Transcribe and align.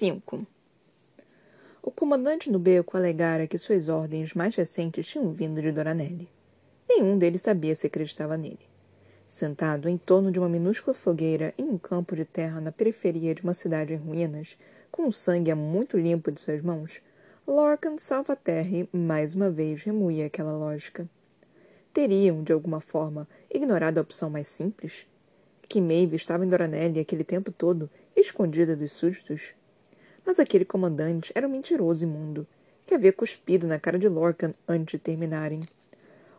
5. 0.00 0.46
O 1.82 1.90
comandante 1.90 2.50
no 2.50 2.58
beco 2.58 2.96
alegara 2.96 3.46
que 3.46 3.58
suas 3.58 3.86
ordens 3.86 4.32
mais 4.32 4.56
recentes 4.56 5.06
tinham 5.06 5.30
vindo 5.34 5.60
de 5.60 5.70
Doranelli. 5.70 6.26
Nenhum 6.88 7.18
deles 7.18 7.42
sabia 7.42 7.74
se 7.74 7.86
acreditava 7.86 8.34
nele. 8.38 8.60
Sentado 9.26 9.90
em 9.90 9.98
torno 9.98 10.32
de 10.32 10.38
uma 10.38 10.48
minúscula 10.48 10.94
fogueira 10.94 11.52
em 11.58 11.64
um 11.64 11.76
campo 11.76 12.16
de 12.16 12.24
terra 12.24 12.62
na 12.62 12.72
periferia 12.72 13.34
de 13.34 13.42
uma 13.42 13.52
cidade 13.52 13.92
em 13.92 13.98
ruínas, 13.98 14.56
com 14.90 15.06
o 15.06 15.12
sangue 15.12 15.52
muito 15.54 15.98
limpo 15.98 16.32
de 16.32 16.40
suas 16.40 16.62
mãos, 16.62 17.02
Lorcan 17.46 17.98
Salvaterre 17.98 18.88
mais 18.90 19.34
uma 19.34 19.50
vez 19.50 19.82
remoía 19.82 20.24
aquela 20.24 20.52
lógica. 20.52 21.06
Teriam, 21.92 22.42
de 22.42 22.54
alguma 22.54 22.80
forma, 22.80 23.28
ignorado 23.52 23.98
a 23.98 24.00
opção 24.00 24.30
mais 24.30 24.48
simples? 24.48 25.06
Que 25.68 25.78
Maeve 25.78 26.16
estava 26.16 26.42
em 26.42 26.48
Doranelli 26.48 27.00
aquele 27.00 27.22
tempo 27.22 27.52
todo, 27.52 27.90
escondida 28.16 28.74
dos 28.74 28.92
súditos? 28.92 29.59
Mas 30.30 30.38
aquele 30.38 30.64
comandante 30.64 31.32
era 31.34 31.44
um 31.44 31.50
mentiroso 31.50 32.04
imundo, 32.04 32.46
que 32.86 32.94
havia 32.94 33.12
cuspido 33.12 33.66
na 33.66 33.80
cara 33.80 33.98
de 33.98 34.08
Lorcan 34.08 34.54
antes 34.68 34.92
de 34.92 34.98
terminarem. 35.00 35.68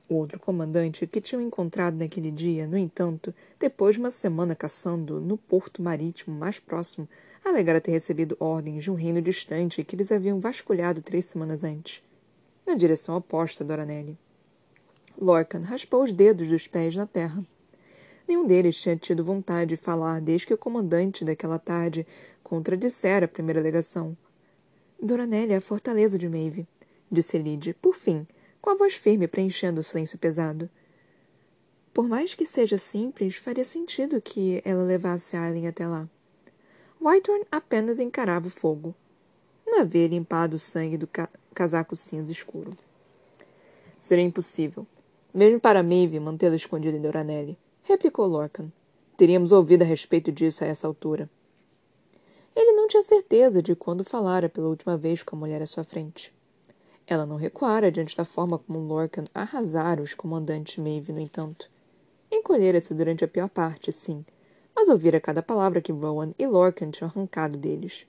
O 0.08 0.16
outro 0.16 0.40
comandante 0.40 1.06
que 1.06 1.20
tinham 1.20 1.42
encontrado 1.42 1.98
naquele 1.98 2.32
dia, 2.32 2.66
no 2.66 2.78
entanto, 2.78 3.36
depois 3.60 3.96
de 3.96 4.00
uma 4.00 4.10
semana 4.10 4.56
caçando 4.56 5.20
no 5.20 5.36
porto 5.36 5.82
marítimo 5.82 6.34
mais 6.34 6.58
próximo, 6.58 7.06
alegara 7.44 7.82
ter 7.82 7.92
recebido 7.92 8.38
ordens 8.40 8.86
de 8.86 8.90
um 8.90 8.96
reino 8.96 9.22
distante 9.22 9.84
que 9.84 9.94
eles 9.94 10.10
haviam 10.10 10.40
vasculhado 10.40 11.02
três 11.02 11.26
semanas 11.26 11.62
antes, 11.66 12.02
na 12.66 12.76
direção 12.76 13.18
oposta 13.18 13.62
Doranelli. 13.62 14.18
Lorcan 15.22 15.64
raspou 15.64 16.02
os 16.02 16.14
dedos 16.14 16.48
dos 16.48 16.66
pés 16.66 16.96
na 16.96 17.06
terra. 17.06 17.46
Nenhum 18.26 18.48
deles 18.48 18.80
tinha 18.80 18.96
tido 18.96 19.26
vontade 19.26 19.72
de 19.72 19.76
falar 19.76 20.22
desde 20.22 20.48
que 20.48 20.54
o 20.54 20.58
comandante 20.58 21.26
daquela 21.26 21.60
tarde 21.60 22.08
contradissera 22.52 23.28
a 23.28 23.30
primeira 23.30 23.62
alegação. 23.62 24.18
Doranelli 25.02 25.54
é 25.54 25.56
a 25.56 25.62
fortaleza 25.62 26.18
de 26.18 26.28
Maeve, 26.28 26.68
disse 27.10 27.38
Lide, 27.38 27.74
por 27.82 27.96
fim, 27.96 28.28
com 28.62 28.72
a 28.72 28.76
voz 28.76 28.94
firme 28.94 29.26
preenchendo 29.26 29.80
o 29.80 29.84
silêncio 29.84 30.18
pesado. 30.18 30.70
Por 31.94 32.10
mais 32.10 32.36
que 32.36 32.46
seja 32.46 32.78
simples, 32.78 33.38
faria 33.38 33.64
sentido 33.64 34.22
que 34.22 34.62
ela 34.66 34.84
levasse 34.84 35.38
Aileen 35.38 35.70
até 35.70 35.88
lá. 35.88 36.10
Whitehorn 37.02 37.46
apenas 37.50 38.00
encarava 38.00 38.48
o 38.48 38.52
fogo. 38.52 38.94
Não 39.66 39.80
havia 39.80 40.10
limpado 40.10 40.58
o 40.58 40.60
sangue 40.60 40.98
do 40.98 41.08
ca 41.08 41.30
casaco 41.56 41.96
cinza 41.96 42.34
escuro. 42.34 42.78
Seria 43.98 44.26
impossível. 44.26 44.86
Mesmo 45.34 45.58
para 45.58 45.82
Maeve 45.82 46.20
mantê-la 46.20 46.58
escondida 46.58 46.98
em 46.98 47.02
Doranelli, 47.02 47.58
replicou 47.84 48.28
Lorcan. 48.28 48.70
Teríamos 49.16 49.54
ouvido 49.54 49.84
a 49.84 49.86
respeito 49.86 50.34
disso 50.34 50.66
a 50.66 50.68
essa 50.68 50.86
altura. 50.86 51.30
Ele 52.56 52.74
não 52.74 52.88
tinha 52.88 53.04
certeza 53.04 53.62
de 53.62 53.76
quando 53.76 54.04
falara 54.04 54.50
pela 54.50 54.68
última 54.68 54.98
vez 54.98 55.24
com 55.24 55.36
a 55.36 55.40
mulher 55.40 55.62
à 55.62 55.66
sua 55.66 55.84
frente. 55.84 56.34
Ela 57.08 57.26
não 57.26 57.36
recuara 57.36 57.92
diante 57.92 58.16
da 58.16 58.26
forma 58.26 58.58
como 58.60 58.80
Lorcan 58.80 59.24
arrasara 59.34 60.02
os 60.02 60.14
comandantes 60.14 60.78
Maeve, 60.78 61.12
no 61.12 61.20
entanto. 61.20 61.70
Encolhera-se 62.32 62.94
durante 62.94 63.24
a 63.24 63.28
pior 63.28 63.50
parte, 63.50 63.92
sim, 63.92 64.26
mas 64.76 64.88
ouvira 64.88 65.20
cada 65.20 65.44
palavra 65.44 65.82
que 65.82 65.92
Rowan 65.92 66.32
e 66.40 66.48
Lorcan 66.48 66.92
tinham 66.92 67.10
arrancado 67.10 67.58
deles. 67.58 68.08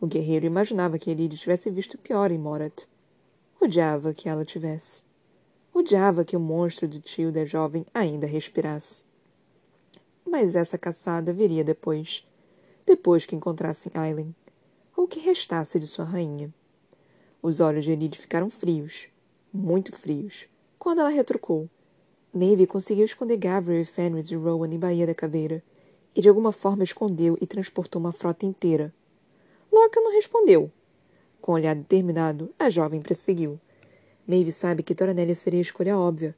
O 0.00 0.06
guerreiro 0.06 0.46
imaginava 0.46 0.98
que 0.98 1.10
Elide 1.10 1.36
tivesse 1.36 1.70
visto 1.70 1.98
pior 1.98 2.30
em 2.30 2.38
Morat. 2.38 2.86
Odiava 3.60 4.14
que 4.14 4.28
ela 4.28 4.44
tivesse. 4.44 5.02
Odiava 5.74 6.24
que 6.24 6.36
o 6.36 6.40
monstro 6.40 6.88
do 6.88 6.98
tio 6.98 7.30
da 7.30 7.44
jovem 7.44 7.84
ainda 7.92 8.26
respirasse. 8.26 9.04
Mas 10.26 10.56
essa 10.56 10.78
caçada 10.78 11.32
viria 11.34 11.62
depois. 11.62 12.26
Depois 12.86 13.26
que 13.26 13.36
encontrassem 13.36 13.92
Aileen. 13.94 14.34
Ou 14.96 15.06
que 15.06 15.20
restasse 15.20 15.78
de 15.78 15.86
sua 15.86 16.04
rainha. 16.04 16.52
Os 17.42 17.60
olhos 17.60 17.84
de 17.84 17.92
Elide 17.92 18.18
ficaram 18.18 18.50
frios. 18.50 19.08
Muito 19.52 19.92
frios. 19.96 20.46
Quando 20.78 21.00
ela 21.00 21.08
retrucou. 21.08 21.68
Maeve 22.32 22.66
conseguiu 22.66 23.04
esconder 23.04 23.36
Gabriel 23.36 23.82
e 23.82 23.84
Fenris 23.84 24.28
de 24.28 24.36
Rowan 24.36 24.68
em 24.72 24.78
Baía 24.78 25.06
da 25.06 25.14
Caveira 25.14 25.62
e 26.14 26.20
de 26.20 26.28
alguma 26.28 26.52
forma 26.52 26.84
escondeu 26.84 27.36
e 27.40 27.46
transportou 27.46 28.00
uma 28.00 28.12
frota 28.12 28.46
inteira. 28.46 28.94
Lorca 29.72 30.00
não 30.00 30.12
respondeu. 30.12 30.70
Com 31.40 31.52
um 31.52 31.54
olhar 31.54 31.74
determinado, 31.74 32.52
a 32.58 32.68
jovem 32.70 33.00
prosseguiu. 33.00 33.58
Maeve 34.26 34.52
sabe 34.52 34.82
que 34.82 34.94
Toranelli 34.94 35.34
seria 35.34 35.60
a 35.60 35.62
escolha 35.62 35.98
óbvia. 35.98 36.36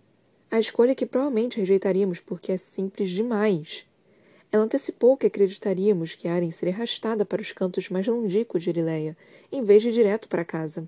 A 0.50 0.58
escolha 0.58 0.94
que 0.94 1.04
provavelmente 1.04 1.58
rejeitaríamos 1.58 2.20
porque 2.20 2.52
é 2.52 2.56
simples 2.56 3.10
demais. 3.10 3.86
Ela 4.52 4.64
antecipou 4.64 5.16
que 5.16 5.26
acreditaríamos 5.26 6.14
que 6.14 6.28
Aren 6.28 6.50
seria 6.50 6.74
arrastada 6.74 7.24
para 7.24 7.40
os 7.40 7.52
cantos 7.52 7.88
mais 7.88 8.06
longínquos 8.06 8.62
de 8.62 8.68
Irileia, 8.68 9.16
em 9.50 9.64
vez 9.64 9.82
de 9.82 9.90
direto 9.90 10.28
para 10.28 10.44
casa. 10.44 10.86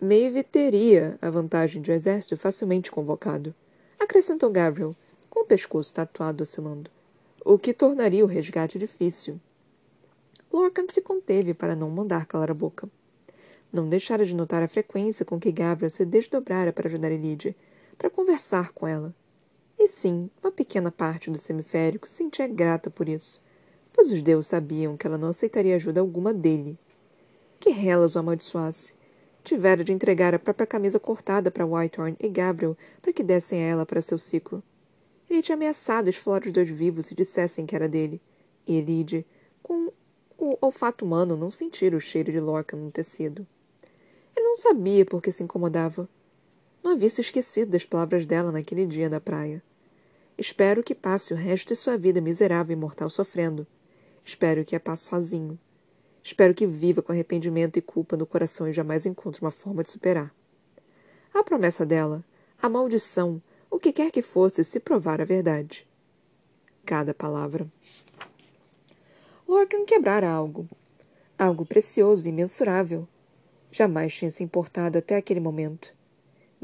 Maeve 0.00 0.44
teria 0.44 1.18
a 1.20 1.28
vantagem 1.30 1.82
de 1.82 1.90
um 1.90 1.94
exército 1.94 2.36
facilmente 2.36 2.92
convocado, 2.92 3.52
acrescentou 3.98 4.50
Gabriel, 4.50 4.94
com 5.28 5.40
o 5.40 5.44
pescoço 5.44 5.92
tatuado 5.92 6.44
oscilando, 6.44 6.88
o 7.44 7.58
que 7.58 7.74
tornaria 7.74 8.24
o 8.24 8.28
resgate 8.28 8.78
difícil. 8.78 9.40
Lorcan 10.52 10.86
se 10.88 11.00
conteve 11.00 11.54
para 11.54 11.74
não 11.74 11.90
mandar 11.90 12.26
calar 12.26 12.52
a 12.52 12.54
boca. 12.54 12.88
Não 13.72 13.88
deixara 13.88 14.24
de 14.24 14.36
notar 14.36 14.62
a 14.62 14.68
frequência 14.68 15.24
com 15.24 15.40
que 15.40 15.50
Gabriel 15.50 15.90
se 15.90 16.04
desdobrara 16.04 16.72
para 16.72 16.86
ajudar 16.86 17.10
Elide, 17.10 17.56
para 17.98 18.08
conversar 18.08 18.70
com 18.70 18.86
ela. 18.86 19.12
E 19.78 19.88
sim, 19.88 20.30
uma 20.42 20.52
pequena 20.52 20.90
parte 20.90 21.30
do 21.30 21.38
semiférico 21.38 22.08
se 22.08 22.14
sentia 22.14 22.46
grata 22.46 22.90
por 22.90 23.08
isso, 23.08 23.42
pois 23.92 24.10
os 24.10 24.22
deuses 24.22 24.46
sabiam 24.46 24.96
que 24.96 25.06
ela 25.06 25.18
não 25.18 25.28
aceitaria 25.28 25.76
ajuda 25.76 26.00
alguma 26.00 26.32
dele. 26.32 26.78
Que 27.58 27.70
relas 27.70 28.14
o 28.14 28.18
amaldiçoasse! 28.18 28.94
Tivera 29.42 29.84
de 29.84 29.92
entregar 29.92 30.34
a 30.34 30.38
própria 30.38 30.66
camisa 30.66 30.98
cortada 30.98 31.50
para 31.50 31.66
Whitehorn 31.66 32.16
e 32.18 32.28
Gabriel 32.28 32.76
para 33.02 33.12
que 33.12 33.22
dessem 33.22 33.62
a 33.62 33.66
ela 33.66 33.84
para 33.84 34.00
seu 34.00 34.16
ciclo. 34.16 34.62
Ele 35.28 35.42
tinha 35.42 35.54
ameaçado 35.54 36.08
esfolar 36.08 36.42
os 36.46 36.52
dois 36.52 36.70
vivos 36.70 37.06
se 37.06 37.14
dissessem 37.14 37.66
que 37.66 37.74
era 37.74 37.88
dele. 37.88 38.22
E 38.66 38.76
Elide, 38.76 39.26
com 39.62 39.92
o 40.38 40.56
olfato 40.60 41.04
humano, 41.04 41.36
não 41.36 41.50
sentira 41.50 41.96
o 41.96 42.00
cheiro 42.00 42.32
de 42.32 42.40
Lorca 42.40 42.76
no 42.76 42.90
tecido. 42.90 43.46
Ele 44.34 44.46
não 44.46 44.56
sabia 44.56 45.04
por 45.04 45.20
que 45.20 45.32
se 45.32 45.42
incomodava. 45.42 46.08
Não 46.84 46.90
havia 46.92 47.08
se 47.08 47.22
esquecido 47.22 47.70
das 47.70 47.86
palavras 47.86 48.26
dela 48.26 48.52
naquele 48.52 48.84
dia 48.84 49.08
da 49.08 49.18
praia. 49.18 49.62
Espero 50.36 50.82
que 50.82 50.94
passe 50.94 51.32
o 51.32 51.36
resto 51.36 51.68
de 51.68 51.76
sua 51.76 51.96
vida 51.96 52.20
miserável 52.20 52.76
e 52.76 52.78
mortal 52.78 53.08
sofrendo. 53.08 53.66
Espero 54.22 54.66
que 54.66 54.76
a 54.76 54.80
passe 54.80 55.06
sozinho. 55.06 55.58
Espero 56.22 56.52
que 56.52 56.66
viva 56.66 57.00
com 57.00 57.10
arrependimento 57.10 57.78
e 57.78 57.82
culpa 57.82 58.18
no 58.18 58.26
coração 58.26 58.68
e 58.68 58.72
jamais 58.74 59.06
encontre 59.06 59.40
uma 59.40 59.50
forma 59.50 59.82
de 59.82 59.88
superar. 59.88 60.30
A 61.32 61.42
promessa 61.42 61.86
dela, 61.86 62.22
a 62.60 62.68
maldição, 62.68 63.40
o 63.70 63.78
que 63.78 63.90
quer 63.90 64.10
que 64.10 64.20
fosse, 64.20 64.62
se 64.62 64.78
provar 64.78 65.22
a 65.22 65.24
verdade. 65.24 65.88
Cada 66.84 67.14
palavra. 67.14 67.66
Lorcan 69.48 69.86
quebrara 69.86 70.28
algo. 70.28 70.68
Algo 71.38 71.64
precioso 71.64 72.26
e 72.26 72.28
imensurável. 72.28 73.08
Jamais 73.72 74.14
tinha 74.14 74.30
se 74.30 74.44
importado 74.44 74.98
até 74.98 75.16
aquele 75.16 75.40
momento. 75.40 75.94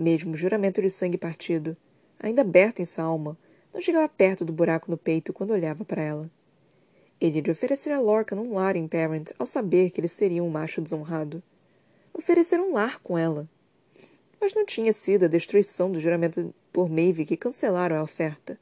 Mesmo 0.00 0.32
o 0.32 0.36
juramento 0.36 0.80
de 0.80 0.88
sangue 0.88 1.18
partido, 1.18 1.76
ainda 2.18 2.40
aberto 2.40 2.80
em 2.80 2.86
sua 2.86 3.04
alma, 3.04 3.36
não 3.70 3.82
chegava 3.82 4.08
perto 4.08 4.46
do 4.46 4.52
buraco 4.52 4.90
no 4.90 4.96
peito 4.96 5.30
quando 5.30 5.50
olhava 5.50 5.84
para 5.84 6.00
ela. 6.00 6.30
Ele 7.20 7.42
lhe 7.42 7.50
oferecera 7.50 7.98
a 7.98 8.00
Lorcan 8.00 8.36
um 8.36 8.54
lar 8.54 8.76
em 8.76 8.88
Parent 8.88 9.30
ao 9.38 9.44
saber 9.44 9.90
que 9.90 10.00
ele 10.00 10.08
seria 10.08 10.42
um 10.42 10.48
macho 10.48 10.80
desonrado. 10.80 11.42
Oferecer 12.14 12.58
um 12.58 12.72
lar 12.72 12.98
com 13.00 13.18
ela. 13.18 13.46
Mas 14.40 14.54
não 14.54 14.64
tinha 14.64 14.90
sido 14.94 15.26
a 15.26 15.28
destruição 15.28 15.92
do 15.92 16.00
juramento 16.00 16.54
por 16.72 16.88
Maeve 16.88 17.26
que 17.26 17.36
cancelaram 17.36 17.96
a 17.96 18.02
oferta. 18.02 18.58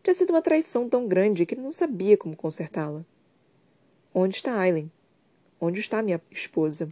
Tinha 0.00 0.14
sido 0.14 0.30
uma 0.30 0.40
traição 0.40 0.88
tão 0.88 1.08
grande 1.08 1.44
que 1.44 1.56
ele 1.56 1.62
não 1.62 1.72
sabia 1.72 2.16
como 2.16 2.36
consertá-la. 2.36 3.04
Onde 4.14 4.36
está 4.36 4.56
Aileen? 4.56 4.92
Onde 5.60 5.80
está 5.80 6.00
minha 6.02 6.22
esposa? 6.30 6.88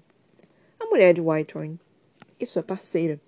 A 0.76 0.86
mulher 0.86 1.14
de 1.14 1.20
Whitehorn. 1.20 1.78
E 2.40 2.44
sua 2.44 2.64
parceira. 2.64 3.20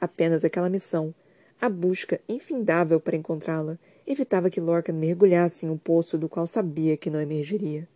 Apenas 0.00 0.44
aquela 0.44 0.68
missão, 0.68 1.14
a 1.60 1.68
busca 1.68 2.20
infindável 2.28 3.00
para 3.00 3.16
encontrá-la, 3.16 3.78
evitava 4.06 4.50
que 4.50 4.60
Lorcan 4.60 4.92
mergulhasse 4.92 5.66
em 5.66 5.70
um 5.70 5.78
poço 5.78 6.18
do 6.18 6.28
qual 6.28 6.46
sabia 6.46 6.96
que 6.96 7.10
não 7.10 7.20
emergiria. 7.20 7.88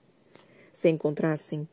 Se 0.72 0.88
encontrassem, 0.88 1.68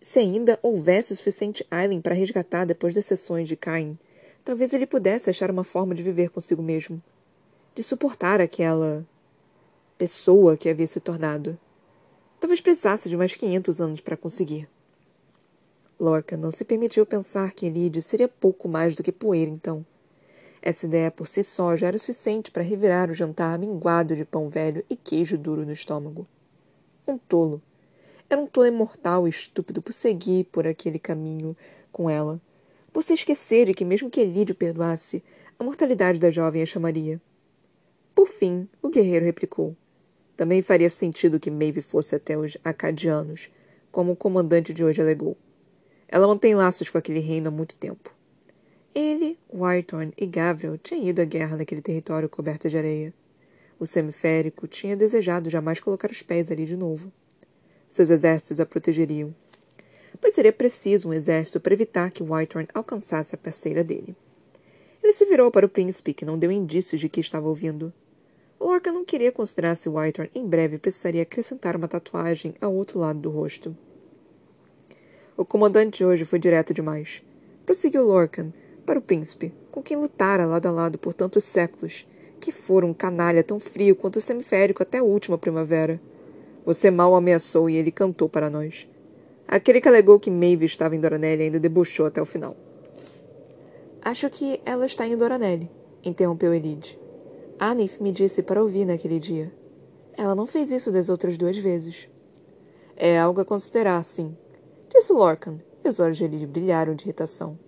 se 0.00 0.18
ainda 0.18 0.58
houvesse 0.62 1.12
o 1.12 1.16
suficiente 1.16 1.66
Aileen 1.70 2.00
para 2.00 2.14
resgatar 2.14 2.64
depois 2.64 2.94
das 2.94 3.06
sessões 3.06 3.48
de 3.48 3.56
Cain, 3.56 3.98
Talvez 4.44 4.74
ele 4.74 4.86
pudesse 4.86 5.30
achar 5.30 5.50
uma 5.50 5.64
forma 5.64 5.94
de 5.94 6.02
viver 6.02 6.28
consigo 6.28 6.62
mesmo, 6.62 7.02
de 7.74 7.82
suportar 7.82 8.42
aquela 8.42 9.06
pessoa 9.96 10.54
que 10.54 10.68
havia 10.68 10.86
se 10.86 11.00
tornado. 11.00 11.58
Talvez 12.38 12.60
precisasse 12.60 13.08
de 13.08 13.16
mais 13.16 13.34
quinhentos 13.34 13.80
anos 13.80 14.02
para 14.02 14.18
conseguir. 14.18 14.68
Lorca 16.04 16.36
não 16.36 16.50
se 16.50 16.66
permitiu 16.66 17.06
pensar 17.06 17.54
que 17.54 17.64
Elide 17.64 18.02
seria 18.02 18.28
pouco 18.28 18.68
mais 18.68 18.94
do 18.94 19.02
que 19.02 19.10
poeira, 19.10 19.50
então. 19.50 19.84
Essa 20.60 20.84
ideia 20.84 21.10
por 21.10 21.26
si 21.26 21.42
só 21.42 21.74
já 21.74 21.86
era 21.86 21.98
suficiente 21.98 22.50
para 22.50 22.62
revirar 22.62 23.10
o 23.10 23.14
jantar 23.14 23.58
minguado 23.58 24.14
de 24.14 24.22
pão 24.22 24.50
velho 24.50 24.84
e 24.88 24.96
queijo 24.96 25.38
duro 25.38 25.64
no 25.64 25.72
estômago. 25.72 26.26
Um 27.08 27.16
tolo. 27.16 27.62
Era 28.28 28.38
um 28.38 28.46
tolo 28.46 28.66
imortal 28.66 29.26
e 29.26 29.30
estúpido 29.30 29.80
por 29.80 29.94
seguir 29.94 30.44
por 30.44 30.66
aquele 30.66 30.98
caminho 30.98 31.56
com 31.90 32.10
ela. 32.10 32.38
Você 32.92 33.14
esquecer 33.14 33.66
de 33.66 33.72
que, 33.72 33.84
mesmo 33.84 34.10
que 34.10 34.20
Elídio 34.20 34.54
perdoasse, 34.54 35.24
a 35.58 35.64
mortalidade 35.64 36.18
da 36.18 36.30
jovem 36.30 36.62
a 36.62 36.66
chamaria. 36.66 37.18
Por 38.14 38.28
fim, 38.28 38.68
o 38.82 38.90
guerreiro 38.90 39.24
replicou. 39.24 39.74
Também 40.36 40.60
faria 40.60 40.90
sentido 40.90 41.40
que 41.40 41.50
Maeve 41.50 41.80
fosse 41.80 42.14
até 42.14 42.36
os 42.36 42.58
acadianos, 42.62 43.48
como 43.90 44.12
o 44.12 44.16
comandante 44.16 44.74
de 44.74 44.84
hoje 44.84 45.00
alegou. 45.00 45.36
Ela 46.08 46.26
mantém 46.26 46.54
laços 46.54 46.88
com 46.90 46.98
aquele 46.98 47.20
reino 47.20 47.48
há 47.48 47.50
muito 47.50 47.76
tempo. 47.76 48.14
Ele, 48.94 49.38
Whitehorn 49.52 50.12
e 50.16 50.26
Gabriel 50.26 50.78
tinham 50.78 51.08
ido 51.08 51.20
à 51.20 51.24
guerra 51.24 51.56
naquele 51.56 51.82
território 51.82 52.28
coberto 52.28 52.68
de 52.68 52.78
areia. 52.78 53.12
O 53.78 53.86
semiférico 53.86 54.68
tinha 54.68 54.96
desejado 54.96 55.50
jamais 55.50 55.80
colocar 55.80 56.10
os 56.10 56.22
pés 56.22 56.50
ali 56.50 56.64
de 56.64 56.76
novo. 56.76 57.12
Seus 57.88 58.08
exércitos 58.08 58.60
a 58.60 58.66
protegeriam. 58.66 59.34
Pois 60.20 60.34
seria 60.34 60.52
preciso 60.52 61.08
um 61.08 61.12
exército 61.12 61.60
para 61.60 61.74
evitar 61.74 62.10
que 62.10 62.22
Whitehorn 62.22 62.68
alcançasse 62.72 63.34
a 63.34 63.38
parceira 63.38 63.82
dele. 63.82 64.16
Ele 65.02 65.12
se 65.12 65.26
virou 65.26 65.50
para 65.50 65.66
o 65.66 65.68
príncipe, 65.68 66.14
que 66.14 66.24
não 66.24 66.38
deu 66.38 66.50
indícios 66.50 67.00
de 67.00 67.08
que 67.08 67.20
estava 67.20 67.48
ouvindo. 67.48 67.92
Lorca 68.58 68.90
não 68.92 69.04
queria 69.04 69.32
considerar 69.32 69.74
se 69.74 69.88
Whitehorn 69.88 70.30
em 70.34 70.46
breve 70.46 70.78
precisaria 70.78 71.22
acrescentar 71.22 71.76
uma 71.76 71.88
tatuagem 71.88 72.54
ao 72.60 72.74
outro 72.74 72.98
lado 72.98 73.18
do 73.18 73.28
rosto. 73.28 73.76
O 75.36 75.44
comandante 75.44 76.04
hoje 76.04 76.24
foi 76.24 76.38
direto 76.38 76.72
demais. 76.72 77.20
Prosseguiu 77.66 78.04
Lorcan 78.04 78.52
para 78.86 79.00
o 79.00 79.02
príncipe, 79.02 79.52
com 79.72 79.82
quem 79.82 79.96
lutara 79.96 80.46
lado 80.46 80.66
a 80.66 80.70
lado 80.70 80.96
por 80.96 81.12
tantos 81.12 81.42
séculos, 81.42 82.06
que 82.38 82.52
fora 82.52 82.86
um 82.86 82.94
canalha 82.94 83.42
tão 83.42 83.58
frio 83.58 83.96
quanto 83.96 84.16
o 84.16 84.20
semiférico 84.20 84.80
até 84.80 84.98
a 84.98 85.02
última 85.02 85.36
primavera. 85.36 86.00
Você 86.64 86.88
mal 86.88 87.16
ameaçou 87.16 87.68
e 87.68 87.74
ele 87.74 87.90
cantou 87.90 88.28
para 88.28 88.48
nós. 88.48 88.88
Aquele 89.48 89.80
que 89.80 89.88
alegou 89.88 90.20
que 90.20 90.30
Maeve 90.30 90.66
estava 90.66 90.94
em 90.94 91.00
Doranelli 91.00 91.42
ainda 91.42 91.58
debochou 91.58 92.06
até 92.06 92.22
o 92.22 92.26
final. 92.26 92.56
Acho 94.02 94.30
que 94.30 94.60
ela 94.64 94.86
está 94.86 95.04
em 95.04 95.16
Doranelli, 95.16 95.68
interrompeu 96.04 96.54
Elide. 96.54 96.96
Anif 97.58 98.00
me 98.00 98.12
disse 98.12 98.40
para 98.40 98.62
ouvir 98.62 98.84
naquele 98.84 99.18
dia. 99.18 99.52
Ela 100.16 100.36
não 100.36 100.46
fez 100.46 100.70
isso 100.70 100.92
das 100.92 101.08
outras 101.08 101.36
duas 101.36 101.58
vezes. 101.58 102.08
É 102.96 103.18
algo 103.18 103.40
a 103.40 103.44
considerar, 103.44 104.02
sim, 104.04 104.36
Disse 104.94 105.12
Lorcan, 105.12 105.58
e 105.84 105.88
os 105.88 105.98
olhos 105.98 106.16
de 106.16 106.22
Elide 106.22 106.46
brilharam 106.46 106.94
de 106.94 107.02
irritação. 107.02 107.58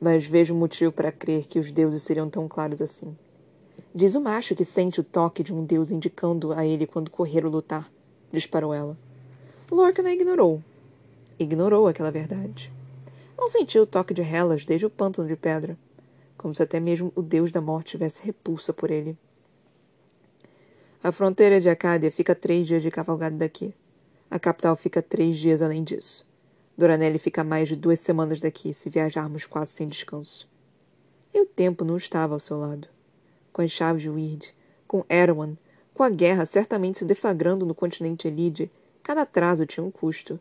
Mas 0.00 0.26
vejo 0.26 0.52
motivo 0.52 0.90
para 0.90 1.12
crer 1.12 1.46
que 1.46 1.60
os 1.60 1.70
deuses 1.70 2.02
seriam 2.02 2.28
tão 2.28 2.48
claros 2.48 2.82
assim. 2.82 3.16
Diz 3.94 4.16
o 4.16 4.20
macho 4.20 4.52
que 4.52 4.64
sente 4.64 5.00
o 5.00 5.04
toque 5.04 5.44
de 5.44 5.54
um 5.54 5.64
deus 5.64 5.92
indicando 5.92 6.52
a 6.52 6.66
ele 6.66 6.84
quando 6.84 7.08
correr 7.08 7.46
ou 7.46 7.52
lutar, 7.52 7.88
disparou 8.32 8.74
ela. 8.74 8.98
Lorcan 9.70 10.08
a 10.08 10.12
ignorou. 10.12 10.60
Ignorou 11.38 11.86
aquela 11.86 12.10
verdade. 12.10 12.72
Não 13.38 13.48
sentiu 13.48 13.84
o 13.84 13.86
toque 13.86 14.12
de 14.12 14.22
Hellas 14.22 14.64
desde 14.64 14.86
o 14.86 14.90
pântano 14.90 15.28
de 15.28 15.36
pedra, 15.36 15.78
como 16.36 16.52
se 16.52 16.64
até 16.64 16.80
mesmo 16.80 17.12
o 17.14 17.22
deus 17.22 17.52
da 17.52 17.60
morte 17.60 17.92
tivesse 17.92 18.26
repulsa 18.26 18.72
por 18.72 18.90
ele. 18.90 19.16
A 21.00 21.12
fronteira 21.12 21.60
de 21.60 21.68
Acádia 21.68 22.10
fica 22.10 22.34
três 22.34 22.66
dias 22.66 22.82
de 22.82 22.90
cavalgada 22.90 23.36
daqui. 23.36 23.72
A 24.28 24.40
capital 24.40 24.74
fica 24.74 25.00
três 25.00 25.36
dias 25.36 25.62
além 25.62 25.84
disso. 25.84 26.25
Doranelli 26.76 27.18
fica 27.18 27.42
mais 27.42 27.68
de 27.68 27.76
duas 27.76 28.00
semanas 28.00 28.40
daqui, 28.40 28.74
se 28.74 28.90
viajarmos 28.90 29.46
quase 29.46 29.72
sem 29.72 29.88
descanso. 29.88 30.48
E 31.32 31.40
o 31.40 31.46
tempo 31.46 31.84
não 31.84 31.96
estava 31.96 32.34
ao 32.34 32.40
seu 32.40 32.58
lado. 32.58 32.88
Com 33.52 33.62
as 33.62 33.70
chaves 33.70 34.02
de 34.02 34.10
Weird, 34.10 34.54
com 34.86 35.04
Erwan, 35.08 35.56
com 35.94 36.02
a 36.02 36.10
guerra 36.10 36.44
certamente 36.44 36.98
se 36.98 37.04
deflagrando 37.04 37.64
no 37.64 37.74
continente 37.74 38.28
Elide, 38.28 38.70
cada 39.02 39.22
atraso 39.22 39.64
tinha 39.64 39.84
um 39.84 39.90
custo. 39.90 40.38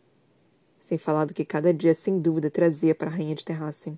Sem 0.78 0.98
falar 0.98 1.26
do 1.26 1.34
que 1.34 1.46
cada 1.46 1.74
dia 1.74 1.94
sem 1.94 2.20
dúvida 2.20 2.50
trazia 2.50 2.94
para 2.94 3.10
a 3.10 3.14
rainha 3.14 3.36
de 3.36 3.46
Terrassen. 3.46 3.98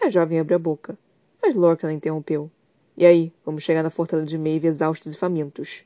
A 0.00 0.08
jovem 0.08 0.38
abriu 0.38 0.56
a 0.56 0.60
boca, 0.60 0.96
mas 1.42 1.56
Lorcan 1.56 1.92
interrompeu. 1.92 2.48
E 2.96 3.04
aí, 3.04 3.32
vamos 3.44 3.64
chegar 3.64 3.82
na 3.82 3.90
fortaleza 3.90 4.26
de 4.26 4.38
Maeve 4.38 4.68
exaustos 4.68 5.14
e 5.14 5.16
famintos. 5.16 5.82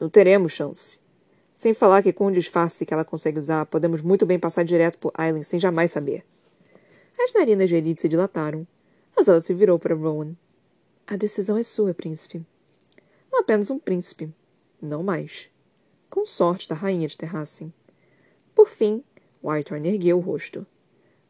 Não 0.00 0.08
teremos 0.08 0.52
chance. 0.52 0.98
Sem 1.58 1.74
falar 1.74 2.04
que 2.04 2.12
com 2.12 2.26
o 2.26 2.30
disfarce 2.30 2.86
que 2.86 2.94
ela 2.94 3.04
consegue 3.04 3.36
usar, 3.36 3.66
podemos 3.66 4.00
muito 4.00 4.24
bem 4.24 4.38
passar 4.38 4.62
direto 4.62 4.96
por 4.96 5.10
Aileen 5.12 5.42
sem 5.42 5.58
jamais 5.58 5.90
saber. 5.90 6.24
As 7.18 7.32
narinas 7.32 7.68
de 7.68 7.74
Elite 7.74 8.00
se 8.00 8.08
dilataram, 8.08 8.64
mas 9.16 9.26
ela 9.26 9.40
se 9.40 9.52
virou 9.52 9.76
para 9.76 9.92
Rowan. 9.92 10.36
A 11.04 11.16
decisão 11.16 11.56
é 11.56 11.64
sua, 11.64 11.92
príncipe. 11.92 12.46
Não 13.32 13.40
apenas 13.40 13.72
um 13.72 13.78
príncipe. 13.80 14.32
Não 14.80 15.02
mais. 15.02 15.50
Com 16.08 16.24
sorte 16.24 16.68
da 16.68 16.76
rainha 16.76 17.08
de 17.08 17.18
Terrassen. 17.18 17.74
Por 18.54 18.68
fim, 18.68 19.02
Whitehorn 19.42 19.88
ergueu 19.88 20.18
o 20.18 20.20
rosto. 20.20 20.64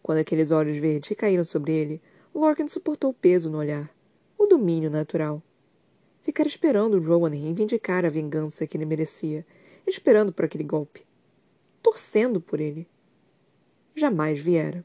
Quando 0.03 0.19
aqueles 0.19 0.51
olhos 0.51 0.77
verdes 0.77 1.17
caíram 1.17 1.43
sobre 1.43 1.73
ele, 1.73 2.03
Lorcan 2.35 2.69
suportou 2.69 3.13
o 3.13 3.15
peso 3.15 3.49
no 3.49 3.57
olhar, 3.57 3.91
o 4.37 4.45
domínio 4.45 4.91
natural. 4.91 5.43
Ficara 6.21 6.47
esperando 6.47 7.01
Rowan 7.01 7.31
reivindicar 7.31 8.05
a 8.05 8.11
vingança 8.11 8.67
que 8.67 8.77
ele 8.77 8.85
merecia 8.85 9.47
esperando 9.89 10.33
por 10.33 10.45
aquele 10.45 10.65
golpe, 10.65 11.07
torcendo 11.83 12.41
por 12.41 12.61
ele. 12.61 12.87
Jamais 13.95 14.39
viera. 14.39 14.85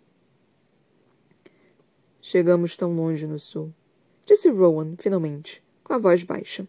Chegamos 2.21 2.77
tão 2.77 2.95
longe 2.95 3.27
no 3.27 3.38
sul, 3.38 3.73
disse 4.25 4.50
Rowan, 4.50 4.95
finalmente, 4.97 5.61
com 5.83 5.94
a 5.94 5.97
voz 5.97 6.23
baixa. 6.23 6.67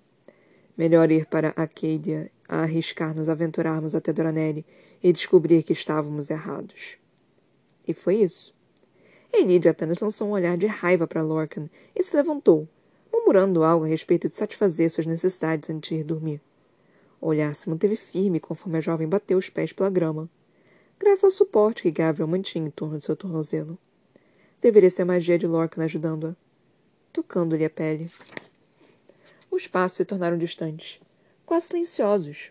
Melhor 0.76 1.10
ir 1.12 1.26
para 1.26 1.50
Acadia 1.50 2.31
a 2.48 2.62
arriscar 2.62 3.14
nos 3.14 3.28
aventurarmos 3.28 3.94
até 3.94 4.12
Doranelli 4.12 4.66
e 5.02 5.12
descobrir 5.12 5.62
que 5.62 5.72
estávamos 5.72 6.31
errados. 6.31 6.98
E 7.86 7.94
foi 7.94 8.16
isso. 8.16 8.54
Enid 9.32 9.69
apenas 9.69 9.98
lançou 9.98 10.28
um 10.28 10.32
olhar 10.32 10.56
de 10.56 10.66
raiva 10.66 11.06
para 11.06 11.22
Lorcan 11.22 11.69
e 11.94 12.02
se 12.02 12.16
levantou, 12.16 12.69
murmurando 13.12 13.62
algo 13.62 13.84
a 13.84 13.88
respeito 13.88 14.28
de 14.28 14.34
satisfazer 14.34 14.90
suas 14.90 15.06
necessidades 15.06 15.70
antes 15.70 15.88
de 15.88 15.96
ir 15.96 16.04
dormir. 16.04 16.40
Olhar 17.26 17.55
se 17.55 17.71
manteve 17.71 17.97
firme 17.97 18.38
conforme 18.38 18.76
a 18.76 18.81
jovem 18.82 19.09
bateu 19.09 19.38
os 19.38 19.49
pés 19.49 19.73
pela 19.73 19.88
grama, 19.88 20.29
graças 20.99 21.25
ao 21.25 21.31
suporte 21.31 21.82
que 21.82 21.91
Gabriel 21.91 22.29
mantinha 22.29 22.67
em 22.67 22.71
torno 22.71 22.99
de 22.99 23.05
seu 23.06 23.17
tornozelo. 23.17 23.79
Deveria 24.61 24.91
ser 24.91 25.03
a 25.03 25.06
magia 25.06 25.38
de 25.38 25.47
Lorcan 25.47 25.82
ajudando-a, 25.82 26.37
tocando-lhe 27.11 27.65
a 27.65 27.71
pele. 27.71 28.11
Os 29.50 29.67
passos 29.67 29.97
se 29.97 30.05
tornaram 30.05 30.37
distantes, 30.37 31.00
quase 31.47 31.69
silenciosos. 31.69 32.50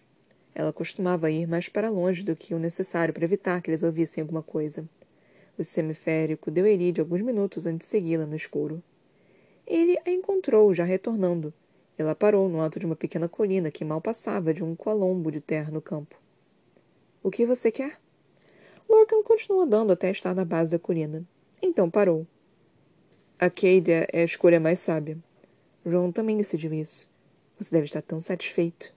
Ela 0.55 0.73
costumava 0.73 1.29
ir 1.29 1.47
mais 1.47 1.69
para 1.69 1.91
longe 1.91 2.23
do 2.23 2.35
que 2.35 2.55
o 2.55 2.59
necessário 2.59 3.13
para 3.13 3.25
evitar 3.25 3.61
que 3.61 3.69
eles 3.69 3.83
ouvissem 3.83 4.23
alguma 4.23 4.41
coisa. 4.41 4.89
O 5.55 5.63
semiférico 5.63 6.49
deu 6.49 6.65
a 6.65 6.69
Elide 6.69 6.99
alguns 6.99 7.21
minutos 7.21 7.67
antes 7.67 7.85
de 7.85 7.91
segui-la 7.91 8.25
no 8.25 8.35
escuro. 8.35 8.81
Ele 9.67 9.99
a 10.03 10.09
encontrou, 10.09 10.73
já 10.73 10.83
retornando, 10.83 11.53
ela 11.97 12.15
parou 12.15 12.49
no 12.49 12.59
alto 12.59 12.79
de 12.79 12.85
uma 12.85 12.95
pequena 12.95 13.27
colina 13.27 13.69
que 13.69 13.85
mal 13.85 14.01
passava 14.01 14.53
de 14.53 14.63
um 14.63 14.75
colombo 14.75 15.31
de 15.31 15.39
terra 15.39 15.71
no 15.71 15.81
campo. 15.81 16.19
O 17.21 17.29
que 17.29 17.45
você 17.45 17.71
quer? 17.71 17.99
Lorcan 18.89 19.23
continuou 19.23 19.63
andando 19.63 19.91
até 19.91 20.09
estar 20.11 20.33
na 20.33 20.43
base 20.43 20.71
da 20.71 20.79
colina. 20.79 21.23
Então 21.61 21.89
parou. 21.89 22.27
Acadia 23.39 24.07
é 24.11 24.21
a 24.21 24.25
escolha 24.25 24.59
mais 24.59 24.79
sábia. 24.79 25.17
Ron 25.85 26.11
também 26.11 26.37
decidiu 26.37 26.73
isso. 26.73 27.11
Você 27.59 27.71
deve 27.71 27.85
estar 27.85 28.01
tão 28.01 28.19
satisfeito. 28.19 28.93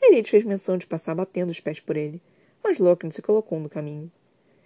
Elite 0.00 0.30
fez 0.30 0.44
menção 0.44 0.78
de 0.78 0.86
passar 0.86 1.14
batendo 1.14 1.50
os 1.50 1.60
pés 1.60 1.78
por 1.78 1.96
ele, 1.96 2.22
mas 2.62 2.78
Lorcan 2.78 3.10
se 3.10 3.22
colocou 3.22 3.60
no 3.60 3.68
caminho. 3.68 4.10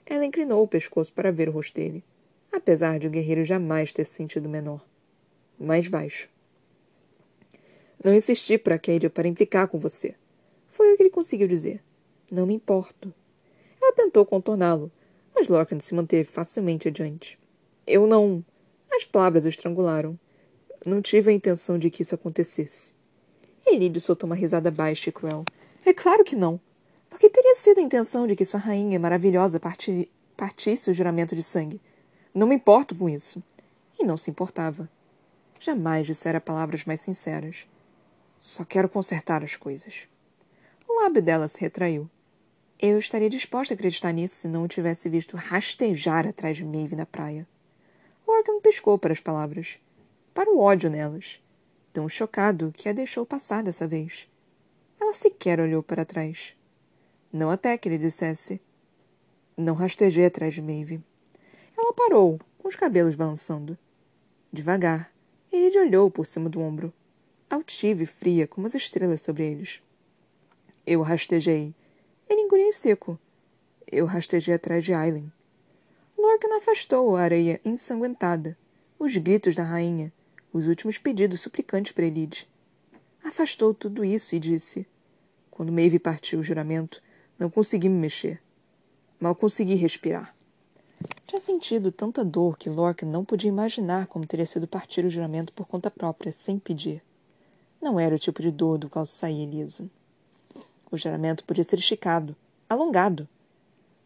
Ela 0.06 0.24
inclinou 0.24 0.62
o 0.62 0.68
pescoço 0.68 1.12
para 1.12 1.32
ver 1.32 1.48
o 1.48 1.52
rosto 1.52 1.74
dele, 1.74 2.04
apesar 2.52 2.98
de 2.98 3.06
o 3.06 3.10
guerreiro 3.10 3.44
jamais 3.44 3.92
ter 3.92 4.04
se 4.04 4.14
sentido 4.14 4.48
menor. 4.48 4.84
Mais 5.58 5.88
baixo. 5.88 6.28
Não 8.04 8.12
insisti 8.12 8.58
para 8.58 8.78
Katie 8.78 9.08
para 9.08 9.26
implicar 9.26 9.66
com 9.66 9.78
você. 9.78 10.14
Foi 10.68 10.92
o 10.92 10.96
que 10.98 11.04
ele 11.04 11.10
conseguiu 11.10 11.48
dizer. 11.48 11.82
Não 12.30 12.44
me 12.44 12.52
importo. 12.52 13.14
Ela 13.80 13.94
tentou 13.94 14.26
contorná-lo, 14.26 14.92
mas 15.34 15.48
Lorcan 15.48 15.80
se 15.80 15.94
manteve 15.94 16.28
facilmente 16.28 16.86
adiante. 16.86 17.38
Eu 17.86 18.06
não. 18.06 18.44
As 18.92 19.06
palavras 19.06 19.46
o 19.46 19.48
estrangularam. 19.48 20.20
Não 20.84 21.00
tive 21.00 21.30
a 21.30 21.34
intenção 21.34 21.78
de 21.78 21.88
que 21.88 22.02
isso 22.02 22.14
acontecesse. 22.14 22.92
Elídio 23.66 24.02
soltou 24.02 24.26
uma 24.26 24.36
risada 24.36 24.70
baixa 24.70 25.08
e 25.08 25.12
cruel. 25.12 25.46
É 25.82 25.94
claro 25.94 26.24
que 26.24 26.36
não. 26.36 26.60
Porque 27.08 27.30
teria 27.30 27.54
sido 27.54 27.78
a 27.78 27.82
intenção 27.82 28.26
de 28.26 28.36
que 28.36 28.44
sua 28.44 28.60
rainha 28.60 29.00
maravilhosa 29.00 29.58
parti... 29.58 30.10
partisse 30.36 30.90
o 30.90 30.94
juramento 30.94 31.34
de 31.34 31.42
sangue. 31.42 31.80
Não 32.34 32.46
me 32.46 32.54
importo 32.54 32.94
com 32.94 33.08
isso. 33.08 33.42
E 33.98 34.04
não 34.04 34.18
se 34.18 34.30
importava. 34.30 34.90
Jamais 35.58 36.06
dissera 36.06 36.38
palavras 36.38 36.84
mais 36.84 37.00
sinceras. 37.00 37.66
Só 38.46 38.62
quero 38.62 38.90
consertar 38.90 39.42
as 39.42 39.56
coisas. 39.56 40.06
O 40.86 41.00
lábio 41.00 41.22
dela 41.22 41.48
se 41.48 41.58
retraiu. 41.58 42.10
Eu 42.78 42.98
estaria 42.98 43.30
disposta 43.30 43.72
a 43.72 43.74
acreditar 43.74 44.12
nisso 44.12 44.34
se 44.34 44.46
não 44.46 44.64
o 44.64 44.68
tivesse 44.68 45.08
visto 45.08 45.34
rastejar 45.34 46.28
atrás 46.28 46.58
de 46.58 46.62
Maeve 46.62 46.94
na 46.94 47.06
praia. 47.06 47.48
Lorcan 48.28 48.60
pescou 48.60 48.98
para 48.98 49.14
as 49.14 49.18
palavras, 49.18 49.78
para 50.34 50.50
o 50.50 50.60
ódio 50.60 50.90
nelas, 50.90 51.42
tão 51.90 52.06
chocado 52.06 52.70
que 52.76 52.86
a 52.86 52.92
deixou 52.92 53.24
passar 53.24 53.62
dessa 53.62 53.88
vez. 53.88 54.28
Ela 55.00 55.14
sequer 55.14 55.58
olhou 55.58 55.82
para 55.82 56.04
trás. 56.04 56.54
Não 57.32 57.50
até 57.50 57.78
que 57.78 57.88
ele 57.88 57.96
dissesse. 57.96 58.60
Não 59.56 59.72
rastejei 59.72 60.26
atrás 60.26 60.52
de 60.52 60.60
Maeve. 60.60 61.02
Ela 61.78 61.94
parou, 61.94 62.38
com 62.58 62.68
os 62.68 62.76
cabelos 62.76 63.16
balançando. 63.16 63.78
Devagar, 64.52 65.10
ele 65.50 65.80
olhou 65.80 66.10
por 66.10 66.26
cima 66.26 66.50
do 66.50 66.60
ombro, 66.60 66.92
altiva 67.54 68.02
e 68.02 68.06
fria 68.06 68.46
como 68.46 68.66
as 68.66 68.74
estrelas 68.74 69.22
sobre 69.22 69.44
eles. 69.44 69.82
Eu 70.86 71.02
rastejei. 71.02 71.74
Ele 72.28 72.42
engoliu 72.42 72.72
seco. 72.72 73.18
Eu 73.90 74.06
rastejei 74.06 74.54
atrás 74.54 74.84
de 74.84 74.92
Aileen. 74.92 75.32
Lorcan 76.16 76.56
afastou 76.56 77.16
a 77.16 77.22
areia 77.22 77.60
ensanguentada, 77.64 78.56
os 78.98 79.16
gritos 79.16 79.54
da 79.54 79.62
rainha, 79.62 80.12
os 80.52 80.66
últimos 80.66 80.98
pedidos 80.98 81.40
suplicantes 81.40 81.92
para 81.92 82.06
Elide. 82.06 82.48
Afastou 83.22 83.74
tudo 83.74 84.04
isso 84.04 84.34
e 84.34 84.38
disse: 84.38 84.86
Quando 85.50 85.72
Maeve 85.72 85.98
partiu 85.98 86.40
o 86.40 86.42
juramento, 86.42 87.02
não 87.38 87.50
consegui 87.50 87.88
me 87.88 87.98
mexer. 87.98 88.40
Mal 89.20 89.34
consegui 89.34 89.74
respirar. 89.74 90.34
Tinha 91.26 91.40
sentido 91.40 91.90
tanta 91.90 92.24
dor 92.24 92.56
que 92.56 92.70
Lorcan 92.70 93.06
não 93.06 93.24
podia 93.24 93.48
imaginar 93.48 94.06
como 94.06 94.26
teria 94.26 94.46
sido 94.46 94.66
partir 94.68 95.04
o 95.04 95.10
juramento 95.10 95.52
por 95.52 95.66
conta 95.66 95.90
própria, 95.90 96.32
sem 96.32 96.58
pedir. 96.58 97.02
Não 97.84 98.00
era 98.00 98.14
o 98.14 98.18
tipo 98.18 98.40
de 98.40 98.50
dor 98.50 98.78
do 98.78 98.88
qual 98.88 99.04
saía 99.04 99.44
ileso. 99.44 99.90
O 100.90 100.96
juramento 100.96 101.44
podia 101.44 101.62
ser 101.62 101.78
esticado, 101.78 102.34
alongado. 102.66 103.28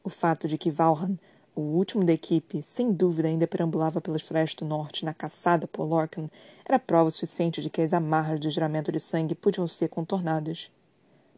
O 0.02 0.10
fato 0.10 0.48
de 0.48 0.58
que 0.58 0.68
Valhan, 0.68 1.16
o 1.54 1.60
último 1.60 2.04
da 2.04 2.12
equipe, 2.12 2.60
sem 2.60 2.90
dúvida 2.90 3.28
ainda 3.28 3.46
perambulava 3.46 4.00
pelas 4.00 4.22
florestas 4.22 4.66
do 4.66 4.68
norte 4.68 5.04
na 5.04 5.14
caçada 5.14 5.68
por 5.68 5.84
Lorcan, 5.84 6.28
era 6.64 6.80
prova 6.80 7.08
suficiente 7.08 7.62
de 7.62 7.70
que 7.70 7.80
as 7.80 7.92
amarras 7.92 8.40
do 8.40 8.50
juramento 8.50 8.90
de 8.90 8.98
sangue 8.98 9.36
podiam 9.36 9.68
ser 9.68 9.86
contornadas. 9.86 10.72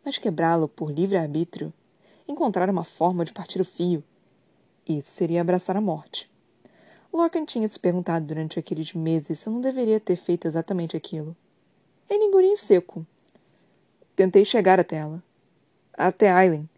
Mas 0.03 0.17
quebrá-lo 0.17 0.67
por 0.67 0.91
livre-arbítrio, 0.91 1.71
encontrar 2.27 2.71
uma 2.71 2.85
forma 2.85 3.23
de 3.23 3.35
partir 3.35 3.61
o 3.61 3.67
fio, 3.67 4.03
isso 4.89 5.11
seria 5.11 5.43
abraçar 5.43 5.77
a 5.77 5.81
morte. 5.83 6.27
Lorcan 7.13 7.45
tinha 7.45 7.69
se 7.69 7.79
perguntado 7.79 8.25
durante 8.25 8.59
aqueles 8.59 8.95
meses 8.95 9.41
se 9.41 9.51
não 9.51 9.61
deveria 9.61 10.01
ter 10.01 10.17
feito 10.17 10.49
exatamente 10.49 10.97
aquilo. 10.97 11.37
Engoliu 12.11 12.51
em 12.53 12.57
seco. 12.57 13.07
Tentei 14.17 14.45
chegar 14.45 14.79
até 14.81 14.97
ela. 14.97 15.23
Até 15.93 16.31
Aileen. 16.31 16.69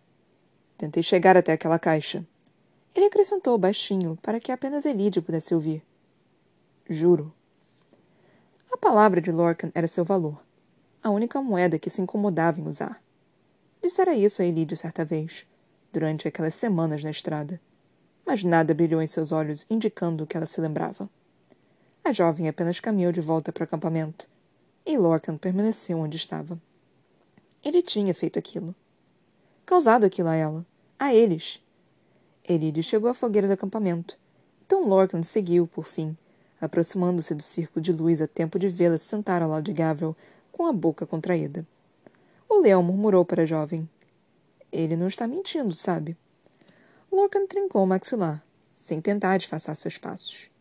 Tentei 0.77 1.03
chegar 1.03 1.37
até 1.37 1.53
aquela 1.53 1.79
caixa. 1.79 2.27
Ele 2.95 3.07
acrescentou 3.07 3.57
baixinho 3.57 4.19
para 4.23 4.39
que 4.39 4.53
apenas 4.53 4.85
Elide 4.85 5.21
pudesse 5.21 5.55
ouvir. 5.55 5.83
Juro. 6.89 7.33
A 8.71 8.77
palavra 8.77 9.21
de 9.21 9.31
Lorcan 9.31 9.71
era 9.75 9.87
seu 9.87 10.05
valor. 10.05 10.43
A 11.03 11.11
única 11.11 11.41
moeda 11.41 11.79
que 11.79 11.91
se 11.91 12.01
incomodava 12.01 12.61
em 12.61 12.67
usar. 12.67 13.03
Dissera 13.83 14.15
isso 14.15 14.41
a 14.41 14.45
Elide 14.45 14.77
certa 14.77 15.05
vez, 15.05 15.47
durante 15.93 16.29
aquelas 16.29 16.55
semanas 16.55 17.03
na 17.03 17.11
estrada 17.11 17.61
mas 18.25 18.45
nada 18.45 18.73
brilhou 18.75 19.03
em 19.03 19.07
seus 19.07 19.33
olhos, 19.33 19.67
indicando 19.69 20.27
que 20.27 20.37
ela 20.37 20.47
se 20.47 20.61
lembrava. 20.61 21.09
A 22.05 22.13
jovem 22.13 22.49
apenas 22.49 22.81
caminhou 22.81 23.13
de 23.13 23.21
volta 23.21 23.53
para 23.53 23.63
o 23.63 23.65
acampamento, 23.65 24.29
e 24.85 24.97
Lorcan 24.99 25.37
permaneceu 25.37 25.99
onde 25.99 26.17
estava. 26.17 26.61
Ele 27.65 27.81
tinha 27.81 28.15
feito 28.15 28.39
aquilo. 28.39 28.75
Causado 29.65 30.05
aquilo 30.05 30.29
a 30.29 30.35
ela. 30.35 30.67
A 30.99 31.15
eles. 31.15 31.61
Elide 32.49 32.83
chegou 32.83 33.09
à 33.09 33.15
fogueira 33.15 33.47
do 33.47 33.55
acampamento. 33.55 34.19
Então 34.67 34.89
Lorcan 34.89 35.23
seguiu, 35.23 35.67
por 35.67 35.85
fim, 35.85 36.17
aproximando-se 36.61 37.35
do 37.35 37.43
círculo 37.43 37.83
de 37.83 37.93
luz 37.93 38.21
a 38.21 38.27
tempo 38.27 38.59
de 38.59 38.69
vê-la 38.69 38.99
sentar 38.99 39.43
ao 39.43 39.51
lado 39.51 39.65
de 39.65 39.73
Gavril, 39.73 40.17
com 40.51 40.67
a 40.67 40.73
boca 40.73 41.07
contraída. 41.07 41.67
O 42.49 42.61
leão 42.61 42.83
murmurou 42.83 43.25
para 43.25 43.43
a 43.43 43.47
jovem. 43.47 43.89
Ele 44.71 44.97
não 44.97 45.07
está 45.07 45.27
mentindo, 45.27 45.73
sabe? 45.75 46.17
Lorcan 47.11 47.47
trincou 47.47 47.83
o 47.83 47.87
maxilar, 47.87 48.45
sem 48.75 49.01
tentar 49.01 49.37
disfarçar 49.37 49.77
seus 49.77 49.99
passos. 49.99 50.52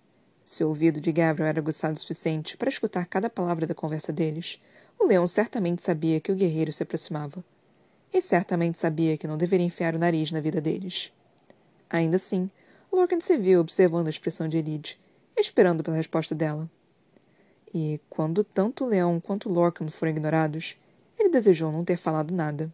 Seu 0.44 0.70
ouvido 0.70 1.00
de 1.00 1.12
Gabriel 1.12 1.48
era 1.48 1.60
aguçado 1.60 1.94
o 1.94 2.00
suficiente 2.00 2.58
para 2.58 2.70
escutar 2.70 3.06
cada 3.06 3.30
palavra 3.30 3.68
da 3.68 3.76
conversa 3.76 4.12
deles. 4.12 4.60
O 5.00 5.06
leão 5.06 5.28
certamente 5.28 5.82
sabia 5.82 6.20
que 6.20 6.32
o 6.32 6.36
guerreiro 6.36 6.74
se 6.74 6.84
aproximava. 6.84 7.44
E 8.14 8.22
certamente 8.22 8.80
sabia 8.80 9.18
que 9.18 9.28
não 9.28 9.38
deveria 9.38 9.66
enfiar 9.66 9.96
o 9.96 10.00
nariz 10.00 10.32
na 10.32 10.40
vida 10.40 10.60
deles. 10.60 11.12
Ainda 11.90 12.18
assim, 12.18 12.50
Lorcan 12.92 13.20
se 13.20 13.38
viu 13.38 13.62
observando 13.62 14.08
a 14.08 14.10
expressão 14.10 14.50
de 14.50 14.58
Elide, 14.58 15.00
esperando 15.38 15.84
pela 15.84 15.96
resposta 15.96 16.36
dela. 16.36 16.70
E, 17.74 18.02
quando 18.10 18.44
tanto 18.44 18.84
o 18.84 18.88
leão 18.88 19.20
quanto 19.20 19.48
Lorcan 19.48 19.88
foram 19.90 20.12
ignorados, 20.12 20.76
ele 21.18 21.30
desejou 21.30 21.72
não 21.72 21.86
ter 21.86 21.98
falado 21.98 22.34
nada. 22.34 22.72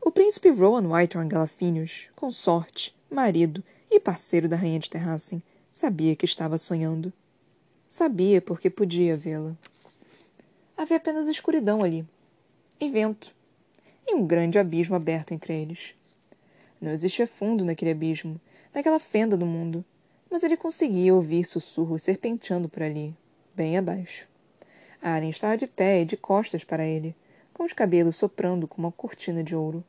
O 0.00 0.10
príncipe 0.10 0.48
Rowan 0.48 0.88
Whitehorn 0.88 1.28
Galafinius, 1.28 2.08
consorte, 2.16 2.96
marido 3.10 3.62
e 3.90 4.00
parceiro 4.00 4.48
da 4.48 4.56
rainha 4.56 4.78
de 4.78 4.90
Terrassen, 4.90 5.42
sabia 5.78 6.16
que 6.16 6.24
estava 6.24 6.58
sonhando. 6.58 7.12
Sabia 7.86 8.42
porque 8.42 8.68
podia 8.68 9.16
vê-la. 9.16 9.56
Havia 10.76 10.96
apenas 10.96 11.28
escuridão 11.28 11.84
ali, 11.84 12.04
e 12.80 12.90
vento, 12.90 13.32
e 14.04 14.12
um 14.12 14.26
grande 14.26 14.58
abismo 14.58 14.96
aberto 14.96 15.32
entre 15.32 15.54
eles. 15.54 15.94
Não 16.80 16.90
existia 16.90 17.28
fundo 17.28 17.64
naquele 17.64 17.92
abismo, 17.92 18.40
naquela 18.74 18.98
fenda 18.98 19.36
do 19.36 19.46
mundo, 19.46 19.84
mas 20.28 20.42
ele 20.42 20.56
conseguia 20.56 21.14
ouvir 21.14 21.44
sussurros 21.44 22.02
serpenteando 22.02 22.68
por 22.68 22.82
ali, 22.82 23.14
bem 23.54 23.78
abaixo. 23.78 24.26
Aren 25.00 25.30
estava 25.30 25.56
de 25.56 25.68
pé 25.68 26.02
e 26.02 26.04
de 26.04 26.16
costas 26.16 26.64
para 26.64 26.84
ele, 26.84 27.14
com 27.54 27.62
os 27.62 27.72
cabelos 27.72 28.16
soprando 28.16 28.66
como 28.66 28.88
uma 28.88 28.92
cortina 28.92 29.44
de 29.44 29.54
ouro, 29.54 29.84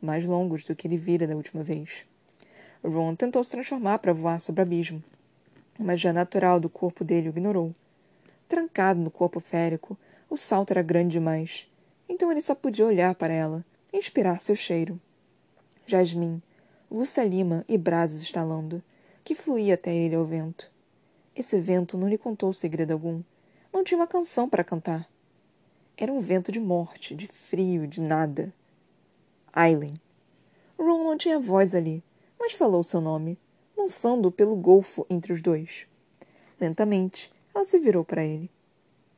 mais 0.00 0.24
longos 0.24 0.62
do 0.62 0.76
que 0.76 0.86
ele 0.86 0.96
vira 0.96 1.26
da 1.26 1.34
última 1.34 1.64
vez. 1.64 2.06
Ron 2.84 3.16
tentou 3.16 3.42
se 3.42 3.50
transformar 3.50 3.98
para 3.98 4.12
voar 4.12 4.38
sobre 4.38 4.60
o 4.60 4.62
abismo, 4.62 5.02
mas 5.78 6.00
já 6.00 6.12
natural 6.12 6.60
do 6.60 6.68
corpo 6.68 7.04
dele 7.04 7.28
o 7.28 7.30
ignorou. 7.30 7.74
Trancado 8.48 9.00
no 9.00 9.10
corpo 9.10 9.40
férico, 9.40 9.98
o 10.28 10.36
salto 10.36 10.70
era 10.70 10.82
grande 10.82 11.12
demais, 11.12 11.70
então 12.08 12.30
ele 12.30 12.40
só 12.40 12.54
podia 12.54 12.86
olhar 12.86 13.14
para 13.14 13.32
ela 13.32 13.64
inspirar 13.92 14.40
seu 14.40 14.56
cheiro. 14.56 15.00
Jasmim, 15.86 16.42
Lúcia 16.90 17.24
Lima 17.24 17.64
e 17.68 17.78
brasas 17.78 18.22
estalando, 18.22 18.82
que 19.22 19.34
fluía 19.34 19.74
até 19.74 19.94
ele 19.94 20.14
ao 20.14 20.24
vento. 20.24 20.70
Esse 21.34 21.60
vento 21.60 21.96
não 21.96 22.08
lhe 22.08 22.18
contou 22.18 22.52
segredo 22.52 22.92
algum. 22.92 23.22
Não 23.72 23.82
tinha 23.82 23.98
uma 23.98 24.06
canção 24.06 24.48
para 24.48 24.62
cantar. 24.62 25.08
Era 25.96 26.12
um 26.12 26.20
vento 26.20 26.52
de 26.52 26.60
morte, 26.60 27.14
de 27.14 27.26
frio, 27.26 27.86
de 27.86 28.00
nada. 28.00 28.52
Aileen. 29.52 29.94
Ron 30.78 31.04
não 31.04 31.16
tinha 31.16 31.38
voz 31.38 31.74
ali, 31.74 32.02
mas 32.38 32.52
falou 32.52 32.82
seu 32.82 33.00
nome, 33.00 33.38
lançando-o 33.76 34.32
pelo 34.32 34.56
golfo 34.56 35.06
entre 35.10 35.32
os 35.32 35.42
dois. 35.42 35.86
Lentamente, 36.60 37.32
ela 37.54 37.64
se 37.64 37.78
virou 37.78 38.04
para 38.04 38.24
ele. 38.24 38.50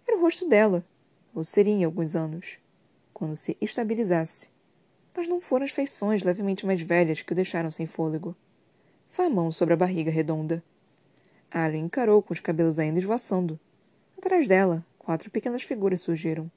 Era 0.07 0.17
o 0.17 0.21
rosto 0.21 0.49
dela, 0.49 0.85
ou 1.35 1.45
seria 1.45 1.73
em 1.73 1.85
alguns 1.85 2.15
anos, 2.15 2.59
quando 3.13 3.37
se 3.37 3.57
estabilizasse. 3.61 4.49
Mas 5.15 5.29
não 5.29 5.41
foram 5.41 5.65
as 5.65 5.71
feições 5.71 6.23
levemente 6.23 6.67
mais 6.67 6.81
velhas 6.81 7.23
que 7.23 7.33
o 7.33 7.35
deixaram 7.35 7.71
sem 7.71 7.87
fôlego. 7.87 8.37
Foi 9.09 9.27
a 9.27 9.31
mão 9.31 9.51
sobre 9.51 9.75
a 9.75 9.77
barriga 9.77 10.11
redonda. 10.11 10.63
Aileen 11.51 11.85
encarou 11.85 12.23
com 12.23 12.35
os 12.35 12.41
cabelos 12.41 12.79
ainda 12.79 12.99
esvoaçando. 12.99 13.59
Atrás 14.19 14.47
dela, 14.47 14.85
quatro 14.99 15.31
pequenas 15.31 15.63
figuras 15.63 16.01
surgiram. 16.01 16.51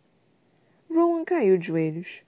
Rowan 0.89 1.24
caiu 1.24 1.58
de 1.58 1.68
joelhos. 1.68 2.24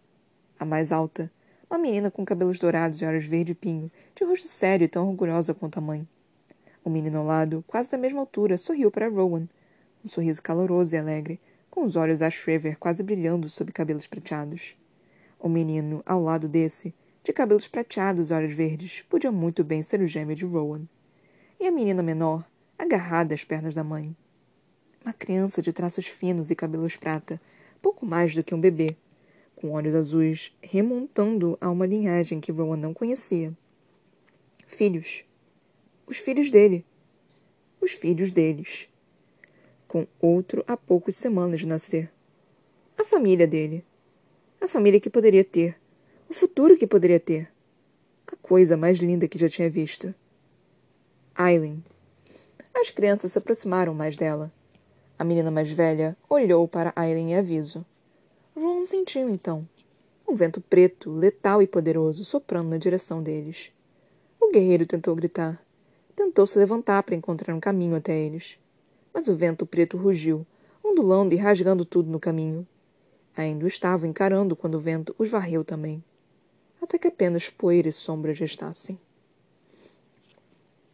A 0.59 0.63
mais 0.63 0.91
alta, 0.91 1.31
uma 1.71 1.77
menina 1.77 2.11
com 2.11 2.25
cabelos 2.25 2.59
dourados 2.59 2.99
e 2.99 3.05
olhos 3.05 3.23
verde 3.23 3.55
pinho, 3.55 3.89
de 4.13 4.25
rosto 4.25 4.45
sério 4.45 4.83
e 4.83 4.89
tão 4.89 5.07
orgulhosa 5.07 5.53
quanto 5.53 5.77
a 5.77 5.81
mãe. 5.81 6.05
O 6.83 6.89
menino 6.89 7.19
ao 7.19 7.25
lado, 7.25 7.63
quase 7.65 7.89
da 7.89 7.97
mesma 7.97 8.19
altura, 8.19 8.57
sorriu 8.57 8.91
para 8.91 9.07
Rowan. 9.07 9.47
Um 10.03 10.09
sorriso 10.09 10.43
caloroso 10.43 10.93
e 10.93 10.99
alegre, 10.99 11.39
com 11.69 11.85
os 11.85 11.95
olhos 11.95 12.21
a 12.21 12.29
Shriver 12.29 12.77
quase 12.77 13.01
brilhando 13.01 13.47
sob 13.47 13.71
cabelos 13.71 14.05
prateados. 14.05 14.75
O 15.39 15.47
menino, 15.47 16.03
ao 16.05 16.21
lado 16.21 16.49
desse, 16.49 16.93
de 17.23 17.31
cabelos 17.31 17.69
prateados 17.69 18.31
e 18.31 18.33
olhos 18.33 18.51
verdes, 18.51 19.05
podia 19.09 19.31
muito 19.31 19.63
bem 19.63 19.81
ser 19.81 20.01
o 20.01 20.07
gêmeo 20.07 20.35
de 20.35 20.45
Rowan. 20.45 20.81
E 21.57 21.65
a 21.65 21.71
menina 21.71 22.03
menor, 22.03 22.45
agarrada 22.77 23.33
às 23.33 23.45
pernas 23.45 23.73
da 23.73 23.83
mãe. 23.83 24.13
Uma 25.05 25.13
criança 25.13 25.61
de 25.61 25.71
traços 25.71 26.05
finos 26.05 26.51
e 26.51 26.55
cabelos 26.55 26.97
prata, 26.97 27.39
pouco 27.81 28.05
mais 28.05 28.35
do 28.35 28.43
que 28.43 28.53
um 28.53 28.59
bebê, 28.59 28.97
com 29.61 29.73
olhos 29.73 29.93
azuis 29.93 30.57
remontando 30.59 31.55
a 31.61 31.69
uma 31.69 31.85
linhagem 31.85 32.39
que 32.39 32.51
Rowan 32.51 32.77
não 32.77 32.95
conhecia. 32.95 33.55
Filhos. 34.65 35.23
Os 36.07 36.17
filhos 36.17 36.49
dele. 36.49 36.83
Os 37.79 37.91
filhos 37.91 38.31
deles. 38.31 38.89
Com 39.87 40.07
outro 40.19 40.63
há 40.67 40.75
poucas 40.75 41.15
semanas 41.15 41.59
de 41.59 41.67
nascer. 41.67 42.11
A 42.97 43.05
família 43.05 43.45
dele. 43.45 43.85
A 44.59 44.67
família 44.67 44.99
que 44.99 45.11
poderia 45.11 45.43
ter. 45.43 45.79
O 46.27 46.33
futuro 46.33 46.75
que 46.75 46.87
poderia 46.87 47.19
ter. 47.19 47.51
A 48.25 48.35
coisa 48.37 48.75
mais 48.75 48.97
linda 48.97 49.27
que 49.27 49.37
já 49.37 49.47
tinha 49.47 49.69
visto. 49.69 50.11
Aileen. 51.35 51.83
As 52.73 52.89
crianças 52.89 53.31
se 53.31 53.37
aproximaram 53.37 53.93
mais 53.93 54.17
dela. 54.17 54.51
A 55.19 55.23
menina 55.23 55.51
mais 55.51 55.71
velha 55.71 56.17
olhou 56.27 56.67
para 56.67 56.93
Aileen 56.95 57.33
em 57.33 57.37
aviso. 57.37 57.85
Ron 58.55 58.83
sentiu, 58.83 59.29
então. 59.29 59.67
Um 60.27 60.35
vento 60.35 60.61
preto, 60.61 61.11
letal 61.11 61.61
e 61.61 61.67
poderoso, 61.67 62.23
soprando 62.25 62.69
na 62.69 62.77
direção 62.77 63.21
deles. 63.21 63.71
O 64.39 64.51
guerreiro 64.51 64.85
tentou 64.85 65.15
gritar. 65.15 65.63
Tentou 66.15 66.45
se 66.45 66.57
levantar 66.57 67.03
para 67.03 67.15
encontrar 67.15 67.55
um 67.55 67.59
caminho 67.59 67.95
até 67.95 68.17
eles. 68.17 68.57
Mas 69.13 69.27
o 69.27 69.35
vento 69.35 69.65
preto 69.65 69.97
rugiu, 69.97 70.45
ondulando 70.83 71.33
e 71.33 71.37
rasgando 71.37 71.85
tudo 71.85 72.09
no 72.09 72.19
caminho. 72.19 72.67
Ainda 73.35 73.65
o 73.65 73.67
estavam 73.67 74.09
encarando 74.09 74.55
quando 74.55 74.75
o 74.75 74.79
vento 74.79 75.15
os 75.17 75.29
varreu 75.29 75.63
também. 75.63 76.03
Até 76.81 76.97
que 76.97 77.07
apenas 77.07 77.49
poeira 77.49 77.87
e 77.87 77.91
sombras 77.91 78.37
restassem. 78.37 78.99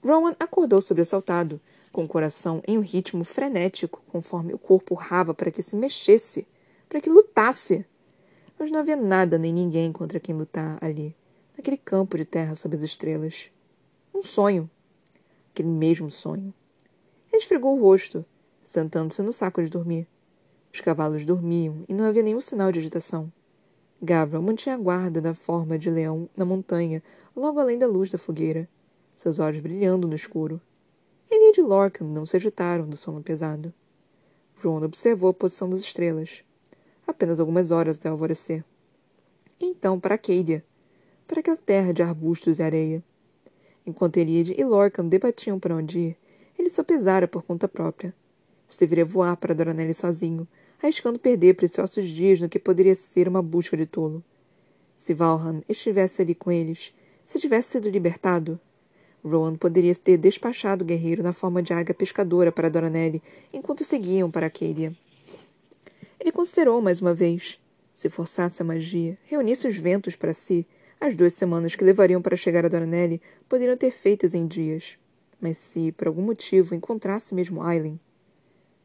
Rowan 0.03 0.35
acordou 0.39 0.81
sobressaltado, 0.81 1.59
com 1.91 2.03
o 2.03 2.07
coração 2.07 2.61
em 2.67 2.77
um 2.77 2.81
ritmo 2.81 3.23
frenético, 3.23 4.03
conforme 4.07 4.53
o 4.53 4.59
corpo 4.59 4.93
urrava 4.93 5.33
para 5.33 5.49
que 5.49 5.63
se 5.63 5.75
mexesse, 5.75 6.47
para 6.87 7.01
que 7.01 7.09
lutasse. 7.09 7.85
Mas 8.59 8.71
não 8.71 8.79
havia 8.79 8.95
nada 8.95 9.37
nem 9.37 9.53
ninguém 9.53 9.91
contra 9.91 10.19
quem 10.19 10.35
lutar 10.35 10.77
ali, 10.81 11.15
naquele 11.55 11.77
campo 11.77 12.17
de 12.17 12.25
terra 12.25 12.55
sob 12.55 12.75
as 12.75 12.81
estrelas. 12.81 13.51
Um 14.13 14.21
sonho. 14.21 14.69
Aquele 15.51 15.69
mesmo 15.69 16.09
sonho. 16.09 16.53
Ele 17.31 17.41
esfregou 17.41 17.77
o 17.77 17.81
rosto, 17.81 18.25
sentando-se 18.63 19.21
no 19.21 19.31
saco 19.31 19.61
de 19.61 19.69
dormir. 19.69 20.07
Os 20.73 20.81
cavalos 20.81 21.25
dormiam 21.25 21.83
e 21.87 21.93
não 21.93 22.05
havia 22.05 22.23
nenhum 22.23 22.41
sinal 22.41 22.71
de 22.71 22.79
agitação. 22.79 23.31
Gabriel 24.01 24.41
mantinha 24.41 24.75
a 24.75 24.77
guarda 24.77 25.19
da 25.19 25.33
forma 25.33 25.77
de 25.77 25.89
leão 25.89 26.29
na 26.37 26.45
montanha, 26.45 27.01
logo 27.35 27.59
além 27.59 27.79
da 27.79 27.87
luz 27.87 28.11
da 28.11 28.17
fogueira, 28.17 28.69
seus 29.15 29.39
olhos 29.39 29.59
brilhando 29.59 30.07
no 30.07 30.15
escuro. 30.15 30.61
Ele 31.29 31.49
e 31.49 31.51
de 31.51 31.61
Lorcan 31.61 32.05
não 32.05 32.25
se 32.25 32.37
agitaram 32.37 32.87
do 32.87 32.95
sono 32.95 33.23
pesado. 33.23 33.73
Ron 34.63 34.83
observou 34.83 35.29
a 35.29 35.33
posição 35.33 35.69
das 35.69 35.81
estrelas. 35.81 36.43
Apenas 37.07 37.39
algumas 37.39 37.71
horas 37.71 37.97
até 37.97 38.09
alvorecer. 38.09 38.63
Então 39.59 39.99
para 39.99 40.15
Acadia, 40.15 40.63
para 41.25 41.39
aquela 41.39 41.57
terra 41.57 41.93
de 41.93 42.03
arbustos 42.03 42.59
e 42.59 42.63
areia. 42.63 43.03
Enquanto 43.85 44.17
Elide 44.17 44.53
e 44.57 44.63
Lorcan 44.63 45.07
debatiam 45.07 45.57
para 45.57 45.75
onde 45.75 45.97
ir, 45.97 46.17
ele 46.59 46.69
sopesara 46.69 47.27
por 47.27 47.41
conta 47.43 47.67
própria. 47.67 48.13
Se 48.67 48.79
deveria 48.81 49.05
voar 49.05 49.37
para 49.37 49.55
Doranelli 49.55 49.93
sozinho, 49.93 50.45
arriscando 50.83 51.17
perder 51.17 51.55
preciosos 51.55 52.07
dias 52.09 52.41
no 52.41 52.49
que 52.49 52.59
poderia 52.59 52.95
ser 52.95 53.27
uma 53.27 53.41
busca 53.41 53.77
de 53.77 53.85
tolo. 53.85 54.21
Se 54.95 55.13
Valhan 55.13 55.61
estivesse 55.69 56.21
ali 56.21 56.35
com 56.35 56.51
eles, 56.51 56.93
se 57.23 57.39
tivesse 57.39 57.71
sido 57.71 57.89
libertado, 57.89 58.59
Rowan 59.23 59.55
poderia 59.55 59.93
ter 59.95 60.17
despachado 60.17 60.83
o 60.83 60.87
guerreiro 60.87 61.23
na 61.23 61.33
forma 61.33 61.61
de 61.61 61.73
águia 61.73 61.93
pescadora 61.93 62.51
para 62.51 62.69
Doranelli 62.69 63.21
enquanto 63.51 63.83
seguiam 63.83 64.29
para 64.29 64.47
Acadia. 64.47 64.95
Ele 66.19 66.31
considerou 66.31 66.81
mais 66.81 67.01
uma 67.01 67.13
vez. 67.13 67.59
Se 67.93 68.09
forçasse 68.09 68.61
a 68.61 68.65
magia, 68.65 69.17
reunisse 69.23 69.67
os 69.67 69.77
ventos 69.77 70.15
para 70.15 70.33
si, 70.33 70.67
as 70.99 71.15
duas 71.15 71.33
semanas 71.33 71.75
que 71.75 71.83
levariam 71.83 72.21
para 72.21 72.35
chegar 72.35 72.65
a 72.65 72.67
Doranelli 72.67 73.21
poderiam 73.47 73.77
ter 73.77 73.91
feitas 73.91 74.33
em 74.33 74.47
dias. 74.47 74.97
Mas 75.39 75.57
se, 75.57 75.91
por 75.91 76.07
algum 76.07 76.21
motivo, 76.21 76.73
encontrasse 76.73 77.35
mesmo 77.35 77.61
Aileen, 77.61 77.99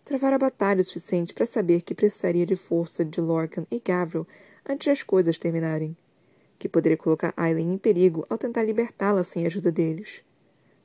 travara 0.04 0.36
a 0.36 0.38
batalha 0.38 0.80
o 0.80 0.84
suficiente 0.84 1.32
para 1.32 1.46
saber 1.46 1.82
que 1.82 1.94
precisaria 1.94 2.44
de 2.44 2.56
força 2.56 3.04
de 3.04 3.20
Lorcan 3.20 3.66
e 3.70 3.80
Gavril 3.80 4.26
antes 4.68 4.84
de 4.84 4.90
as 4.90 5.02
coisas 5.02 5.38
terminarem, 5.38 5.96
que 6.58 6.68
poderia 6.68 6.96
colocar 6.96 7.32
Aileen 7.36 7.72
em 7.72 7.78
perigo 7.78 8.26
ao 8.28 8.36
tentar 8.36 8.62
libertá-la 8.62 9.22
sem 9.22 9.44
a 9.44 9.46
ajuda 9.46 9.72
deles 9.72 10.22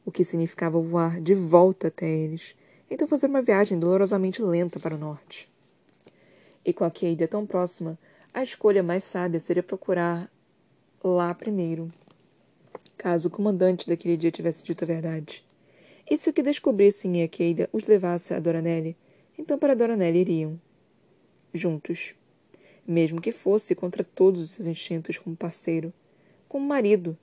o 0.08 0.12
que 0.12 0.24
significava 0.24 0.80
voar 0.80 1.20
de 1.20 1.34
volta 1.34 1.90
até 1.90 2.08
eles, 2.08 2.56
então 2.90 3.06
fazer 3.06 3.28
uma 3.28 3.42
viagem 3.42 3.78
dolorosamente 3.78 4.42
lenta 4.42 4.80
para 4.80 4.96
o 4.96 4.98
norte. 4.98 5.52
E 6.68 6.74
com 6.74 6.84
a 6.84 6.92
Cadia 6.92 7.30
tão 7.30 7.46
próxima, 7.46 7.98
a 8.34 8.44
escolha 8.44 8.84
mais 8.84 9.06
sábia 9.06 9.40
seria 9.40 9.64
procurar 9.64 10.30
lá 11.02 11.34
primeiro, 11.34 11.90
caso 12.98 13.30
o 13.30 13.32
comandante 13.32 13.88
daquele 13.88 14.18
dia 14.18 14.30
tivesse 14.30 14.66
dito 14.66 14.84
a 14.84 14.88
verdade. 14.88 15.46
E 16.12 16.18
se 16.18 16.30
o 16.30 16.34
que 16.34 16.44
descobrissem 16.44 17.20
em 17.20 17.24
Acadia 17.24 17.70
os 17.72 17.88
levasse 17.88 18.34
a 18.34 18.40
Doranelli, 18.40 18.98
então 19.40 19.58
para 19.58 19.78
Doranelli 19.78 20.20
iriam. 20.20 20.60
Juntos. 21.54 22.14
Mesmo 22.86 23.22
que 23.22 23.32
fosse 23.32 23.74
contra 23.74 24.04
todos 24.04 24.42
os 24.42 24.52
seus 24.52 24.68
instintos 24.68 25.18
como 25.18 25.38
parceiro, 25.38 25.94
como 26.50 26.68
marido, 26.68 27.18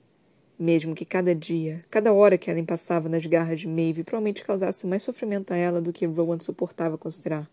mesmo 0.57 0.95
que 0.95 1.05
cada 1.05 1.35
dia, 1.35 1.83
cada 1.91 2.11
hora 2.11 2.35
que 2.35 2.49
Ellen 2.49 2.65
passava 2.65 3.07
nas 3.07 3.23
garras 3.27 3.59
de 3.59 3.67
Maeve 3.67 4.03
provavelmente 4.03 4.43
causasse 4.43 4.87
mais 4.87 5.03
sofrimento 5.03 5.53
a 5.53 5.55
ela 5.55 5.79
do 5.79 5.93
que 5.93 6.07
Rowan 6.07 6.39
suportava 6.39 6.97
considerar. 6.97 7.47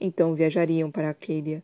Então 0.00 0.34
viajariam 0.34 0.90
para 0.90 1.10
Acadia. 1.10 1.62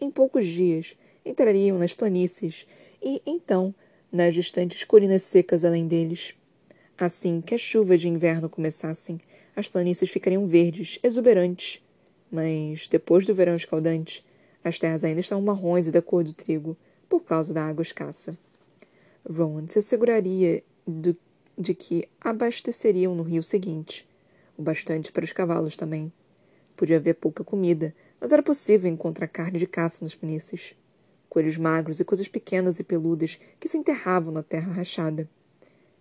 Em 0.00 0.10
poucos 0.10 0.46
dias, 0.46 0.96
entrariam 1.24 1.78
nas 1.78 1.92
planícies 1.92 2.66
e, 3.02 3.20
então, 3.26 3.74
nas 4.10 4.34
distantes 4.34 4.84
colinas 4.84 5.22
secas 5.22 5.64
além 5.64 5.86
deles. 5.86 6.34
Assim 6.96 7.40
que 7.40 7.54
as 7.54 7.60
chuvas 7.60 8.00
de 8.00 8.08
inverno 8.08 8.48
começassem, 8.48 9.20
as 9.54 9.68
planícies 9.68 10.10
ficariam 10.10 10.46
verdes, 10.46 10.98
exuberantes. 11.02 11.82
Mas, 12.30 12.88
depois 12.88 13.24
do 13.24 13.34
verão 13.34 13.54
escaldante, 13.54 14.24
as 14.62 14.78
terras 14.78 15.04
ainda 15.04 15.20
estão 15.20 15.40
marrons 15.40 15.86
e 15.86 15.90
da 15.90 16.02
cor 16.02 16.24
do 16.24 16.32
trigo, 16.32 16.76
por 17.08 17.20
causa 17.22 17.54
da 17.54 17.64
água 17.64 17.82
escassa. 17.82 18.36
Rowan 19.28 19.66
se 19.66 19.78
asseguraria 19.78 20.62
do, 20.86 21.16
de 21.56 21.74
que 21.74 22.08
abasteceriam 22.20 23.14
no 23.14 23.22
rio 23.22 23.42
seguinte, 23.42 24.06
o 24.56 24.62
bastante 24.62 25.12
para 25.12 25.24
os 25.24 25.32
cavalos 25.32 25.76
também. 25.76 26.12
Podia 26.78 26.96
haver 26.98 27.14
pouca 27.14 27.42
comida, 27.42 27.92
mas 28.20 28.30
era 28.30 28.40
possível 28.40 28.88
encontrar 28.88 29.26
carne 29.26 29.58
de 29.58 29.66
caça 29.66 30.04
nas 30.04 30.14
planícies. 30.14 30.76
Coelhos 31.28 31.56
magros 31.56 31.98
e 31.98 32.04
coisas 32.04 32.28
pequenas 32.28 32.78
e 32.78 32.84
peludas 32.84 33.40
que 33.58 33.68
se 33.68 33.76
enterravam 33.76 34.32
na 34.32 34.44
terra 34.44 34.72
rachada. 34.72 35.28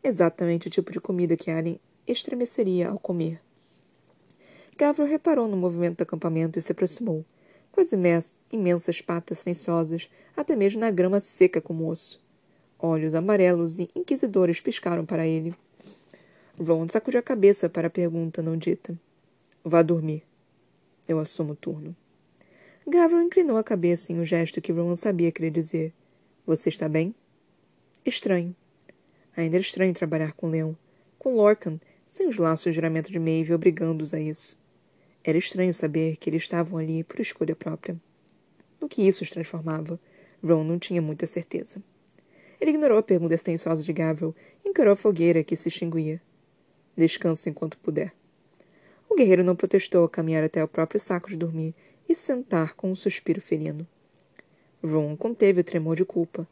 Exatamente 0.04 0.68
o 0.68 0.70
tipo 0.70 0.92
de 0.92 1.02
comida 1.02 1.36
que 1.36 1.50
Aren 1.50 1.80
estremeceria 2.06 2.90
ao 2.90 3.00
comer. 3.00 3.42
Gavril 4.78 5.08
reparou 5.08 5.48
no 5.48 5.58
movimento 5.58 5.98
do 5.98 6.04
acampamento 6.04 6.60
e 6.60 6.62
se 6.62 6.72
aproximou, 6.72 7.26
com 7.72 7.82
as 7.82 7.90
imensas 8.52 9.02
patas 9.02 9.40
silenciosas, 9.40 10.12
até 10.36 10.56
mesmo 10.56 10.80
na 10.80 10.92
grama 10.92 11.20
seca 11.20 11.60
como 11.60 11.90
osso. 11.90 12.22
Olhos 12.78 13.16
amarelos 13.16 13.80
e 13.80 13.90
inquisidores 13.96 14.62
piscaram 14.62 15.08
para 15.08 15.26
ele. 15.26 15.56
Ron 16.60 16.88
sacudiu 16.88 17.20
a 17.20 17.24
cabeça 17.24 17.68
para 17.68 17.88
a 17.88 17.90
pergunta 17.90 18.44
não 18.44 18.56
dita. 18.56 18.96
Vá 19.66 19.82
dormir. 19.82 20.27
Eu 21.08 21.20
assumo 21.20 21.54
o 21.54 21.56
turno. 21.56 21.96
Gavril 22.86 23.22
inclinou 23.22 23.58
a 23.58 23.64
cabeça 23.64 24.12
em 24.12 24.20
um 24.20 24.26
gesto 24.26 24.62
que 24.62 24.72
Ron 24.72 24.96
sabia 24.96 25.32
querer 25.32 25.52
dizer. 25.52 25.94
Você 26.46 26.70
está 26.70 26.88
bem? 26.88 27.14
Estranho. 28.06 28.56
Ainda 29.36 29.58
era 29.58 29.62
estranho 29.62 29.94
trabalhar 29.94 30.34
com 30.34 30.50
Leão, 30.50 30.76
com 31.20 31.36
Lorcan, 31.36 31.80
sem 32.08 32.28
os 32.28 32.38
laços 32.38 32.66
de 32.66 32.72
juramento 32.74 33.12
de 33.12 33.20
Maeve 33.20 33.54
obrigando-os 33.54 34.14
a 34.14 34.20
isso. 34.20 34.58
Era 35.24 35.38
estranho 35.38 35.74
saber 35.74 36.18
que 36.18 36.30
eles 36.30 36.42
estavam 36.42 36.78
ali 36.80 37.04
por 37.04 37.20
escolha 37.20 37.56
própria. 37.56 38.00
No 38.80 38.88
que 38.88 39.06
isso 39.06 39.24
os 39.24 39.30
transformava, 39.30 40.00
Ron 40.44 40.64
não 40.64 40.80
tinha 40.80 41.02
muita 41.02 41.28
certeza. 41.28 41.84
Ele 42.60 42.72
ignorou 42.72 42.98
a 42.98 43.04
pergunta 43.04 43.36
extensiosa 43.36 43.84
de 43.84 43.94
Gavril 43.94 44.36
e 44.64 44.70
encarou 44.70 44.94
a 44.94 44.96
fogueira 44.96 45.44
que 45.44 45.56
se 45.56 45.68
extinguia. 45.70 46.22
Descanse 46.96 47.50
enquanto 47.50 47.78
puder. 47.78 48.17
O 49.10 49.16
guerreiro 49.16 49.44
não 49.44 49.56
protestou 49.56 50.04
ao 50.04 50.10
caminhar 50.10 50.44
até 50.44 50.64
o 50.64 50.68
próprio 50.68 51.00
saco 51.00 51.30
de 51.30 51.38
dormir 51.38 51.74
e 52.08 52.16
sentar 52.16 52.76
com 52.76 52.92
um 52.92 52.96
suspiro 52.96 53.42
felino. 53.42 53.88
Ron 54.84 55.16
conteve 55.16 55.62
o 55.62 55.64
tremor 55.64 55.96
de 55.96 56.06
culpa. 56.06 56.48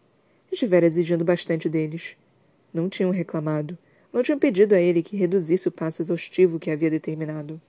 Estivera 0.52 0.86
exigindo 0.86 1.24
bastante 1.24 1.70
deles. 1.70 2.18
Não 2.74 2.90
tinham 2.90 3.12
reclamado. 3.12 3.78
Não 4.12 4.24
tinham 4.24 4.40
pedido 4.40 4.74
a 4.74 4.80
ele 4.80 5.04
que 5.04 5.18
reduzisse 5.18 5.68
o 5.68 5.72
passo 5.72 6.02
exaustivo 6.02 6.60
que 6.60 6.72
havia 6.72 6.90
determinado. 6.90 7.62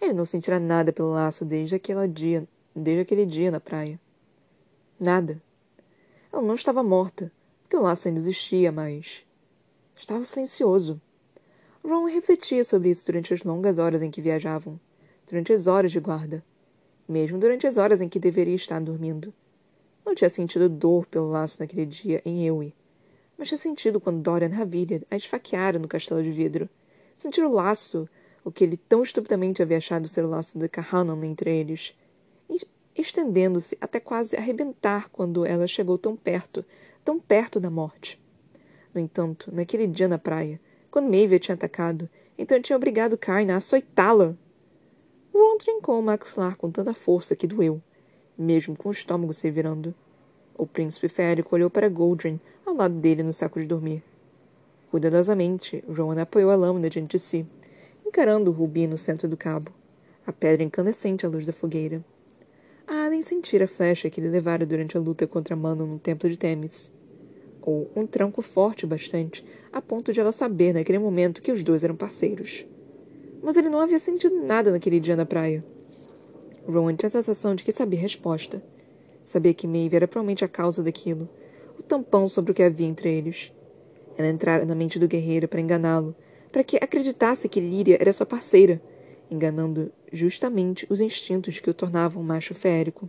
Ele 0.00 0.14
não 0.14 0.24
sentirá 0.24 0.58
nada 0.58 0.92
pelo 0.92 1.12
laço 1.12 1.44
desde 1.44 1.74
aquele 1.74 2.08
dia, 2.08 2.48
desde 2.74 3.02
aquele 3.02 3.26
dia 3.26 3.50
na 3.50 3.60
praia. 3.60 4.00
Nada. 4.98 5.40
Ela 6.32 6.42
não 6.42 6.54
estava 6.54 6.82
morta, 6.82 7.30
porque 7.62 7.76
o 7.76 7.82
laço 7.82 8.08
ainda 8.08 8.20
existia, 8.20 8.72
mas. 8.72 9.24
Estava 9.96 10.24
silencioso. 10.24 11.00
Ron 11.84 12.04
refletia 12.04 12.62
sobre 12.64 12.90
isso 12.90 13.06
durante 13.06 13.32
as 13.32 13.42
longas 13.42 13.78
horas 13.78 14.02
em 14.02 14.10
que 14.10 14.20
viajavam, 14.20 14.78
durante 15.28 15.52
as 15.52 15.66
horas 15.66 15.90
de 15.90 16.00
guarda, 16.00 16.44
mesmo 17.08 17.38
durante 17.38 17.66
as 17.66 17.76
horas 17.76 18.00
em 18.00 18.08
que 18.08 18.18
deveria 18.18 18.54
estar 18.54 18.80
dormindo. 18.80 19.32
Não 20.04 20.14
tinha 20.14 20.30
sentido 20.30 20.68
dor 20.68 21.06
pelo 21.06 21.30
laço 21.30 21.60
naquele 21.60 21.86
dia 21.86 22.22
em 22.24 22.46
Ewe, 22.46 22.74
mas 23.36 23.48
tinha 23.48 23.58
sentido 23.58 24.00
quando 24.00 24.22
Dorian 24.22 24.48
Ravilha 24.48 25.02
a 25.10 25.16
esfaqueara 25.16 25.78
no 25.78 25.88
castelo 25.88 26.22
de 26.22 26.30
vidro. 26.30 26.68
Sentir 27.16 27.44
o 27.44 27.52
laço, 27.52 28.08
o 28.44 28.50
que 28.50 28.64
ele 28.64 28.76
tão 28.76 29.02
estupidamente 29.02 29.62
havia 29.62 29.78
achado 29.78 30.08
ser 30.08 30.24
o 30.24 30.28
laço 30.28 30.58
de 30.58 30.68
Kahanan 30.68 31.24
entre 31.24 31.50
eles 31.50 31.94
estendendo-se 33.00 33.76
até 33.80 34.00
quase 34.00 34.36
arrebentar 34.36 35.08
quando 35.10 35.46
ela 35.46 35.66
chegou 35.66 35.96
tão 35.96 36.16
perto, 36.16 36.64
tão 37.04 37.18
perto 37.18 37.60
da 37.60 37.70
morte. 37.70 38.20
No 38.94 39.00
entanto, 39.00 39.50
naquele 39.54 39.86
dia 39.86 40.08
na 40.08 40.18
praia, 40.18 40.60
quando 40.90 41.10
Maeve 41.10 41.38
tinha 41.38 41.54
atacado, 41.54 42.08
então 42.36 42.60
tinha 42.60 42.76
obrigado 42.76 43.16
Karna 43.16 43.54
a 43.54 43.56
açoitá-la. 43.58 44.36
Ron 45.32 45.58
trincou 45.58 45.98
o 45.98 46.02
maxilar 46.02 46.56
com 46.56 46.70
tanta 46.70 46.92
força 46.92 47.36
que 47.36 47.46
doeu, 47.46 47.80
mesmo 48.36 48.76
com 48.76 48.88
o 48.88 48.92
estômago 48.92 49.32
se 49.32 49.50
virando. 49.50 49.94
O 50.56 50.66
príncipe 50.66 51.08
férico 51.08 51.54
olhou 51.54 51.70
para 51.70 51.88
Goldrin, 51.88 52.40
ao 52.66 52.74
lado 52.74 52.94
dele 52.94 53.22
no 53.22 53.32
saco 53.32 53.60
de 53.60 53.66
dormir. 53.66 54.02
Cuidadosamente, 54.90 55.84
Rowan 55.88 56.20
apoiou 56.20 56.50
a 56.50 56.56
lâmina 56.56 56.90
diante 56.90 57.12
de 57.12 57.18
si, 57.18 57.46
encarando 58.04 58.50
o 58.50 58.52
rubi 58.52 58.86
no 58.88 58.98
centro 58.98 59.28
do 59.28 59.36
cabo, 59.36 59.70
a 60.26 60.32
pedra 60.32 60.64
incandescente 60.64 61.24
à 61.24 61.28
luz 61.28 61.46
da 61.46 61.52
fogueira. 61.52 62.04
A 62.86 63.04
Allen 63.04 63.22
sentira 63.22 63.66
a 63.66 63.68
flecha 63.68 64.10
que 64.10 64.20
ele 64.20 64.28
levara 64.28 64.66
durante 64.66 64.96
a 64.96 65.00
luta 65.00 65.26
contra 65.26 65.54
Manon 65.54 65.86
no 65.86 65.98
templo 65.98 66.28
de 66.28 66.36
Temis. 66.36 66.92
Um 67.96 68.06
tranco 68.06 68.42
forte 68.42 68.86
bastante, 68.86 69.44
a 69.72 69.80
ponto 69.80 70.12
de 70.12 70.20
ela 70.20 70.32
saber 70.32 70.72
naquele 70.72 70.98
momento 70.98 71.42
que 71.42 71.52
os 71.52 71.62
dois 71.62 71.84
eram 71.84 71.94
parceiros. 71.94 72.64
Mas 73.42 73.56
ele 73.56 73.68
não 73.68 73.80
havia 73.80 73.98
sentido 73.98 74.42
nada 74.44 74.70
naquele 74.70 75.00
dia 75.00 75.16
na 75.16 75.24
praia. 75.24 75.64
Rowan 76.66 76.94
tinha 76.94 77.08
a 77.08 77.12
sensação 77.12 77.54
de 77.54 77.64
que 77.64 77.72
sabia 77.72 77.98
a 77.98 78.02
resposta. 78.02 78.62
Sabia 79.22 79.54
que 79.54 79.66
Maeve 79.66 79.96
era 79.96 80.08
provavelmente 80.08 80.44
a 80.44 80.48
causa 80.48 80.82
daquilo, 80.82 81.28
o 81.78 81.82
tampão 81.82 82.28
sobre 82.28 82.52
o 82.52 82.54
que 82.54 82.62
havia 82.62 82.86
entre 82.86 83.12
eles. 83.12 83.52
Ela 84.16 84.28
entrara 84.28 84.64
na 84.64 84.74
mente 84.74 84.98
do 84.98 85.08
guerreiro 85.08 85.48
para 85.48 85.60
enganá-lo, 85.60 86.14
para 86.50 86.64
que 86.64 86.76
acreditasse 86.76 87.48
que 87.48 87.60
Líria 87.60 87.96
era 88.00 88.12
sua 88.12 88.26
parceira, 88.26 88.80
enganando 89.30 89.92
justamente 90.12 90.86
os 90.90 91.00
instintos 91.00 91.60
que 91.60 91.70
o 91.70 91.74
tornavam 91.74 92.22
macho 92.22 92.54
férico. 92.54 93.08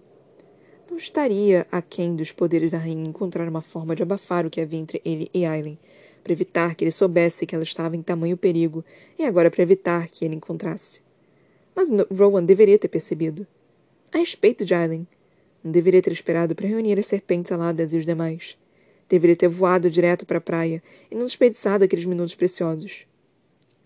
Não 0.92 0.98
estaria 0.98 1.66
aquém 1.72 2.18
dos 2.18 2.34
poderes 2.34 2.74
da 2.74 2.78
rainha 2.78 3.08
encontrar 3.08 3.48
uma 3.48 3.62
forma 3.62 3.96
de 3.96 4.04
abafar 4.04 4.46
o 4.46 4.50
que 4.50 4.60
havia 4.60 4.78
entre 4.78 5.02
ele 5.06 5.32
e 5.34 5.46
Aileen, 5.46 5.80
para 6.22 6.34
evitar 6.34 6.76
que 6.76 6.84
ele 6.84 6.92
soubesse 6.92 7.46
que 7.46 7.56
ela 7.56 7.64
estava 7.64 7.96
em 7.96 8.02
tamanho 8.02 8.36
perigo, 8.36 8.84
e 9.18 9.24
agora 9.24 9.50
para 9.50 9.64
evitar 9.64 10.10
que 10.10 10.26
ele 10.26 10.36
encontrasse. 10.36 11.02
Mas 11.74 11.88
Rowan 12.14 12.44
deveria 12.44 12.78
ter 12.78 12.90
percebido. 12.90 13.48
A 14.12 14.18
respeito 14.18 14.66
de 14.66 14.74
Aileen, 14.74 15.08
não 15.64 15.72
deveria 15.72 16.02
ter 16.02 16.12
esperado 16.12 16.54
para 16.54 16.68
reunir 16.68 17.00
as 17.00 17.06
serpentes 17.06 17.54
aladas 17.54 17.94
e 17.94 17.98
os 17.98 18.06
demais. 18.06 18.58
Deveria 19.08 19.38
ter 19.38 19.48
voado 19.48 19.90
direto 19.90 20.26
para 20.26 20.40
a 20.40 20.42
praia 20.42 20.84
e 21.10 21.16
não 21.16 21.24
desperdiçado 21.24 21.86
aqueles 21.86 22.04
minutos 22.04 22.36
preciosos. 22.36 23.08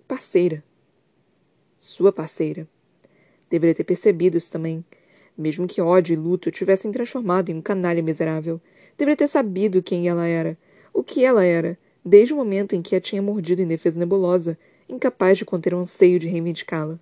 Parceira. 0.07 0.63
Sua 1.77 2.11
parceira. 2.11 2.67
Deveria 3.47 3.75
ter 3.75 3.83
percebido 3.83 4.39
isso 4.39 4.51
também. 4.51 4.83
Mesmo 5.37 5.67
que 5.67 5.81
ódio 5.81 6.13
e 6.13 6.15
luto 6.15 6.51
tivessem 6.51 6.91
transformado 6.91 7.49
em 7.49 7.55
um 7.55 7.61
canalha 7.61 8.01
miserável. 8.01 8.59
Deveria 8.97 9.17
ter 9.17 9.27
sabido 9.27 9.83
quem 9.83 10.07
ela 10.07 10.25
era, 10.25 10.57
o 10.93 11.03
que 11.03 11.25
ela 11.25 11.43
era, 11.43 11.77
desde 12.03 12.33
o 12.33 12.37
momento 12.37 12.73
em 12.73 12.81
que 12.81 12.95
a 12.95 13.01
tinha 13.01 13.21
mordido 13.21 13.61
em 13.61 13.67
defesa 13.67 13.99
nebulosa, 13.99 14.57
incapaz 14.87 15.37
de 15.37 15.45
conter 15.45 15.73
o 15.73 15.79
anseio 15.79 16.19
de 16.19 16.27
reivindicá-la 16.27 16.99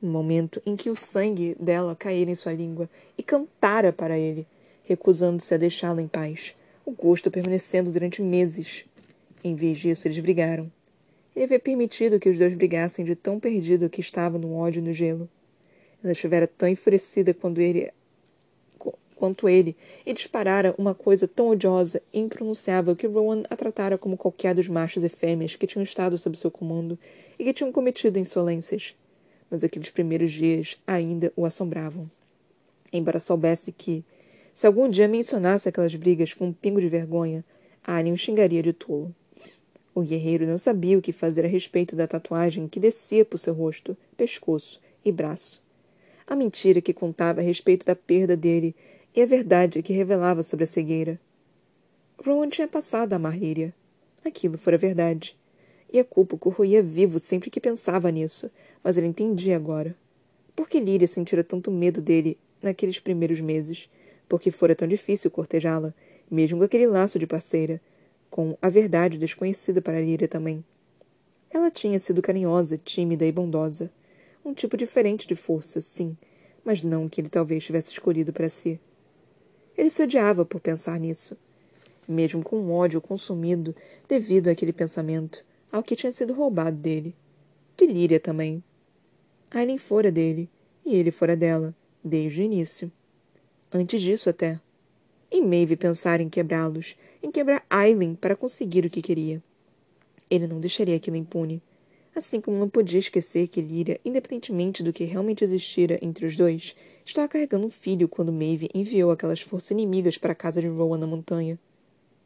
no 0.00 0.10
momento 0.10 0.60
em 0.64 0.76
que 0.76 0.90
o 0.90 0.96
sangue 0.96 1.56
dela 1.58 1.96
caíra 1.96 2.30
em 2.30 2.34
sua 2.34 2.52
língua 2.52 2.88
e 3.16 3.22
cantara 3.22 3.92
para 3.92 4.18
ele, 4.18 4.46
recusando-se 4.84 5.52
a 5.54 5.56
deixá-la 5.56 6.02
em 6.02 6.08
paz, 6.08 6.54
o 6.84 6.92
gosto 6.92 7.30
permanecendo 7.30 7.90
durante 7.90 8.22
meses. 8.22 8.84
Em 9.42 9.54
vez 9.54 9.78
disso, 9.78 10.06
eles 10.06 10.18
brigaram. 10.20 10.70
Ele 11.34 11.44
havia 11.44 11.58
permitido 11.58 12.18
que 12.18 12.28
os 12.28 12.38
dois 12.38 12.54
brigassem 12.54 13.04
de 13.04 13.14
tão 13.14 13.38
perdido 13.38 13.90
que 13.90 14.00
estava 14.00 14.38
no 14.38 14.56
ódio 14.56 14.80
e 14.80 14.82
no 14.82 14.92
gelo. 14.92 15.28
Ela 16.06 16.12
estivera 16.12 16.46
tão 16.46 16.68
enfurecida 16.68 17.34
quando 17.34 17.60
ele 17.60 17.90
quanto 19.14 19.48
ele, 19.48 19.74
e 20.04 20.12
disparara 20.12 20.74
uma 20.76 20.94
coisa 20.94 21.26
tão 21.26 21.48
odiosa 21.48 22.02
e 22.12 22.20
impronunciável 22.20 22.94
que 22.94 23.06
Rowan 23.06 23.44
a 23.48 23.56
tratara 23.56 23.96
como 23.96 24.14
qualquer 24.14 24.54
dos 24.54 24.68
machos 24.68 25.02
e 25.04 25.08
fêmeas 25.08 25.56
que 25.56 25.66
tinham 25.66 25.82
estado 25.82 26.18
sob 26.18 26.36
seu 26.36 26.50
comando 26.50 26.98
e 27.38 27.44
que 27.44 27.54
tinham 27.54 27.72
cometido 27.72 28.18
insolências 28.18 28.94
mas 29.50 29.62
aqueles 29.64 29.90
primeiros 29.90 30.32
dias 30.32 30.78
ainda 30.86 31.32
o 31.36 31.44
assombravam. 31.44 32.10
Embora 32.92 33.18
soubesse 33.18 33.72
que, 33.72 34.04
se 34.52 34.66
algum 34.66 34.88
dia 34.88 35.08
mencionasse 35.08 35.68
aquelas 35.68 35.94
brigas 35.94 36.32
com 36.32 36.46
um 36.46 36.52
pingo 36.52 36.80
de 36.80 36.88
vergonha, 36.88 37.44
Alien 37.84 38.14
o 38.14 38.18
xingaria 38.18 38.62
de 38.62 38.72
tolo. 38.72 39.14
O 39.94 40.02
guerreiro 40.02 40.46
não 40.46 40.58
sabia 40.58 40.98
o 40.98 41.02
que 41.02 41.12
fazer 41.12 41.44
a 41.44 41.48
respeito 41.48 41.96
da 41.96 42.06
tatuagem 42.06 42.68
que 42.68 42.80
descia 42.80 43.24
por 43.24 43.38
seu 43.38 43.54
rosto, 43.54 43.96
pescoço 44.16 44.80
e 45.04 45.10
braço. 45.10 45.62
A 46.26 46.34
mentira 46.34 46.80
que 46.80 46.92
contava 46.92 47.40
a 47.40 47.44
respeito 47.44 47.86
da 47.86 47.94
perda 47.94 48.36
dele 48.36 48.74
e 49.14 49.22
a 49.22 49.26
verdade 49.26 49.82
que 49.82 49.92
revelava 49.92 50.42
sobre 50.42 50.64
a 50.64 50.66
cegueira. 50.66 51.20
Rowan 52.24 52.48
tinha 52.48 52.66
passado 52.66 53.12
a 53.12 53.16
amar. 53.16 53.34
Aquilo 54.24 54.58
fora 54.58 54.76
verdade 54.76 55.36
e 55.92 55.98
a 55.98 56.04
culpa 56.04 56.36
corroía 56.36 56.82
vivo 56.82 57.18
sempre 57.18 57.50
que 57.50 57.60
pensava 57.60 58.10
nisso, 58.10 58.50
mas 58.82 58.96
ele 58.96 59.06
entendia 59.06 59.56
agora. 59.56 59.96
Por 60.54 60.68
que 60.68 60.80
Líria 60.80 61.06
sentira 61.06 61.44
tanto 61.44 61.70
medo 61.70 62.00
dele 62.00 62.38
naqueles 62.62 62.98
primeiros 62.98 63.40
meses? 63.40 63.88
Por 64.28 64.40
que 64.40 64.50
fora 64.50 64.74
tão 64.74 64.88
difícil 64.88 65.30
cortejá-la, 65.30 65.94
mesmo 66.30 66.58
com 66.58 66.64
aquele 66.64 66.86
laço 66.86 67.18
de 67.18 67.26
parceira, 67.26 67.80
com 68.28 68.56
a 68.60 68.68
verdade 68.68 69.18
desconhecida 69.18 69.80
para 69.80 70.00
Líria 70.00 70.26
também? 70.26 70.64
Ela 71.50 71.70
tinha 71.70 72.00
sido 72.00 72.20
carinhosa, 72.20 72.76
tímida 72.76 73.24
e 73.24 73.32
bondosa. 73.32 73.90
Um 74.46 74.54
tipo 74.54 74.76
diferente 74.76 75.26
de 75.26 75.34
força, 75.34 75.80
sim, 75.80 76.16
mas 76.64 76.80
não 76.80 77.06
o 77.06 77.10
que 77.10 77.20
ele 77.20 77.28
talvez 77.28 77.64
tivesse 77.64 77.90
escolhido 77.90 78.32
para 78.32 78.48
si. 78.48 78.78
Ele 79.76 79.90
se 79.90 80.00
odiava 80.00 80.44
por 80.44 80.60
pensar 80.60 81.00
nisso, 81.00 81.36
mesmo 82.06 82.44
com 82.44 82.60
um 82.60 82.70
ódio 82.70 83.00
consumido 83.00 83.74
devido 84.08 84.46
àquele 84.46 84.72
pensamento 84.72 85.44
ao 85.72 85.82
que 85.82 85.96
tinha 85.96 86.12
sido 86.12 86.32
roubado 86.32 86.76
dele. 86.76 87.12
De 87.76 87.86
Líria 87.86 88.20
também. 88.20 88.62
Aileen 89.50 89.78
fora 89.78 90.12
dele, 90.12 90.48
e 90.84 90.94
ele 90.94 91.10
fora 91.10 91.36
dela, 91.36 91.74
desde 92.04 92.40
o 92.40 92.44
início. 92.44 92.92
Antes 93.72 94.00
disso, 94.00 94.30
até. 94.30 94.60
E 95.28 95.40
Maeve 95.40 95.76
pensar 95.76 96.20
em 96.20 96.28
quebrá-los, 96.28 96.96
em 97.20 97.32
quebrar 97.32 97.66
Aileen 97.68 98.14
para 98.14 98.36
conseguir 98.36 98.86
o 98.86 98.90
que 98.90 99.02
queria. 99.02 99.42
Ele 100.30 100.46
não 100.46 100.60
deixaria 100.60 100.94
aquilo 100.94 101.16
impune. 101.16 101.60
Assim 102.16 102.40
como 102.40 102.56
não 102.56 102.66
podia 102.66 102.98
esquecer 102.98 103.46
que 103.46 103.60
Líria, 103.60 104.00
independentemente 104.02 104.82
do 104.82 104.90
que 104.90 105.04
realmente 105.04 105.44
existira 105.44 105.98
entre 106.00 106.24
os 106.24 106.34
dois, 106.34 106.74
estava 107.04 107.28
carregando 107.28 107.66
um 107.66 107.70
filho 107.70 108.08
quando 108.08 108.32
Maeve 108.32 108.70
enviou 108.72 109.10
aquelas 109.10 109.42
forças 109.42 109.72
inimigas 109.72 110.16
para 110.16 110.32
a 110.32 110.34
casa 110.34 110.62
de 110.62 110.66
Rowan 110.66 110.96
na 110.96 111.06
montanha. 111.06 111.58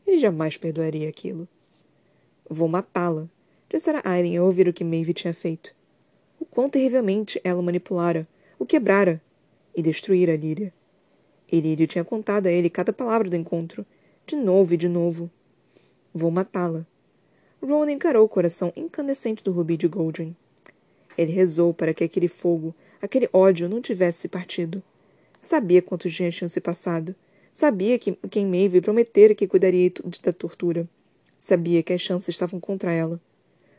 Ele 0.06 0.20
jamais 0.20 0.56
perdoaria 0.56 1.08
aquilo. 1.08 1.48
Vou 2.48 2.68
matá-la, 2.68 3.28
dissera 3.68 4.00
Aileen 4.04 4.36
ao 4.36 4.46
ouvir 4.46 4.68
o 4.68 4.72
que 4.72 4.84
Maeve 4.84 5.12
tinha 5.12 5.34
feito. 5.34 5.74
O 6.38 6.44
quão 6.44 6.70
terrivelmente 6.70 7.40
ela 7.42 7.58
o 7.58 7.62
manipulara, 7.62 8.28
o 8.60 8.64
quebrara 8.64 9.20
e 9.74 9.82
destruíra 9.82 10.36
Líria. 10.36 10.72
Elírio 11.50 11.88
tinha 11.88 12.04
contado 12.04 12.46
a 12.46 12.52
ele 12.52 12.70
cada 12.70 12.92
palavra 12.92 13.28
do 13.28 13.34
encontro, 13.34 13.84
de 14.24 14.36
novo 14.36 14.72
e 14.72 14.76
de 14.76 14.88
novo. 14.88 15.28
Vou 16.14 16.30
matá-la. 16.30 16.86
Rowan 17.62 17.92
encarou 17.92 18.24
o 18.24 18.28
coração 18.28 18.72
incandescente 18.74 19.44
do 19.44 19.52
rubi 19.52 19.76
de 19.76 19.86
Goldrin. 19.86 20.34
Ele 21.16 21.32
rezou 21.32 21.74
para 21.74 21.92
que 21.92 22.02
aquele 22.02 22.28
fogo, 22.28 22.74
aquele 23.02 23.28
ódio 23.32 23.68
não 23.68 23.82
tivesse 23.82 24.20
se 24.20 24.28
partido. 24.28 24.82
Sabia 25.40 25.82
quantos 25.82 26.12
dias 26.12 26.34
tinham 26.34 26.48
se 26.48 26.60
passado. 26.60 27.14
Sabia 27.52 27.98
que 27.98 28.12
quem 28.30 28.46
Maeve 28.46 28.80
prometera 28.80 29.34
que 29.34 29.46
cuidaria 29.46 29.92
da 30.22 30.32
tortura. 30.32 30.88
Sabia 31.38 31.82
que 31.82 31.92
as 31.92 32.00
chances 32.00 32.28
estavam 32.28 32.58
contra 32.60 32.92
ela. 32.92 33.20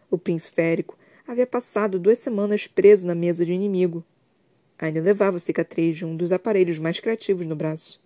O 0.10 0.18
príncipe 0.18 0.56
férico 0.56 0.98
havia 1.28 1.48
passado 1.48 1.98
duas 1.98 2.20
semanas 2.20 2.68
preso 2.68 3.08
na 3.08 3.16
mesa 3.16 3.46
de 3.46 3.54
inimigo. 3.54 4.04
Ainda 4.78 5.02
levava 5.02 5.38
a 5.38 5.40
cicatriz 5.40 5.98
de 5.98 6.06
um 6.06 6.16
dos 6.16 6.32
aparelhos 6.32 6.78
mais 6.80 7.00
criativos 7.00 7.48
no 7.48 7.56
braço. 7.56 8.00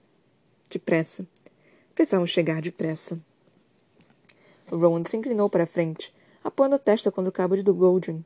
Depressa. 0.69 1.25
Precisavam 1.93 2.27
chegar 2.27 2.61
depressa. 2.61 3.19
Rowan 4.71 5.03
se 5.05 5.17
inclinou 5.17 5.49
para 5.49 5.63
a 5.63 5.67
frente, 5.67 6.13
apoiando 6.43 6.75
a 6.75 6.79
testa 6.79 7.11
contra 7.11 7.29
o 7.29 7.33
cabo 7.33 7.55
de 7.55 7.63
Goldrin. 7.63 8.23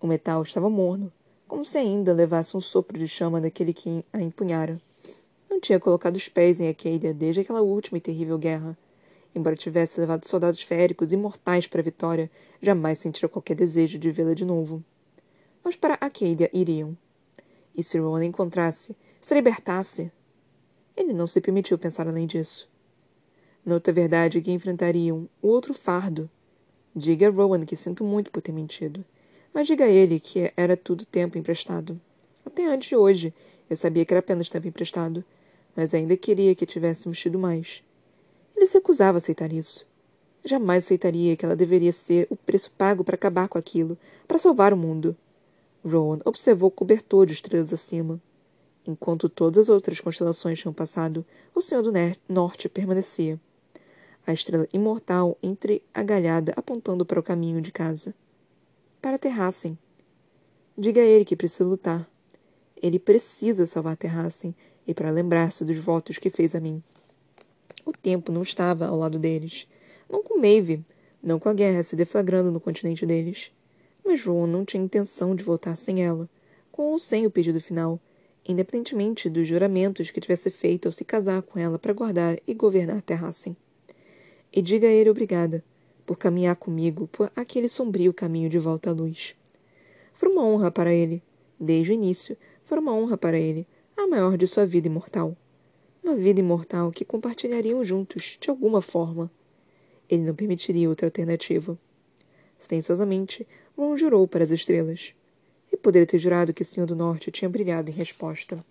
O 0.00 0.06
metal 0.06 0.42
estava 0.42 0.68
morno, 0.68 1.12
como 1.46 1.64
se 1.64 1.78
ainda 1.78 2.12
levasse 2.12 2.56
um 2.56 2.60
sopro 2.60 2.98
de 2.98 3.06
chama 3.06 3.40
daquele 3.40 3.72
que 3.72 4.04
a 4.12 4.20
empunhara. 4.20 4.80
Não 5.48 5.60
tinha 5.60 5.80
colocado 5.80 6.16
os 6.16 6.28
pés 6.28 6.60
em 6.60 6.68
Acadia 6.68 7.14
desde 7.14 7.40
aquela 7.40 7.62
última 7.62 7.98
e 7.98 8.00
terrível 8.00 8.38
guerra, 8.38 8.76
Embora 9.36 9.54
tivesse 9.54 10.00
levado 10.00 10.24
soldados 10.24 10.62
féricos 10.62 11.12
e 11.12 11.16
mortais 11.16 11.66
para 11.66 11.82
a 11.82 11.84
vitória, 11.84 12.30
jamais 12.58 12.98
sentira 12.98 13.28
qualquer 13.28 13.54
desejo 13.54 13.98
de 13.98 14.10
vê-la 14.10 14.32
de 14.32 14.46
novo. 14.46 14.82
Mas 15.62 15.76
para 15.76 15.92
Acadia 16.00 16.48
iriam. 16.54 16.96
E 17.76 17.82
se 17.82 17.98
Rowan 17.98 18.24
encontrasse, 18.24 18.96
se 19.20 19.34
libertasse? 19.34 20.10
Ele 20.96 21.12
não 21.12 21.26
se 21.26 21.38
permitiu 21.42 21.76
pensar 21.76 22.08
além 22.08 22.26
disso. 22.26 22.66
Noutra 23.66 23.92
verdade 23.92 24.40
que 24.40 24.52
enfrentariam 24.52 25.28
o 25.42 25.48
outro 25.48 25.74
fardo. 25.74 26.30
Diga 26.94 27.26
a 27.26 27.30
Rowan 27.32 27.66
que 27.66 27.74
sinto 27.74 28.04
muito 28.04 28.30
por 28.30 28.40
ter 28.40 28.52
mentido. 28.52 29.04
Mas 29.52 29.66
diga 29.66 29.86
a 29.86 29.88
ele 29.88 30.20
que 30.20 30.52
era 30.56 30.76
tudo 30.76 31.04
tempo 31.04 31.36
emprestado. 31.36 32.00
Até 32.44 32.64
antes 32.64 32.88
de 32.88 32.94
hoje, 32.94 33.34
eu 33.68 33.76
sabia 33.76 34.04
que 34.04 34.14
era 34.14 34.20
apenas 34.20 34.48
tempo 34.48 34.68
emprestado, 34.68 35.24
mas 35.74 35.92
ainda 35.94 36.16
queria 36.16 36.54
que 36.54 36.64
tivéssemos 36.64 37.18
tido 37.18 37.40
mais. 37.40 37.82
Ele 38.54 38.68
se 38.68 38.74
recusava 38.74 39.16
a 39.16 39.18
aceitar 39.18 39.52
isso. 39.52 39.84
Jamais 40.44 40.84
aceitaria 40.84 41.36
que 41.36 41.44
ela 41.44 41.56
deveria 41.56 41.92
ser 41.92 42.28
o 42.30 42.36
preço 42.36 42.70
pago 42.70 43.02
para 43.02 43.16
acabar 43.16 43.48
com 43.48 43.58
aquilo, 43.58 43.98
para 44.28 44.38
salvar 44.38 44.72
o 44.72 44.76
mundo. 44.76 45.16
Rowan 45.84 46.20
observou 46.24 46.68
o 46.68 46.70
cobertor 46.70 47.26
de 47.26 47.32
estrelas 47.32 47.72
acima. 47.72 48.22
Enquanto 48.86 49.28
todas 49.28 49.62
as 49.62 49.68
outras 49.68 49.98
constelações 49.98 50.60
tinham 50.60 50.72
passado, 50.72 51.26
o 51.52 51.60
Senhor 51.60 51.82
do 51.82 51.90
Norte 52.28 52.68
permanecia. 52.68 53.40
A 54.26 54.32
estrela 54.32 54.66
imortal 54.72 55.38
entreagalhada 55.40 56.52
apontando 56.56 57.06
para 57.06 57.20
o 57.20 57.22
caminho 57.22 57.60
de 57.60 57.70
casa. 57.70 58.12
Para 59.00 59.18
Terrassen. 59.18 59.78
Diga 60.76 61.00
a 61.00 61.04
ele 61.04 61.24
que 61.24 61.36
precisa 61.36 61.64
lutar. 61.64 62.10
Ele 62.82 62.98
precisa 62.98 63.66
salvar 63.66 63.96
Terrassen 63.96 64.52
e 64.84 64.92
para 64.92 65.10
lembrar-se 65.10 65.64
dos 65.64 65.78
votos 65.78 66.18
que 66.18 66.28
fez 66.28 66.56
a 66.56 66.60
mim. 66.60 66.82
O 67.84 67.92
tempo 67.92 68.32
não 68.32 68.42
estava 68.42 68.88
ao 68.88 68.96
lado 68.98 69.16
deles. 69.16 69.68
Não 70.10 70.24
com 70.24 70.40
Maeve, 70.40 70.84
não 71.22 71.38
com 71.38 71.48
a 71.48 71.54
guerra 71.54 71.84
se 71.84 71.94
deflagrando 71.94 72.50
no 72.50 72.60
continente 72.60 73.06
deles. 73.06 73.52
Mas 74.04 74.24
Rowan 74.24 74.48
não 74.48 74.64
tinha 74.64 74.82
intenção 74.82 75.36
de 75.36 75.44
voltar 75.44 75.76
sem 75.76 76.04
ela, 76.04 76.28
com 76.72 76.90
ou 76.90 76.98
sem 76.98 77.26
o 77.26 77.30
pedido 77.30 77.60
final, 77.60 78.00
independentemente 78.44 79.30
dos 79.30 79.46
juramentos 79.46 80.10
que 80.10 80.20
tivesse 80.20 80.50
feito 80.50 80.86
ao 80.86 80.92
se 80.92 81.04
casar 81.04 81.42
com 81.42 81.60
ela 81.60 81.78
para 81.78 81.92
guardar 81.92 82.38
e 82.44 82.54
governar 82.54 83.02
Terrassen. 83.02 83.56
E 84.52 84.62
diga 84.62 84.88
a 84.88 84.90
ele 84.90 85.10
obrigada, 85.10 85.64
por 86.06 86.16
caminhar 86.16 86.56
comigo 86.56 87.08
por 87.08 87.30
aquele 87.34 87.68
sombrio 87.68 88.14
caminho 88.14 88.48
de 88.48 88.58
volta 88.58 88.90
à 88.90 88.92
luz. 88.92 89.34
Foi 90.14 90.30
uma 90.30 90.44
honra 90.44 90.70
para 90.70 90.92
ele. 90.92 91.22
Desde 91.58 91.90
o 91.90 91.94
início, 91.94 92.36
foi 92.64 92.78
uma 92.78 92.94
honra 92.94 93.16
para 93.16 93.38
ele, 93.38 93.66
a 93.96 94.06
maior 94.06 94.36
de 94.36 94.46
sua 94.46 94.64
vida 94.64 94.86
imortal. 94.86 95.36
Uma 96.02 96.14
vida 96.14 96.40
imortal 96.40 96.90
que 96.90 97.04
compartilhariam 97.04 97.84
juntos, 97.84 98.38
de 98.40 98.48
alguma 98.48 98.80
forma. 98.80 99.30
Ele 100.08 100.22
não 100.22 100.34
permitiria 100.34 100.88
outra 100.88 101.06
alternativa. 101.06 101.78
Silenciosamente, 102.56 103.46
Ron 103.76 103.96
jurou 103.96 104.26
para 104.28 104.44
as 104.44 104.50
estrelas. 104.50 105.14
E 105.72 105.76
poderia 105.76 106.06
ter 106.06 106.18
jurado 106.18 106.54
que 106.54 106.62
o 106.62 106.64
Senhor 106.64 106.86
do 106.86 106.94
Norte 106.94 107.30
tinha 107.30 107.48
brilhado 107.48 107.90
em 107.90 107.94
resposta. 107.94 108.64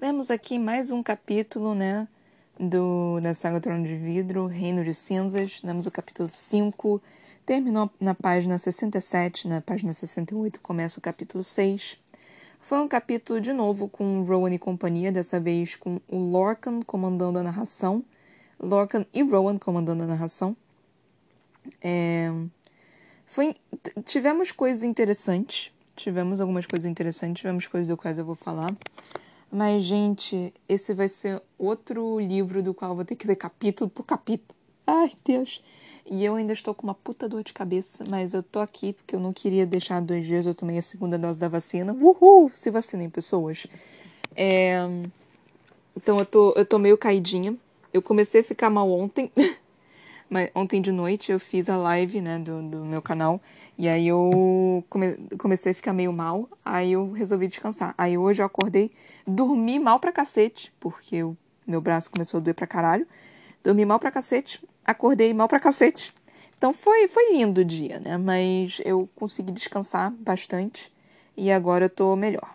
Lemos 0.00 0.28
aqui 0.28 0.58
mais 0.58 0.90
um 0.90 1.04
capítulo, 1.04 1.72
né, 1.72 2.08
do, 2.58 3.20
da 3.20 3.32
saga 3.32 3.60
Trono 3.60 3.86
de 3.86 3.94
Vidro, 3.96 4.46
Reino 4.46 4.84
de 4.84 4.92
Cinzas. 4.92 5.60
Lemos 5.62 5.86
o 5.86 5.90
capítulo 5.90 6.28
5, 6.28 7.00
terminou 7.46 7.88
na 8.00 8.12
página 8.12 8.58
67, 8.58 9.46
na 9.46 9.60
página 9.60 9.94
68 9.94 10.60
começa 10.60 10.98
o 10.98 11.02
capítulo 11.02 11.44
6. 11.44 11.96
Foi 12.58 12.78
um 12.80 12.88
capítulo 12.88 13.40
de 13.40 13.52
novo 13.52 13.88
com 13.88 14.24
Rowan 14.24 14.52
e 14.52 14.58
companhia, 14.58 15.12
dessa 15.12 15.38
vez 15.38 15.76
com 15.76 16.00
o 16.08 16.18
Lorcan 16.18 16.82
comandando 16.82 17.38
a 17.38 17.42
narração. 17.44 18.04
Lorcan 18.58 19.06
e 19.14 19.22
Rowan 19.22 19.58
comandando 19.58 20.02
a 20.02 20.06
narração. 20.06 20.56
É, 21.80 22.32
foi, 23.26 23.54
tivemos 24.04 24.50
coisas 24.50 24.82
interessantes, 24.82 25.72
tivemos 25.94 26.40
algumas 26.40 26.66
coisas 26.66 26.90
interessantes, 26.90 27.40
tivemos 27.40 27.68
coisas 27.68 27.88
do 27.88 27.96
quais 27.96 28.18
eu 28.18 28.24
vou 28.24 28.34
falar. 28.34 28.74
Mas, 29.50 29.84
gente, 29.84 30.52
esse 30.68 30.92
vai 30.92 31.08
ser 31.08 31.40
outro 31.58 32.18
livro 32.18 32.62
do 32.62 32.74
qual 32.74 32.92
eu 32.92 32.96
vou 32.96 33.04
ter 33.04 33.14
que 33.14 33.26
ler 33.26 33.36
capítulo 33.36 33.88
por 33.88 34.04
capítulo. 34.04 34.58
Ai, 34.86 35.12
Deus. 35.24 35.62
E 36.06 36.22
eu 36.24 36.34
ainda 36.34 36.52
estou 36.52 36.74
com 36.74 36.82
uma 36.82 36.94
puta 36.94 37.28
dor 37.28 37.42
de 37.42 37.52
cabeça, 37.52 38.04
mas 38.08 38.34
eu 38.34 38.42
tô 38.42 38.60
aqui 38.60 38.92
porque 38.92 39.14
eu 39.14 39.20
não 39.20 39.32
queria 39.32 39.64
deixar 39.64 40.00
dois 40.00 40.26
dias. 40.26 40.44
Eu 40.44 40.54
tomei 40.54 40.76
a 40.76 40.82
segunda 40.82 41.18
dose 41.18 41.38
da 41.38 41.48
vacina. 41.48 41.94
Uhul! 41.94 42.50
Se 42.54 42.70
vacinem, 42.70 43.08
pessoas. 43.08 43.66
É... 44.36 44.80
Então 45.96 46.18
eu 46.18 46.26
tô, 46.26 46.52
eu 46.56 46.66
tô 46.66 46.78
meio 46.78 46.98
caidinha. 46.98 47.56
Eu 47.92 48.02
comecei 48.02 48.42
a 48.42 48.44
ficar 48.44 48.68
mal 48.68 48.90
ontem. 48.90 49.30
mas 50.28 50.50
ontem 50.54 50.80
de 50.80 50.90
noite 50.90 51.30
eu 51.30 51.38
fiz 51.38 51.68
a 51.68 51.76
live, 51.76 52.20
né, 52.20 52.38
do, 52.38 52.62
do 52.62 52.84
meu 52.84 53.02
canal. 53.02 53.40
E 53.76 53.88
aí 53.88 54.06
eu 54.06 54.84
come, 54.88 55.16
comecei 55.38 55.72
a 55.72 55.74
ficar 55.74 55.92
meio 55.92 56.12
mal. 56.12 56.48
Aí 56.64 56.92
eu 56.92 57.12
resolvi 57.12 57.48
descansar. 57.48 57.94
Aí 57.96 58.16
hoje 58.16 58.42
eu 58.42 58.46
acordei 58.46 58.90
Dormi 59.26 59.78
mal 59.78 59.98
pra 59.98 60.12
cacete, 60.12 60.72
porque 60.78 61.22
o 61.22 61.36
meu 61.66 61.80
braço 61.80 62.10
começou 62.10 62.38
a 62.38 62.40
doer 62.42 62.54
pra 62.54 62.66
caralho. 62.66 63.06
Dormi 63.62 63.84
mal 63.84 63.98
pra 63.98 64.10
cacete, 64.10 64.62
acordei 64.84 65.32
mal 65.32 65.48
pra 65.48 65.58
cacete. 65.58 66.12
Então 66.58 66.72
foi, 66.72 67.08
foi 67.08 67.32
lindo 67.32 67.62
o 67.62 67.64
dia, 67.64 67.98
né? 67.98 68.18
Mas 68.18 68.80
eu 68.84 69.08
consegui 69.14 69.50
descansar 69.50 70.10
bastante 70.10 70.92
e 71.36 71.50
agora 71.50 71.86
eu 71.86 71.90
tô 71.90 72.14
melhor. 72.16 72.54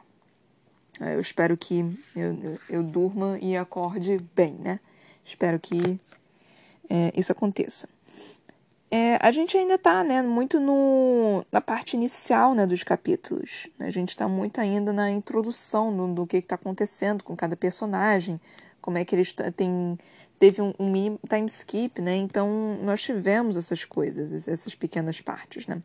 Eu 1.00 1.20
espero 1.20 1.58
que 1.58 1.80
eu, 2.16 2.34
eu, 2.44 2.60
eu 2.70 2.84
durma 2.84 3.40
e 3.42 3.56
acorde 3.58 4.20
bem, 4.36 4.54
né? 4.54 4.80
Espero 5.24 5.60
que 5.60 6.00
é, 6.90 7.12
isso 7.16 7.32
aconteça. 7.32 7.88
É, 8.92 9.18
a 9.22 9.32
gente 9.32 9.56
ainda 9.56 9.76
está 9.76 10.04
né, 10.04 10.22
muito 10.24 10.60
no, 10.60 11.46
na 11.52 11.62
parte 11.62 11.96
inicial 11.96 12.56
né, 12.56 12.66
dos 12.66 12.84
capítulos. 12.84 13.68
A 13.80 13.92
gente 13.92 14.10
está 14.10 14.28
muito 14.28 14.60
ainda 14.60 14.92
na 14.92 15.12
introdução 15.12 15.96
do, 15.96 16.14
do 16.14 16.28
que 16.28 16.38
está 16.38 16.56
acontecendo 16.56 17.24
com 17.24 17.36
cada 17.36 17.56
personagem, 17.56 18.42
como 18.82 18.98
é 18.98 19.06
que 19.06 19.16
eles 19.16 19.34
têm. 19.56 19.98
Teve 20.40 20.62
um, 20.62 20.74
um 20.80 20.90
mini 20.90 21.20
time 21.30 21.48
skip, 21.48 22.02
né? 22.02 22.16
Então 22.16 22.80
nós 22.82 23.02
tivemos 23.04 23.58
essas 23.58 23.84
coisas, 23.84 24.48
essas 24.48 24.74
pequenas 24.74 25.20
partes, 25.20 25.68
né? 25.68 25.84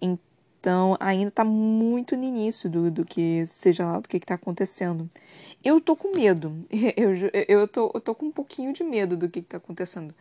Então 0.00 0.33
ainda 1.00 1.28
está 1.28 1.44
muito 1.44 2.16
no 2.16 2.24
início 2.24 2.68
do, 2.70 2.90
do 2.90 3.04
que 3.04 3.44
seja 3.46 3.84
lá 3.86 4.00
do 4.00 4.08
que 4.08 4.16
está 4.16 4.34
acontecendo. 4.34 5.08
Eu 5.62 5.80
tô 5.80 5.96
com 5.96 6.14
medo. 6.14 6.52
Eu, 6.96 7.14
eu, 7.14 7.30
eu, 7.48 7.68
tô, 7.68 7.90
eu 7.94 8.00
tô 8.00 8.14
com 8.14 8.26
um 8.26 8.32
pouquinho 8.32 8.72
de 8.72 8.84
medo 8.84 9.16
do 9.16 9.28
que 9.28 9.40
está 9.40 9.56
acontecendo 9.56 10.14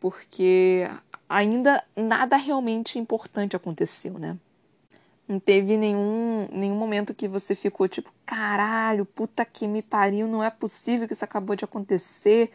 porque 0.00 0.88
ainda 1.28 1.82
nada 1.96 2.36
realmente 2.36 2.98
importante 2.98 3.56
aconteceu, 3.56 4.18
né? 4.18 4.36
Não 5.26 5.40
teve 5.40 5.76
nenhum, 5.76 6.46
nenhum 6.52 6.76
momento 6.76 7.12
que 7.12 7.26
você 7.26 7.54
ficou 7.54 7.88
tipo, 7.88 8.12
caralho, 8.24 9.04
puta 9.04 9.44
que 9.44 9.66
me 9.66 9.82
pariu, 9.82 10.28
não 10.28 10.44
é 10.44 10.50
possível 10.50 11.06
que 11.08 11.14
isso 11.14 11.24
acabou 11.24 11.56
de 11.56 11.64
acontecer. 11.64 12.52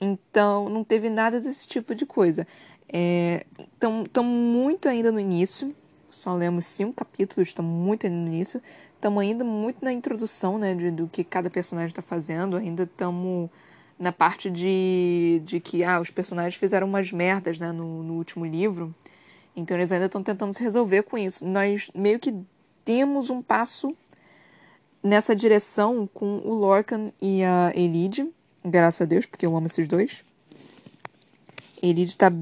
Então, 0.00 0.68
não 0.68 0.84
teve 0.84 1.10
nada 1.10 1.40
desse 1.40 1.66
tipo 1.66 1.96
de 1.96 2.06
coisa. 2.06 2.46
Estamos 2.88 4.08
é, 4.14 4.20
muito 4.22 4.88
ainda 4.88 5.10
no 5.10 5.18
início, 5.18 5.74
só 6.10 6.34
lemos 6.34 6.66
cinco 6.66 6.92
capítulos, 6.94 7.48
estamos 7.48 7.70
muito 7.70 8.08
no 8.08 8.26
início. 8.26 8.62
Estamos 8.94 9.22
ainda 9.22 9.44
muito 9.44 9.84
na 9.84 9.92
introdução 9.92 10.58
né, 10.58 10.74
de, 10.74 10.90
do 10.90 11.06
que 11.06 11.22
cada 11.22 11.48
personagem 11.48 11.90
está 11.90 12.02
fazendo, 12.02 12.56
ainda 12.56 12.82
estamos 12.82 13.48
na 13.98 14.12
parte 14.12 14.50
de, 14.50 15.40
de 15.44 15.60
que 15.60 15.84
ah, 15.84 16.00
os 16.00 16.10
personagens 16.10 16.54
fizeram 16.56 16.86
umas 16.86 17.12
merdas 17.12 17.60
né, 17.60 17.70
no, 17.72 18.02
no 18.02 18.14
último 18.14 18.44
livro. 18.44 18.94
Então 19.54 19.76
eles 19.76 19.90
ainda 19.92 20.06
estão 20.06 20.22
tentando 20.22 20.52
se 20.52 20.62
resolver 20.62 21.02
com 21.02 21.18
isso. 21.18 21.46
Nós 21.46 21.90
meio 21.94 22.18
que 22.18 22.34
temos 22.84 23.28
um 23.28 23.42
passo 23.42 23.96
nessa 25.02 25.34
direção 25.34 26.08
com 26.12 26.38
o 26.38 26.54
Lorcan 26.54 27.12
e 27.20 27.42
a 27.44 27.72
Elide, 27.74 28.28
graças 28.64 29.02
a 29.02 29.04
Deus, 29.04 29.26
porque 29.26 29.46
eu 29.46 29.56
amo 29.56 29.66
esses 29.66 29.86
dois. 29.86 30.24
Elide 31.82 32.10
está 32.10 32.32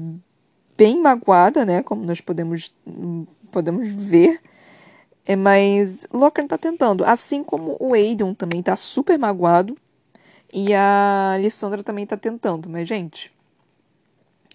bem 0.77 1.01
magoada, 1.01 1.65
né, 1.65 1.81
como 1.81 2.05
nós 2.05 2.21
podemos, 2.21 2.73
podemos 3.57 3.89
ver. 3.89 4.39
É, 5.25 5.35
mas 5.35 6.07
Lorcan 6.13 6.43
está 6.43 6.59
tentando, 6.59 7.03
assim 7.03 7.43
como 7.43 7.75
o 7.79 7.95
Aiden 7.95 8.35
também 8.35 8.59
está 8.59 8.75
super 8.75 9.17
magoado. 9.17 9.75
E 10.53 10.73
a 10.73 11.33
Alessandra 11.33 11.83
também 11.83 12.05
tá 12.05 12.15
tentando, 12.15 12.69
mas, 12.69 12.87
gente. 12.87 13.33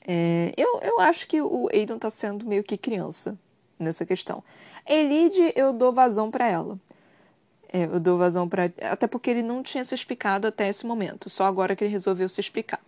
É, 0.07 0.53
eu, 0.57 0.81
eu 0.83 1.01
acho 1.01 1.27
que 1.27 1.41
o 1.43 1.69
Aiden 1.73 1.99
tá 1.99 2.09
sendo 2.11 2.47
meio 2.47 2.63
que 2.63 2.77
criança 2.77 3.37
nessa 3.79 4.07
questão. 4.07 4.43
Elide, 4.87 5.53
eu 5.57 5.73
dou 5.73 5.93
vazão 5.93 6.31
para 6.31 6.49
ela. 6.49 6.79
É, 7.73 7.85
eu 7.85 7.99
dou 7.99 8.17
vazão 8.17 8.49
para 8.49 8.71
Até 8.83 9.07
porque 9.07 9.31
ele 9.31 9.43
não 9.43 9.63
tinha 9.63 9.85
se 9.85 9.95
explicado 9.95 10.47
até 10.47 10.69
esse 10.69 10.87
momento. 10.87 11.29
Só 11.29 11.45
agora 11.45 11.75
que 11.75 11.83
ele 11.83 11.93
resolveu 11.93 12.29
se 12.29 12.41
explicar. 12.41 12.81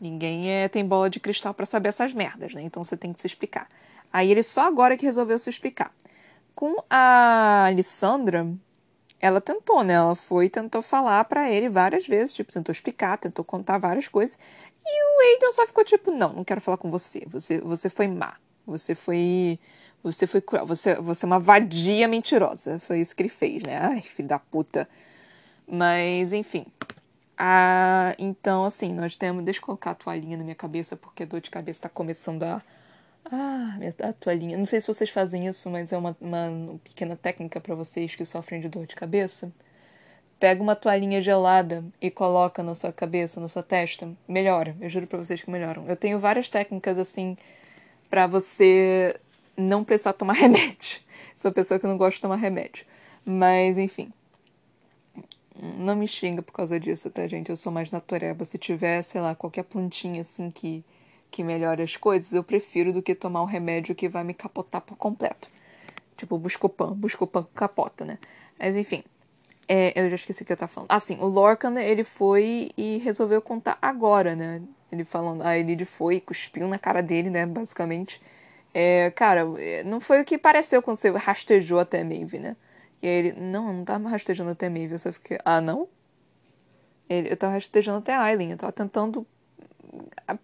Ninguém 0.00 0.50
é, 0.50 0.68
tem 0.68 0.86
bola 0.86 1.10
de 1.10 1.18
cristal 1.20 1.52
para 1.52 1.66
saber 1.66 1.90
essas 1.90 2.14
merdas, 2.14 2.54
né? 2.54 2.62
Então 2.62 2.82
você 2.82 2.96
tem 2.96 3.12
que 3.12 3.20
se 3.20 3.26
explicar. 3.26 3.68
Aí 4.12 4.30
ele 4.30 4.42
só 4.42 4.62
agora 4.62 4.96
que 4.96 5.06
resolveu 5.06 5.38
se 5.38 5.50
explicar. 5.50 5.92
Com 6.54 6.82
a 6.90 7.66
Alessandra, 7.66 8.46
ela 9.20 9.40
tentou, 9.40 9.84
né? 9.84 9.94
Ela 9.94 10.16
foi 10.16 10.46
e 10.46 10.50
tentou 10.50 10.82
falar 10.82 11.24
para 11.24 11.50
ele 11.50 11.68
várias 11.68 12.06
vezes, 12.06 12.34
tipo, 12.34 12.52
tentou 12.52 12.72
explicar, 12.72 13.18
tentou 13.18 13.44
contar 13.44 13.78
várias 13.78 14.08
coisas. 14.08 14.38
E 14.84 15.04
o 15.04 15.34
Aiden 15.34 15.52
só 15.52 15.66
ficou 15.66 15.84
tipo, 15.84 16.10
não, 16.10 16.32
não 16.32 16.44
quero 16.44 16.60
falar 16.60 16.78
com 16.78 16.90
você. 16.90 17.24
Você, 17.28 17.60
você 17.60 17.88
foi 17.90 18.08
má. 18.08 18.36
Você 18.66 18.94
foi. 18.94 19.58
Você 20.02 20.26
foi 20.26 20.40
cruel. 20.40 20.66
Você, 20.66 20.94
você 20.96 21.24
é 21.24 21.28
uma 21.28 21.38
vadia 21.38 22.08
mentirosa. 22.08 22.78
Foi 22.80 23.00
isso 23.00 23.14
que 23.14 23.22
ele 23.22 23.28
fez, 23.28 23.62
né? 23.62 23.78
Ai, 23.78 24.00
filho 24.00 24.28
da 24.28 24.38
puta. 24.38 24.88
Mas, 25.68 26.32
enfim. 26.32 26.66
Ah, 27.36 28.14
então, 28.18 28.64
assim, 28.64 28.92
nós 28.92 29.16
temos. 29.16 29.44
Deixa 29.44 29.60
eu 29.60 29.64
colocar 29.64 29.92
a 29.92 29.94
toalhinha 29.94 30.36
na 30.36 30.44
minha 30.44 30.54
cabeça, 30.54 30.96
porque 30.96 31.22
a 31.24 31.26
dor 31.26 31.40
de 31.40 31.50
cabeça 31.50 31.82
tá 31.82 31.88
começando 31.88 32.42
a 32.44 32.62
ah, 33.24 33.78
a 34.02 34.12
toalhinha. 34.12 34.56
Não 34.56 34.64
sei 34.64 34.80
se 34.80 34.86
vocês 34.86 35.10
fazem 35.10 35.46
isso, 35.46 35.68
mas 35.70 35.92
é 35.92 35.98
uma, 35.98 36.16
uma 36.20 36.78
pequena 36.84 37.16
técnica 37.16 37.60
para 37.60 37.74
vocês 37.74 38.14
que 38.14 38.24
sofrem 38.24 38.60
de 38.60 38.68
dor 38.68 38.86
de 38.86 38.94
cabeça. 38.94 39.52
pega 40.38 40.62
uma 40.62 40.76
toalhinha 40.76 41.20
gelada 41.20 41.84
e 42.00 42.10
coloca 42.10 42.62
na 42.62 42.74
sua 42.74 42.92
cabeça, 42.92 43.40
na 43.40 43.48
sua 43.48 43.62
testa, 43.62 44.10
melhora. 44.28 44.76
Eu 44.80 44.88
juro 44.88 45.06
pra 45.06 45.18
vocês 45.18 45.42
que 45.42 45.50
melhoram. 45.50 45.86
Eu 45.88 45.96
tenho 45.96 46.18
várias 46.18 46.48
técnicas 46.48 46.98
assim 46.98 47.36
para 48.10 48.26
você 48.26 49.18
não 49.56 49.84
precisar 49.84 50.12
tomar 50.14 50.34
remédio. 50.40 51.00
Sou 51.34 51.52
pessoa 51.52 51.78
que 51.78 51.86
não 51.86 51.96
gosta 51.96 52.16
de 52.16 52.22
tomar 52.22 52.36
remédio. 52.36 52.84
Mas, 53.24 53.78
enfim. 53.78 54.12
Não 55.78 55.94
me 55.94 56.08
xinga 56.08 56.42
por 56.42 56.52
causa 56.52 56.80
disso, 56.80 57.10
tá, 57.10 57.26
gente? 57.26 57.50
Eu 57.50 57.56
sou 57.56 57.70
mais 57.70 57.90
natureba. 57.90 58.44
Se 58.44 58.58
tiver, 58.58 59.02
sei 59.02 59.20
lá, 59.20 59.34
qualquer 59.34 59.64
plantinha 59.64 60.22
assim 60.22 60.50
que, 60.50 60.84
que 61.30 61.44
melhore 61.44 61.82
as 61.82 61.96
coisas, 61.96 62.32
eu 62.32 62.42
prefiro 62.42 62.92
do 62.92 63.00
que 63.00 63.14
tomar 63.14 63.42
um 63.42 63.46
remédio 63.46 63.94
que 63.94 64.08
vai 64.08 64.24
me 64.24 64.34
capotar 64.34 64.80
por 64.80 64.96
completo. 64.96 65.48
Tipo, 66.16 66.36
Buscopan. 66.36 66.92
Buscopan 66.92 67.46
capota, 67.54 68.04
né? 68.04 68.18
Mas, 68.58 68.76
enfim. 68.76 69.02
É, 69.66 69.92
eu 69.98 70.10
já 70.10 70.16
esqueci 70.16 70.42
o 70.42 70.46
que 70.46 70.52
eu 70.52 70.56
tava 70.56 70.70
falando. 70.70 70.90
Ah, 70.90 70.98
sim. 70.98 71.16
O 71.20 71.26
Lorcan, 71.26 71.80
ele 71.80 72.02
foi 72.02 72.70
e 72.76 72.98
resolveu 72.98 73.40
contar 73.40 73.78
agora, 73.80 74.34
né? 74.34 74.60
Ele 74.90 75.04
falando... 75.04 75.42
A 75.42 75.56
Elide 75.56 75.84
foi 75.84 76.16
e 76.16 76.20
cuspiu 76.20 76.66
na 76.66 76.78
cara 76.78 77.02
dele, 77.02 77.30
né? 77.30 77.46
Basicamente. 77.46 78.20
É, 78.74 79.10
cara, 79.12 79.46
é, 79.58 79.84
não 79.84 80.00
foi 80.00 80.20
o 80.20 80.24
que 80.24 80.36
pareceu 80.36 80.82
quando 80.82 80.96
você 80.96 81.10
rastejou 81.10 81.78
até 81.78 82.02
Maeve, 82.04 82.38
né? 82.38 82.56
E 83.00 83.06
aí 83.06 83.14
ele, 83.14 83.32
não, 83.40 83.68
eu 83.68 83.72
não 83.72 83.84
tava 83.84 84.08
rastejando 84.08 84.50
até 84.50 84.68
Maeve. 84.68 84.94
Eu 84.94 84.98
só 84.98 85.12
fiquei, 85.12 85.38
ah, 85.44 85.60
não? 85.60 85.88
Ele, 87.08 87.32
eu 87.32 87.36
tava 87.36 87.54
rastejando 87.54 87.98
até 87.98 88.14
a 88.14 88.22
Aileen. 88.22 88.50
Eu 88.50 88.58
tava 88.58 88.72
tentando 88.72 89.26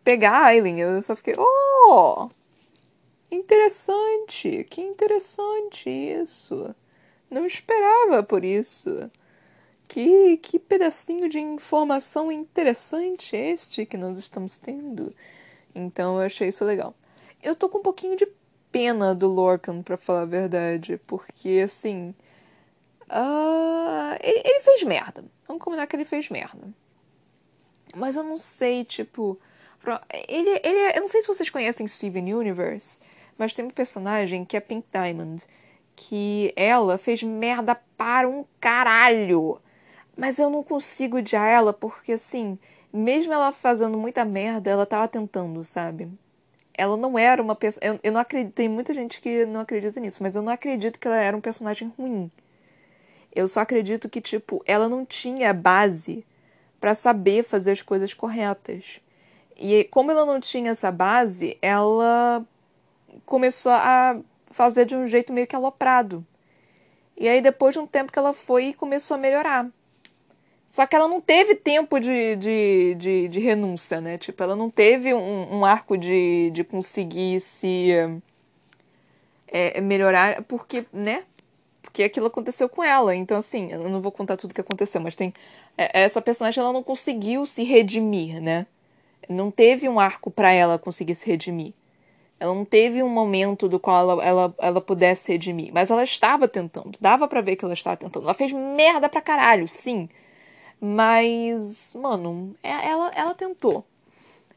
pegar 0.04 0.32
a 0.32 0.46
Aileen. 0.46 0.80
Eu 0.80 1.02
só 1.02 1.14
fiquei, 1.16 1.34
oh! 1.38 2.28
Interessante, 3.30 4.64
que 4.70 4.80
interessante 4.80 5.90
isso. 5.90 6.74
Não 7.30 7.44
esperava 7.44 8.22
por 8.22 8.44
isso. 8.44 9.10
Que, 9.88 10.36
que 10.38 10.58
pedacinho 10.58 11.28
de 11.28 11.38
informação 11.38 12.30
interessante 12.30 13.36
este 13.36 13.86
que 13.86 13.96
nós 13.96 14.18
estamos 14.18 14.58
tendo. 14.58 15.14
Então 15.74 16.16
eu 16.18 16.26
achei 16.26 16.48
isso 16.48 16.64
legal. 16.64 16.94
Eu 17.42 17.54
tô 17.54 17.68
com 17.68 17.78
um 17.78 17.82
pouquinho 17.82 18.16
de 18.16 18.26
pena 18.72 19.14
do 19.14 19.28
Lorcan, 19.28 19.82
para 19.82 19.96
falar 19.96 20.22
a 20.22 20.26
verdade, 20.26 21.00
porque 21.06 21.60
assim. 21.64 22.14
Uh, 23.08 24.16
ele, 24.20 24.42
ele, 24.44 24.60
fez 24.62 24.82
merda. 24.82 25.24
Vamos 25.46 25.62
combinar 25.62 25.86
que 25.86 25.94
ele 25.94 26.04
fez 26.04 26.28
merda. 26.28 26.68
Mas 27.96 28.16
eu 28.16 28.22
não 28.22 28.36
sei, 28.36 28.84
tipo. 28.84 29.38
Ele, 30.28 30.60
ele 30.62 30.78
é, 30.78 30.98
Eu 30.98 31.02
não 31.02 31.08
sei 31.08 31.22
se 31.22 31.28
vocês 31.28 31.48
conhecem 31.48 31.86
Steven 31.86 32.34
Universe, 32.34 33.00
mas 33.38 33.54
tem 33.54 33.64
um 33.64 33.70
personagem 33.70 34.44
que 34.44 34.56
é 34.56 34.60
Pink 34.60 34.86
Diamond. 34.92 35.44
Que 35.94 36.52
ela 36.56 36.98
fez 36.98 37.22
merda 37.22 37.74
para 37.96 38.28
um 38.28 38.44
caralho. 38.60 39.60
Mas 40.16 40.38
eu 40.38 40.50
não 40.50 40.62
consigo 40.62 41.18
odiar 41.18 41.48
ela 41.48 41.72
porque, 41.72 42.12
assim, 42.12 42.58
mesmo 42.92 43.32
ela 43.32 43.52
fazendo 43.52 43.96
muita 43.98 44.24
merda, 44.24 44.70
ela 44.70 44.86
tava 44.86 45.08
tentando, 45.08 45.64
sabe? 45.64 46.10
ela 46.76 46.96
não 46.96 47.18
era 47.18 47.42
uma 47.42 47.54
pessoa. 47.54 47.82
Eu, 47.84 47.98
eu 48.02 48.12
não 48.12 48.20
acredito. 48.20 48.52
Tem 48.52 48.68
muita 48.68 48.92
gente 48.92 49.20
que 49.20 49.46
não 49.46 49.60
acredita 49.60 49.98
nisso, 49.98 50.22
mas 50.22 50.36
eu 50.36 50.42
não 50.42 50.52
acredito 50.52 50.98
que 50.98 51.06
ela 51.08 51.16
era 51.16 51.36
um 51.36 51.40
personagem 51.40 51.92
ruim. 51.98 52.30
Eu 53.34 53.48
só 53.48 53.60
acredito 53.60 54.08
que, 54.08 54.20
tipo, 54.20 54.62
ela 54.66 54.88
não 54.88 55.04
tinha 55.04 55.52
base 55.52 56.24
para 56.86 56.94
saber 56.94 57.42
fazer 57.42 57.72
as 57.72 57.82
coisas 57.82 58.14
corretas. 58.14 59.00
E 59.56 59.82
como 59.90 60.12
ela 60.12 60.24
não 60.24 60.38
tinha 60.38 60.70
essa 60.70 60.92
base, 60.92 61.58
ela 61.60 62.46
começou 63.24 63.72
a 63.72 64.20
fazer 64.52 64.84
de 64.84 64.94
um 64.94 65.08
jeito 65.08 65.32
meio 65.32 65.48
que 65.48 65.56
aloprado. 65.56 66.24
E 67.16 67.26
aí, 67.26 67.40
depois 67.40 67.72
de 67.72 67.80
um 67.80 67.88
tempo 67.88 68.12
que 68.12 68.18
ela 68.20 68.32
foi, 68.32 68.72
começou 68.72 69.16
a 69.16 69.18
melhorar. 69.18 69.68
Só 70.64 70.86
que 70.86 70.94
ela 70.94 71.08
não 71.08 71.20
teve 71.20 71.56
tempo 71.56 71.98
de, 71.98 72.36
de, 72.36 72.94
de, 72.94 73.28
de 73.30 73.40
renúncia, 73.40 74.00
né? 74.00 74.16
Tipo, 74.16 74.44
ela 74.44 74.54
não 74.54 74.70
teve 74.70 75.12
um, 75.12 75.56
um 75.56 75.64
arco 75.64 75.98
de, 75.98 76.50
de 76.52 76.62
conseguir 76.62 77.40
se 77.40 77.90
é, 79.48 79.80
melhorar, 79.80 80.40
porque, 80.44 80.86
né? 80.92 81.24
Porque 81.82 82.04
aquilo 82.04 82.26
aconteceu 82.26 82.68
com 82.68 82.84
ela. 82.84 83.12
Então, 83.12 83.36
assim, 83.36 83.72
eu 83.72 83.88
não 83.88 84.00
vou 84.00 84.12
contar 84.12 84.36
tudo 84.36 84.52
o 84.52 84.54
que 84.54 84.60
aconteceu, 84.60 85.00
mas 85.00 85.16
tem. 85.16 85.34
É, 85.76 86.02
essa 86.02 86.22
personagem 86.22 86.60
ela 86.62 86.72
não 86.72 86.82
conseguiu 86.82 87.46
se 87.46 87.62
redimir, 87.64 88.40
né? 88.40 88.66
Não 89.28 89.50
teve 89.50 89.88
um 89.88 89.98
arco 89.98 90.30
para 90.30 90.52
ela 90.52 90.78
conseguir 90.78 91.14
se 91.14 91.26
redimir. 91.26 91.72
Ela 92.38 92.54
não 92.54 92.64
teve 92.64 93.02
um 93.02 93.08
momento 93.08 93.68
do 93.68 93.80
qual 93.80 93.98
ela, 94.10 94.24
ela, 94.24 94.54
ela 94.58 94.80
pudesse 94.80 95.32
redimir. 95.32 95.72
Mas 95.72 95.90
ela 95.90 96.04
estava 96.04 96.46
tentando. 96.46 96.96
Dava 97.00 97.26
para 97.26 97.40
ver 97.40 97.56
que 97.56 97.64
ela 97.64 97.74
estava 97.74 97.96
tentando. 97.96 98.24
Ela 98.24 98.34
fez 98.34 98.52
merda 98.52 99.08
pra 99.08 99.20
caralho, 99.22 99.66
sim. 99.66 100.08
Mas, 100.80 101.94
mano, 101.94 102.54
é, 102.62 102.88
ela, 102.88 103.10
ela 103.14 103.34
tentou. 103.34 103.84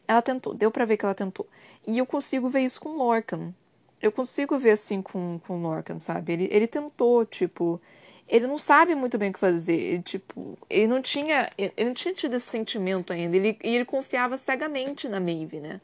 Ela 0.08 0.22
tentou, 0.22 0.54
deu 0.54 0.72
para 0.72 0.86
ver 0.86 0.98
que 0.98 1.06
ela 1.06 1.16
tentou. 1.16 1.48
E 1.88 1.98
eu 1.98 2.06
consigo 2.06 2.50
ver 2.50 2.62
isso 2.62 2.82
com 2.82 2.98
Lorcan. 2.98 3.54
Eu 4.02 4.12
consigo 4.12 4.58
ver 4.58 4.72
assim 4.72 5.02
com, 5.02 5.40
com 5.46 5.62
Lorcan, 5.62 5.98
sabe? 6.00 6.34
Ele, 6.34 6.50
ele 6.52 6.68
tentou, 6.68 7.26
tipo. 7.26 7.80
Ele 8.30 8.46
não 8.46 8.60
sabe 8.60 8.94
muito 8.94 9.18
bem 9.18 9.32
o 9.32 9.34
que 9.34 9.39
fazer. 9.39 9.74
Ele, 9.74 10.04
tipo, 10.04 10.58
ele 10.70 10.88
não 10.88 11.02
tinha. 11.02 11.50
Ele 11.58 11.74
não 11.86 11.94
tinha 11.94 12.13
tido 12.13 12.36
esse 12.36 12.46
sentimento 12.46 13.12
ainda. 13.12 13.36
Ele, 13.36 13.58
e 13.63 13.76
ele 13.76 13.86
confiava 13.86 14.38
cegamente 14.38 15.10
na 15.10 15.20
Maeve, 15.20 15.60
né? 15.60 15.82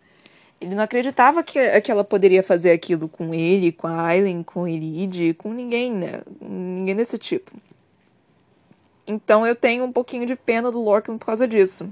Ele 0.61 0.75
não 0.75 0.83
acreditava 0.83 1.43
que, 1.43 1.81
que 1.81 1.91
ela 1.91 2.03
poderia 2.03 2.43
fazer 2.43 2.71
aquilo 2.71 3.09
com 3.09 3.33
ele, 3.33 3.71
com 3.71 3.87
a 3.87 4.07
Aileen, 4.07 4.43
com 4.43 4.67
Elide, 4.67 5.33
com 5.33 5.51
ninguém, 5.51 5.91
né? 5.91 6.21
Ninguém 6.39 6.95
desse 6.95 7.17
tipo. 7.17 7.51
Então 9.07 9.45
eu 9.45 9.55
tenho 9.55 9.83
um 9.83 9.91
pouquinho 9.91 10.25
de 10.25 10.35
pena 10.35 10.71
do 10.71 10.81
Lorcan 10.81 11.17
por 11.17 11.25
causa 11.25 11.47
disso. 11.47 11.91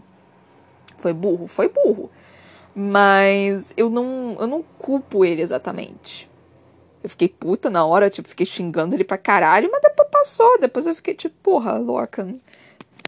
Foi 0.97 1.13
burro? 1.13 1.47
Foi 1.47 1.67
burro. 1.67 2.09
Mas 2.75 3.73
eu 3.75 3.89
não, 3.89 4.37
eu 4.39 4.47
não 4.47 4.63
culpo 4.79 5.25
ele 5.25 5.41
exatamente. 5.41 6.29
Eu 7.03 7.09
fiquei 7.09 7.27
puta 7.27 7.69
na 7.69 7.85
hora, 7.85 8.09
tipo, 8.09 8.29
fiquei 8.29 8.45
xingando 8.45 8.95
ele 8.95 9.03
pra 9.03 9.17
caralho, 9.17 9.69
mas 9.71 9.81
depois 9.81 10.07
passou. 10.09 10.57
Depois 10.59 10.87
eu 10.87 10.95
fiquei 10.95 11.13
tipo, 11.13 11.35
porra, 11.43 11.77
Lorcan, 11.77 12.35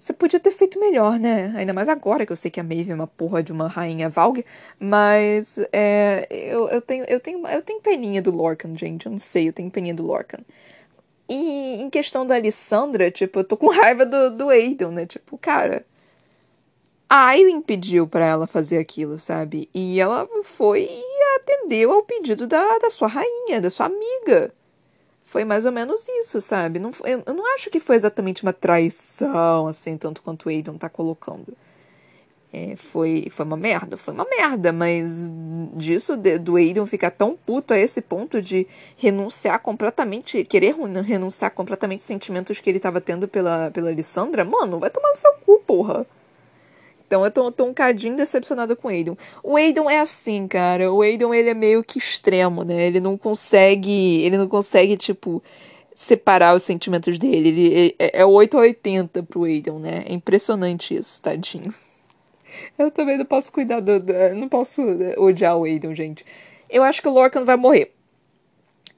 você 0.06 0.14
podia 0.14 0.40
ter 0.40 0.52
feito 0.52 0.80
melhor, 0.80 1.18
né? 1.18 1.52
Ainda 1.56 1.74
mais 1.74 1.90
agora 1.90 2.28
que 2.28 2.32
eu 2.32 2.36
sei 2.36 2.52
que 2.52 2.60
a 2.60 2.64
Maeve 2.64 2.92
é 2.92 2.96
uma 2.96 3.08
porra 3.08 3.42
de 3.42 3.52
uma 3.52 3.68
rainha 3.68 4.08
Valg. 4.08 4.46
Mas 4.80 5.58
é, 5.74 6.28
eu, 6.30 6.68
eu, 6.70 6.80
tenho, 6.82 7.06
eu, 7.06 7.20
tenho, 7.20 7.48
eu 7.48 7.62
tenho 7.64 7.82
peninha 7.82 8.22
do 8.22 8.30
Lorcan, 8.30 8.78
gente. 8.78 9.08
Eu 9.08 9.14
não 9.14 9.18
sei, 9.18 9.48
eu 9.48 9.54
tenho 9.54 9.72
peninha 9.72 9.96
do 9.96 10.06
Lorcan. 10.06 10.40
E 11.28 11.82
em 11.82 11.90
questão 11.90 12.28
da 12.28 12.36
Alessandra, 12.36 13.10
tipo, 13.10 13.40
eu 13.40 13.44
tô 13.44 13.58
com 13.58 13.68
raiva 13.68 14.06
do, 14.06 14.30
do 14.30 14.50
Aiden, 14.50 14.90
né? 14.90 15.06
Tipo, 15.08 15.38
cara. 15.38 15.86
A 17.10 17.28
Aileen 17.28 17.62
pediu 17.62 18.08
para 18.08 18.26
ela 18.26 18.48
fazer 18.48 18.78
aquilo, 18.78 19.20
sabe? 19.20 19.70
E 19.74 20.00
ela 20.00 20.28
foi 20.44 20.88
atendeu 21.36 21.92
ao 21.92 22.04
pedido 22.04 22.48
da, 22.48 22.78
da 22.80 22.90
sua 22.90 23.08
rainha, 23.08 23.62
da 23.62 23.70
sua 23.70 23.86
amiga. 23.88 24.54
Foi 25.24 25.44
mais 25.44 25.66
ou 25.66 25.72
menos 25.72 26.08
isso, 26.08 26.40
sabe? 26.40 26.80
Não, 26.80 26.92
eu, 27.04 27.24
eu 27.26 27.34
não 27.34 27.56
acho 27.56 27.70
que 27.70 27.80
foi 27.80 27.96
exatamente 27.96 28.44
uma 28.44 28.54
traição, 28.54 29.68
assim, 29.68 29.98
tanto 29.98 30.22
quanto 30.22 30.46
o 30.46 30.50
Aiden 30.50 30.78
tá 30.78 30.88
colocando. 30.88 31.56
É, 32.54 32.76
foi, 32.78 33.28
foi 33.30 33.46
uma 33.46 33.58
merda, 33.58 33.98
foi 33.98 34.14
uma 34.14 34.24
merda, 34.24 34.72
mas 34.72 35.30
disso 35.74 36.16
de, 36.16 36.38
do 36.38 36.56
Aiden 36.56 36.86
ficar 36.86 37.12
tão 37.12 37.36
puto 37.36 37.74
a 37.74 37.78
esse 37.78 38.02
ponto 38.02 38.42
de 38.42 38.66
renunciar 38.96 39.60
completamente, 39.60 40.46
querer 40.46 40.74
renunciar 41.04 41.52
completamente 41.52 42.04
sentimentos 42.04 42.62
que 42.62 42.70
ele 42.70 42.80
tava 42.80 43.02
tendo 43.02 43.28
pela, 43.28 43.72
pela 43.72 43.90
Alessandra, 43.90 44.46
mano, 44.46 44.80
vai 44.80 44.90
tomar 44.90 45.10
no 45.10 45.18
seu 45.18 45.34
cu, 45.46 45.62
porra. 45.68 46.06
Então 47.08 47.24
eu 47.24 47.32
tô, 47.32 47.52
tô 47.52 47.66
um 47.66 47.74
cadinho 47.74 48.16
decepcionada 48.16 48.76
com 48.76 48.88
o 48.88 48.92
Aiden. 48.92 49.18
O 49.44 49.56
Aiden 49.56 49.88
é 49.90 50.00
assim, 50.00 50.48
cara. 50.48 50.92
O 50.92 51.02
Aiden, 51.02 51.34
ele 51.34 51.50
é 51.50 51.54
meio 51.54 51.84
que 51.84 52.00
extremo, 52.00 52.64
né? 52.64 52.88
Ele 52.88 53.00
não 53.00 53.18
consegue. 53.18 54.22
Ele 54.22 54.38
não 54.38 54.48
consegue, 54.48 54.98
tipo, 54.98 55.42
separar 55.94 56.56
os 56.56 56.64
sentimentos 56.64 57.20
dele. 57.20 57.50
Ele, 57.50 57.62
ele 57.62 57.96
é, 58.00 58.22
é 58.22 58.26
8 58.26 58.58
a 58.58 58.62
80 58.62 59.24
pro 59.24 59.44
Aiden, 59.44 59.80
né? 59.80 60.04
É 60.08 60.14
impressionante 60.14 60.96
isso, 60.96 61.22
tadinho. 61.22 61.74
Eu 62.78 62.90
também 62.90 63.18
não 63.18 63.26
posso 63.26 63.52
cuidar 63.52 63.80
do. 63.80 64.00
do 64.00 64.14
não 64.36 64.50
posso 64.50 64.82
odiar 65.18 65.58
o 65.58 65.66
Aiden, 65.66 65.94
gente. 65.94 66.26
Eu 66.70 66.84
acho 66.84 67.02
que 67.02 67.08
o 67.08 67.12
Lorcan 67.12 67.46
vai 67.46 67.56
morrer. 67.56 67.94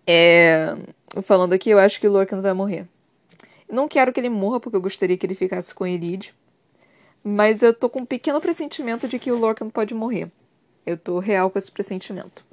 É. 0.06 0.76
Falando 1.24 1.54
aqui, 1.54 1.70
eu 1.70 1.80
acho 1.80 2.00
que 2.00 2.08
o 2.08 2.12
Lorcan 2.12 2.42
vai 2.42 2.54
morrer. 2.54 2.86
Não 3.70 3.88
quero 3.88 4.14
que 4.14 4.20
ele 4.20 4.30
morra, 4.30 4.60
porque 4.60 4.78
eu 4.78 4.82
gostaria 4.82 5.18
que 5.18 5.26
ele 5.26 5.36
ficasse 5.36 5.74
com 5.74 5.86
Elide. 5.86 6.34
Mas 7.30 7.62
eu 7.62 7.74
tô 7.74 7.90
com 7.90 8.00
um 8.00 8.06
pequeno 8.06 8.40
pressentimento 8.40 9.06
de 9.06 9.20
que 9.20 9.30
o 9.30 9.38
Lorcan 9.38 9.70
pode 9.70 9.94
morrer. 9.94 10.32
Eu 10.86 10.98
tô 10.98 11.20
real 11.20 11.50
com 11.50 11.60
esse 11.60 11.70
pressentimento. 11.70 12.46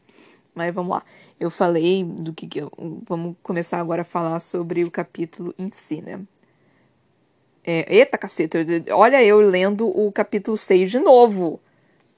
Mas 0.53 0.75
vamos 0.75 0.91
lá. 0.97 1.05
Eu 1.39 1.49
falei 1.49 2.03
do 2.03 2.33
que. 2.33 2.49
que 2.49 2.61
eu, 2.61 2.72
vamos 3.07 3.37
começar 3.41 3.79
agora 3.79 4.03
a 4.03 4.05
falar 4.05 4.41
sobre 4.41 4.83
o 4.83 4.91
capítulo 4.91 5.55
em 5.57 5.70
si, 5.70 6.03
né? 6.03 6.20
É, 7.62 7.87
eita 7.97 8.18
caceta, 8.18 8.59
olha 8.91 9.22
eu 9.22 9.41
lendo 9.41 9.87
o 9.89 10.11
capítulo 10.11 10.59
6 10.59 10.91
de 10.91 10.99
novo. 10.99 11.61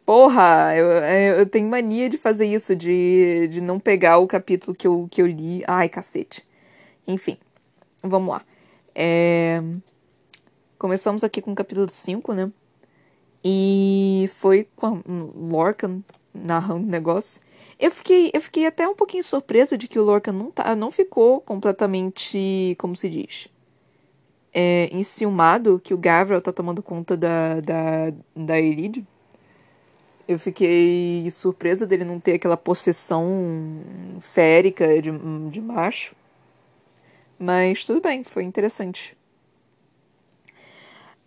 Porra, 0.06 0.74
eu, 0.74 0.90
é, 1.02 1.38
eu 1.38 1.46
tenho 1.46 1.68
mania 1.68 2.08
de 2.08 2.16
fazer 2.16 2.46
isso, 2.46 2.74
de, 2.74 3.48
de 3.48 3.60
não 3.60 3.78
pegar 3.78 4.16
o 4.18 4.26
capítulo 4.26 4.74
que 4.74 4.86
eu, 4.86 5.06
que 5.10 5.20
eu 5.20 5.26
li. 5.26 5.62
Ai, 5.66 5.90
cacete. 5.90 6.42
Enfim, 7.06 7.36
vamos 8.02 8.30
lá. 8.30 8.42
É... 8.94 9.62
Começamos 10.78 11.24
aqui 11.24 11.40
com 11.40 11.52
o 11.52 11.54
capítulo 11.54 11.88
5, 11.88 12.34
né? 12.34 12.52
E 13.42 14.28
foi 14.34 14.68
com 14.76 14.86
a 14.86 15.02
Lorcan 15.08 16.02
narrando 16.34 16.86
o 16.86 16.90
negócio. 16.90 17.40
Eu 17.80 17.90
fiquei, 17.90 18.30
eu 18.34 18.40
fiquei 18.42 18.66
até 18.66 18.86
um 18.86 18.94
pouquinho 18.94 19.24
surpresa 19.24 19.78
de 19.78 19.88
que 19.88 19.98
o 19.98 20.04
Lorcan 20.04 20.32
não, 20.32 20.50
tá, 20.50 20.76
não 20.76 20.90
ficou 20.90 21.40
completamente, 21.40 22.76
como 22.78 22.94
se 22.94 23.08
diz, 23.08 23.48
é, 24.52 24.90
enciumado 24.92 25.80
que 25.82 25.94
o 25.94 25.98
Gavril 25.98 26.42
tá 26.42 26.52
tomando 26.52 26.82
conta 26.82 27.16
da, 27.16 27.60
da, 27.60 28.12
da 28.34 28.58
Elide. 28.60 29.06
Eu 30.28 30.38
fiquei 30.38 31.30
surpresa 31.30 31.86
dele 31.86 32.04
não 32.04 32.20
ter 32.20 32.34
aquela 32.34 32.56
possessão 32.56 33.80
férica 34.20 35.00
de, 35.00 35.10
de 35.50 35.60
macho. 35.60 36.14
Mas 37.38 37.84
tudo 37.84 38.00
bem, 38.00 38.24
foi 38.24 38.42
interessante. 38.44 39.16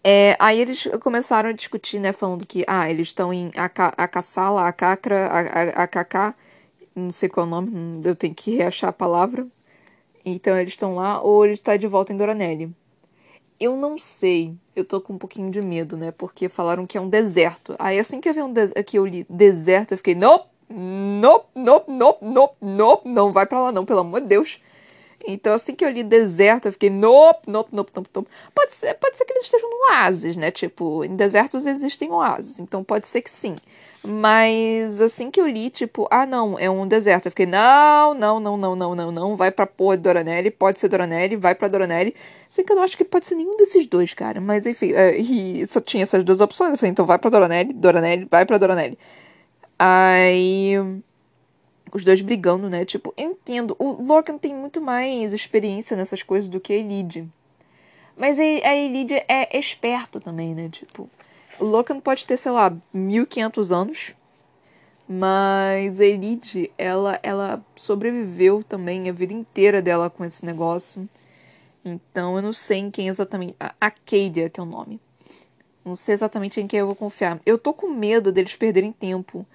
É, 0.03 0.35
aí 0.39 0.59
eles 0.61 0.87
começaram 1.01 1.49
a 1.49 1.51
discutir, 1.51 1.99
né, 1.99 2.13
falando 2.13 2.47
que, 2.47 2.63
ah, 2.67 2.89
eles 2.89 3.09
estão 3.09 3.33
em 3.33 3.51
Acassala, 3.97 4.67
Acacra, 4.67 5.27
Acacá, 5.75 6.33
não 6.95 7.11
sei 7.11 7.27
qual 7.27 7.45
é 7.45 7.47
o 7.47 7.51
nome, 7.51 8.01
eu 8.05 8.15
tenho 8.15 8.33
que 8.33 8.55
reachar 8.55 8.89
a 8.91 8.93
palavra. 8.93 9.45
Então 10.25 10.57
eles 10.57 10.73
estão 10.73 10.95
lá, 10.95 11.21
ou 11.21 11.45
ele 11.45 11.53
está 11.55 11.75
de 11.77 11.87
volta 11.87 12.13
em 12.13 12.17
Doranelli. 12.17 12.73
Eu 13.59 13.75
não 13.75 13.97
sei, 13.97 14.55
eu 14.75 14.85
tô 14.85 15.01
com 15.01 15.13
um 15.13 15.17
pouquinho 15.17 15.51
de 15.51 15.61
medo, 15.61 15.97
né, 15.97 16.11
porque 16.11 16.47
falaram 16.47 16.87
que 16.87 16.97
é 16.97 17.01
um 17.01 17.09
deserto. 17.09 17.75
Aí 17.77 17.99
assim 17.99 18.21
que 18.21 18.29
eu 18.29 18.33
vi 18.33 18.41
um 18.41 18.53
que 18.85 18.97
eu 18.97 19.05
li 19.05 19.25
deserto, 19.29 19.93
eu 19.93 19.97
fiquei, 19.97 20.15
nope, 20.15 20.47
nope, 20.69 21.47
nope, 21.55 21.91
nope, 21.91 22.25
nope, 22.25 22.55
nope, 22.61 23.09
não 23.09 23.33
vai 23.33 23.45
para 23.45 23.59
lá 23.59 23.71
não, 23.71 23.85
pelo 23.85 23.99
amor 23.99 24.21
de 24.21 24.27
Deus. 24.27 24.59
Então, 25.27 25.53
assim 25.53 25.75
que 25.75 25.83
eu 25.83 25.89
li 25.89 26.03
deserto, 26.03 26.67
eu 26.67 26.71
fiquei, 26.71 26.89
nope, 26.89 27.49
nope, 27.49 27.69
nope, 27.73 27.91
nope, 27.95 28.09
nope. 28.13 28.29
Pode 28.55 28.73
ser, 28.73 28.93
pode 28.95 29.17
ser 29.17 29.25
que 29.25 29.33
eles 29.33 29.43
estejam 29.45 29.69
no 29.69 29.91
oásis, 29.91 30.37
né? 30.37 30.51
Tipo, 30.51 31.03
em 31.03 31.15
desertos 31.15 31.65
existem 31.65 32.11
oásis, 32.11 32.59
então 32.59 32.83
pode 32.83 33.07
ser 33.07 33.21
que 33.21 33.29
sim. 33.29 33.55
Mas 34.03 35.01
assim 35.01 35.29
que 35.29 35.41
eu 35.41 35.47
li, 35.47 35.69
tipo, 35.69 36.07
ah, 36.09 36.25
não, 36.25 36.57
é 36.57 36.69
um 36.69 36.87
deserto. 36.87 37.25
Eu 37.25 37.31
fiquei, 37.31 37.45
não, 37.45 38.13
não, 38.13 38.39
não, 38.39 38.55
não, 38.57 38.75
não, 38.75 38.95
não, 38.95 39.11
não, 39.11 39.35
vai 39.35 39.51
pra 39.51 39.67
porra 39.67 39.97
de 39.97 40.03
Doranelli, 40.03 40.49
pode 40.51 40.79
ser 40.79 40.87
Doranelli, 40.87 41.35
vai 41.35 41.53
pra 41.53 41.67
Doranelli. 41.67 42.15
Só 42.47 42.63
que 42.63 42.71
eu 42.71 42.75
não 42.77 42.83
acho 42.83 42.97
que 42.97 43.03
pode 43.03 43.27
ser 43.27 43.35
nenhum 43.35 43.57
desses 43.57 43.85
dois, 43.85 44.13
cara. 44.13 44.39
Mas 44.39 44.65
enfim, 44.65 44.93
é, 44.93 45.17
e 45.17 45.67
só 45.67 45.81
tinha 45.81 46.03
essas 46.03 46.23
duas 46.23 46.39
opções. 46.39 46.71
Eu 46.71 46.77
falei, 46.77 46.91
então 46.91 47.05
vai 47.05 47.17
pra 47.19 47.29
Doranelli, 47.29 47.73
Doranelli, 47.73 48.27
vai 48.31 48.45
pra 48.45 48.57
Doranelli. 48.57 48.97
Aí 49.77 50.75
os 51.97 52.03
dois 52.03 52.21
brigando, 52.21 52.69
né? 52.69 52.85
Tipo, 52.85 53.13
eu 53.17 53.31
entendo. 53.31 53.75
O 53.79 54.01
Lorcan 54.03 54.37
tem 54.37 54.53
muito 54.53 54.81
mais 54.81 55.33
experiência 55.33 55.95
nessas 55.95 56.23
coisas 56.23 56.49
do 56.49 56.59
que 56.59 56.73
a 56.73 56.77
Elide. 56.77 57.27
Mas 58.17 58.37
a 58.37 58.75
Elide 58.75 59.15
é 59.27 59.57
esperta 59.57 60.19
também, 60.19 60.53
né? 60.53 60.69
Tipo, 60.69 61.09
o 61.59 61.65
Lorcan 61.65 61.99
pode 61.99 62.25
ter, 62.25 62.37
sei 62.37 62.51
lá, 62.51 62.75
1500 62.93 63.71
anos. 63.71 64.13
Mas 65.07 65.99
a 65.99 66.05
Elide, 66.05 66.71
ela, 66.77 67.19
ela 67.23 67.65
sobreviveu 67.75 68.63
também 68.63 69.09
a 69.09 69.13
vida 69.13 69.33
inteira 69.33 69.81
dela 69.81 70.09
com 70.09 70.23
esse 70.23 70.45
negócio. 70.45 71.09
Então 71.83 72.35
eu 72.35 72.41
não 72.41 72.53
sei 72.53 72.79
em 72.79 72.91
quem 72.91 73.07
exatamente. 73.07 73.55
A 73.59 73.73
Acadia, 73.79 74.49
que 74.49 74.59
é 74.59 74.63
o 74.63 74.65
nome. 74.65 74.99
Não 75.83 75.95
sei 75.95 76.13
exatamente 76.13 76.61
em 76.61 76.67
quem 76.67 76.79
eu 76.79 76.85
vou 76.85 76.95
confiar. 76.95 77.39
Eu 77.45 77.57
tô 77.57 77.73
com 77.73 77.89
medo 77.89 78.31
deles 78.31 78.55
perderem 78.55 78.91
tempo 78.91 79.45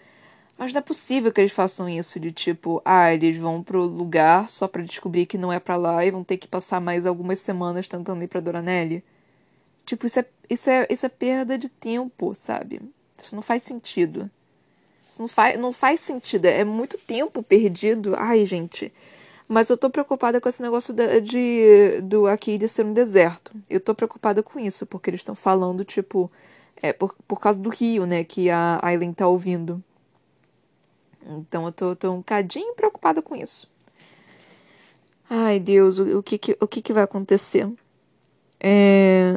mas 0.56 0.72
não 0.72 0.78
é 0.78 0.82
possível 0.82 1.32
que 1.32 1.40
eles 1.40 1.52
façam 1.52 1.88
isso 1.88 2.20
de 2.20 2.30
tipo, 2.30 2.80
ah, 2.84 3.12
eles 3.12 3.36
vão 3.36 3.62
pro 3.62 3.82
lugar 3.82 4.48
só 4.48 4.68
para 4.68 4.82
descobrir 4.82 5.26
que 5.26 5.36
não 5.36 5.52
é 5.52 5.58
para 5.58 5.76
lá 5.76 6.04
e 6.04 6.10
vão 6.10 6.22
ter 6.22 6.36
que 6.36 6.46
passar 6.46 6.80
mais 6.80 7.06
algumas 7.06 7.40
semanas 7.40 7.88
tentando 7.88 8.22
ir 8.22 8.28
para 8.28 8.40
Doranelli. 8.40 9.02
Tipo, 9.84 10.06
isso 10.06 10.20
é, 10.20 10.26
isso 10.48 10.70
é, 10.70 10.86
isso 10.88 11.06
é 11.06 11.08
perda 11.08 11.58
de 11.58 11.68
tempo, 11.68 12.34
sabe? 12.34 12.80
Isso 13.22 13.34
não 13.34 13.42
faz 13.42 13.62
sentido. 13.64 14.30
Isso 15.10 15.20
não 15.20 15.28
faz, 15.28 15.58
não 15.60 15.72
faz 15.72 16.00
sentido. 16.00 16.46
É 16.46 16.64
muito 16.64 16.98
tempo 16.98 17.42
perdido. 17.42 18.14
Ai, 18.16 18.44
gente. 18.44 18.92
Mas 19.48 19.68
eu 19.68 19.76
tô 19.76 19.90
preocupada 19.90 20.40
com 20.40 20.48
esse 20.48 20.62
negócio 20.62 20.94
de, 20.94 21.20
de 21.20 22.00
do 22.02 22.26
Arcadia 22.26 22.68
ser 22.68 22.84
um 22.84 22.92
deserto. 22.92 23.52
Eu 23.68 23.80
tô 23.80 23.94
preocupada 23.94 24.42
com 24.42 24.58
isso, 24.58 24.86
porque 24.86 25.10
eles 25.10 25.20
estão 25.20 25.34
falando, 25.34 25.84
tipo, 25.84 26.30
é 26.82 26.92
por, 26.92 27.14
por 27.28 27.40
causa 27.40 27.60
do 27.60 27.68
rio, 27.68 28.06
né, 28.06 28.24
que 28.24 28.50
a 28.50 28.78
Aileen 28.82 29.12
tá 29.12 29.28
ouvindo. 29.28 29.82
Então 31.26 31.64
eu 31.66 31.72
tô, 31.72 31.96
tô 31.96 32.12
um 32.12 32.22
cadinho 32.22 32.74
preocupada 32.74 33.22
com 33.22 33.34
isso. 33.34 33.68
Ai, 35.28 35.58
Deus, 35.58 35.98
o, 35.98 36.18
o, 36.18 36.22
que, 36.22 36.38
que, 36.38 36.56
o 36.60 36.68
que, 36.68 36.82
que 36.82 36.92
vai 36.92 37.02
acontecer? 37.02 37.68
É... 38.60 39.32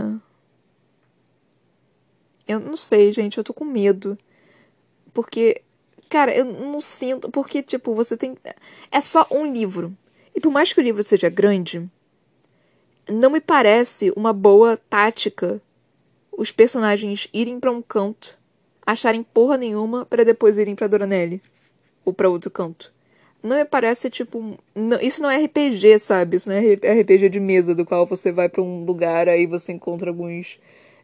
Eu 2.48 2.60
não 2.60 2.78
sei, 2.78 3.12
gente, 3.12 3.38
eu 3.38 3.44
tô 3.44 3.54
com 3.54 3.66
medo. 3.66 4.18
Porque, 5.14 5.62
cara, 6.10 6.36
eu 6.36 6.46
não 6.46 6.80
sinto. 6.80 7.30
Porque, 7.30 7.64
tipo, 7.64 7.94
você 7.94 8.16
tem. 8.16 8.38
É 8.92 9.02
só 9.02 9.28
um 9.32 9.52
livro. 9.52 9.96
E 10.36 10.40
por 10.40 10.52
mais 10.52 10.72
que 10.72 10.80
o 10.80 10.84
livro 10.84 11.04
seja 11.04 11.30
grande, 11.30 11.90
não 13.10 13.30
me 13.30 13.42
parece 13.42 14.12
uma 14.16 14.32
boa 14.32 14.78
tática 14.78 15.62
os 16.32 16.52
personagens 16.52 17.28
irem 17.34 17.60
para 17.60 17.72
um 17.72 17.82
canto, 17.82 18.38
acharem 18.86 19.24
porra 19.24 19.58
nenhuma 19.58 20.06
para 20.06 20.24
depois 20.24 20.60
irem 20.60 20.76
para 20.76 20.88
Doranelli 20.88 21.42
ou 22.08 22.14
para 22.14 22.30
outro 22.30 22.50
canto. 22.50 22.94
Não 23.44 23.58
me 23.58 23.66
parece 23.66 24.10
tipo. 24.10 24.58
Não, 24.74 25.00
isso 25.02 25.22
não 25.22 25.30
é 25.30 25.44
RPG, 25.44 26.00
sabe? 26.00 26.38
Isso 26.38 26.50
não 26.50 26.56
é 26.56 26.74
RPG 26.74 27.30
de 27.30 27.40
mesa, 27.40 27.76
do 27.76 27.86
qual 27.86 28.06
você 28.06 28.32
vai 28.32 28.48
para 28.48 28.64
um 28.64 28.86
lugar, 28.86 29.28
aí 29.28 29.46
você 29.46 29.74
encontra 29.74 30.10
alguns. 30.10 30.58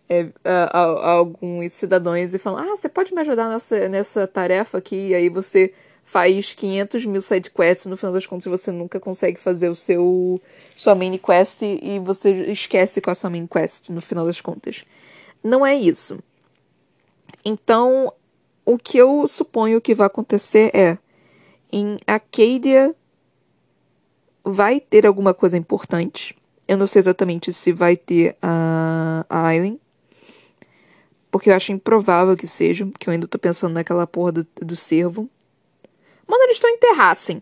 É, 0.10 0.28
a, 0.44 0.80
a, 0.80 1.12
alguns 1.12 1.74
cidadãos 1.74 2.34
e 2.34 2.40
fala: 2.40 2.62
Ah, 2.62 2.76
você 2.76 2.88
pode 2.88 3.14
me 3.14 3.20
ajudar 3.22 3.50
nessa, 3.50 3.90
nessa 3.90 4.26
tarefa 4.26 4.78
aqui? 4.78 5.10
E 5.10 5.16
aí 5.16 5.28
você 5.28 5.74
faz 6.06 6.54
500 6.54 7.06
mil 7.06 7.22
sidequests, 7.22 7.86
no 7.86 7.98
final 7.98 8.14
das 8.14 8.26
contas 8.26 8.46
você 8.46 8.72
nunca 8.72 9.00
consegue 9.00 9.40
fazer 9.40 9.70
o 9.70 9.76
seu 9.76 10.42
sua 10.76 10.96
main 10.96 11.18
quest 11.18 11.62
e 11.62 12.00
você 12.00 12.32
esquece 12.52 13.02
com 13.02 13.12
a 13.12 13.16
sua 13.16 13.30
main 13.30 13.46
quest 13.46 13.90
no 13.90 14.02
final 14.02 14.26
das 14.26 14.42
contas. 14.42 14.86
Não 15.44 15.66
é 15.66 15.76
isso. 15.76 16.20
Então, 17.46 18.12
o 18.66 18.78
que 18.78 18.98
eu 18.98 19.28
suponho 19.28 19.82
que 19.82 19.96
vai 19.96 20.08
acontecer 20.08 20.72
é 20.74 20.98
em 21.72 21.98
Acadia 22.06 22.96
vai 24.44 24.80
ter 24.80 25.06
alguma 25.06 25.34
coisa 25.34 25.58
importante. 25.58 26.36
Eu 26.68 26.78
não 26.78 26.88
sei 26.88 27.00
exatamente 27.00 27.52
se 27.52 27.72
vai 27.72 27.96
ter 27.98 28.38
a, 28.42 29.26
a 29.30 29.48
Aileen. 29.48 29.80
Porque 31.32 31.50
eu 31.50 31.56
acho 31.56 31.72
improvável 31.72 32.38
que 32.38 32.48
seja. 32.48 32.88
Que 33.00 33.10
eu 33.10 33.12
ainda 33.12 33.28
tô 33.28 33.40
pensando 33.40 33.74
naquela 33.74 34.06
porra 34.06 34.32
do, 34.32 34.48
do 34.62 34.76
cervo. 34.76 35.30
Mano, 36.28 36.44
eles 36.44 36.58
estão 36.58 36.70
em 36.70 36.78
Terrassen. 36.78 37.42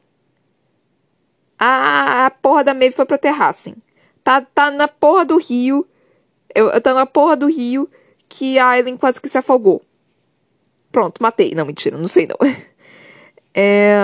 A, 1.60 2.26
a 2.26 2.32
porra 2.32 2.64
da 2.64 2.74
Maeve 2.74 2.96
foi 2.96 3.06
pra 3.06 3.18
Terrassen. 3.18 3.76
Tá, 4.24 4.42
tá 4.42 4.72
na 4.72 4.88
porra 4.88 5.26
do 5.26 5.38
rio. 5.38 5.86
Eu, 6.56 6.82
tá 6.82 6.94
na 6.94 7.06
porra 7.06 7.36
do 7.36 7.48
rio 7.48 7.90
que 8.28 8.58
a 8.58 8.70
Aileen 8.70 8.98
quase 8.98 9.22
que 9.22 9.30
se 9.30 9.38
afogou. 9.38 9.84
Pronto, 10.92 11.22
matei. 11.22 11.54
Não, 11.56 11.66
mentira, 11.66 11.98
não 11.98 12.08
sei 12.08 12.28
não. 12.28 12.38
É. 13.54 13.98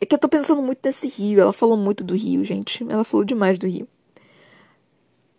É 0.00 0.06
que 0.06 0.14
eu 0.14 0.18
tô 0.20 0.28
pensando 0.28 0.62
muito 0.62 0.78
nesse 0.84 1.08
rio. 1.08 1.40
Ela 1.40 1.52
falou 1.52 1.76
muito 1.76 2.04
do 2.04 2.14
rio, 2.14 2.44
gente. 2.44 2.84
Ela 2.88 3.02
falou 3.02 3.24
demais 3.24 3.58
do 3.58 3.66
rio. 3.66 3.88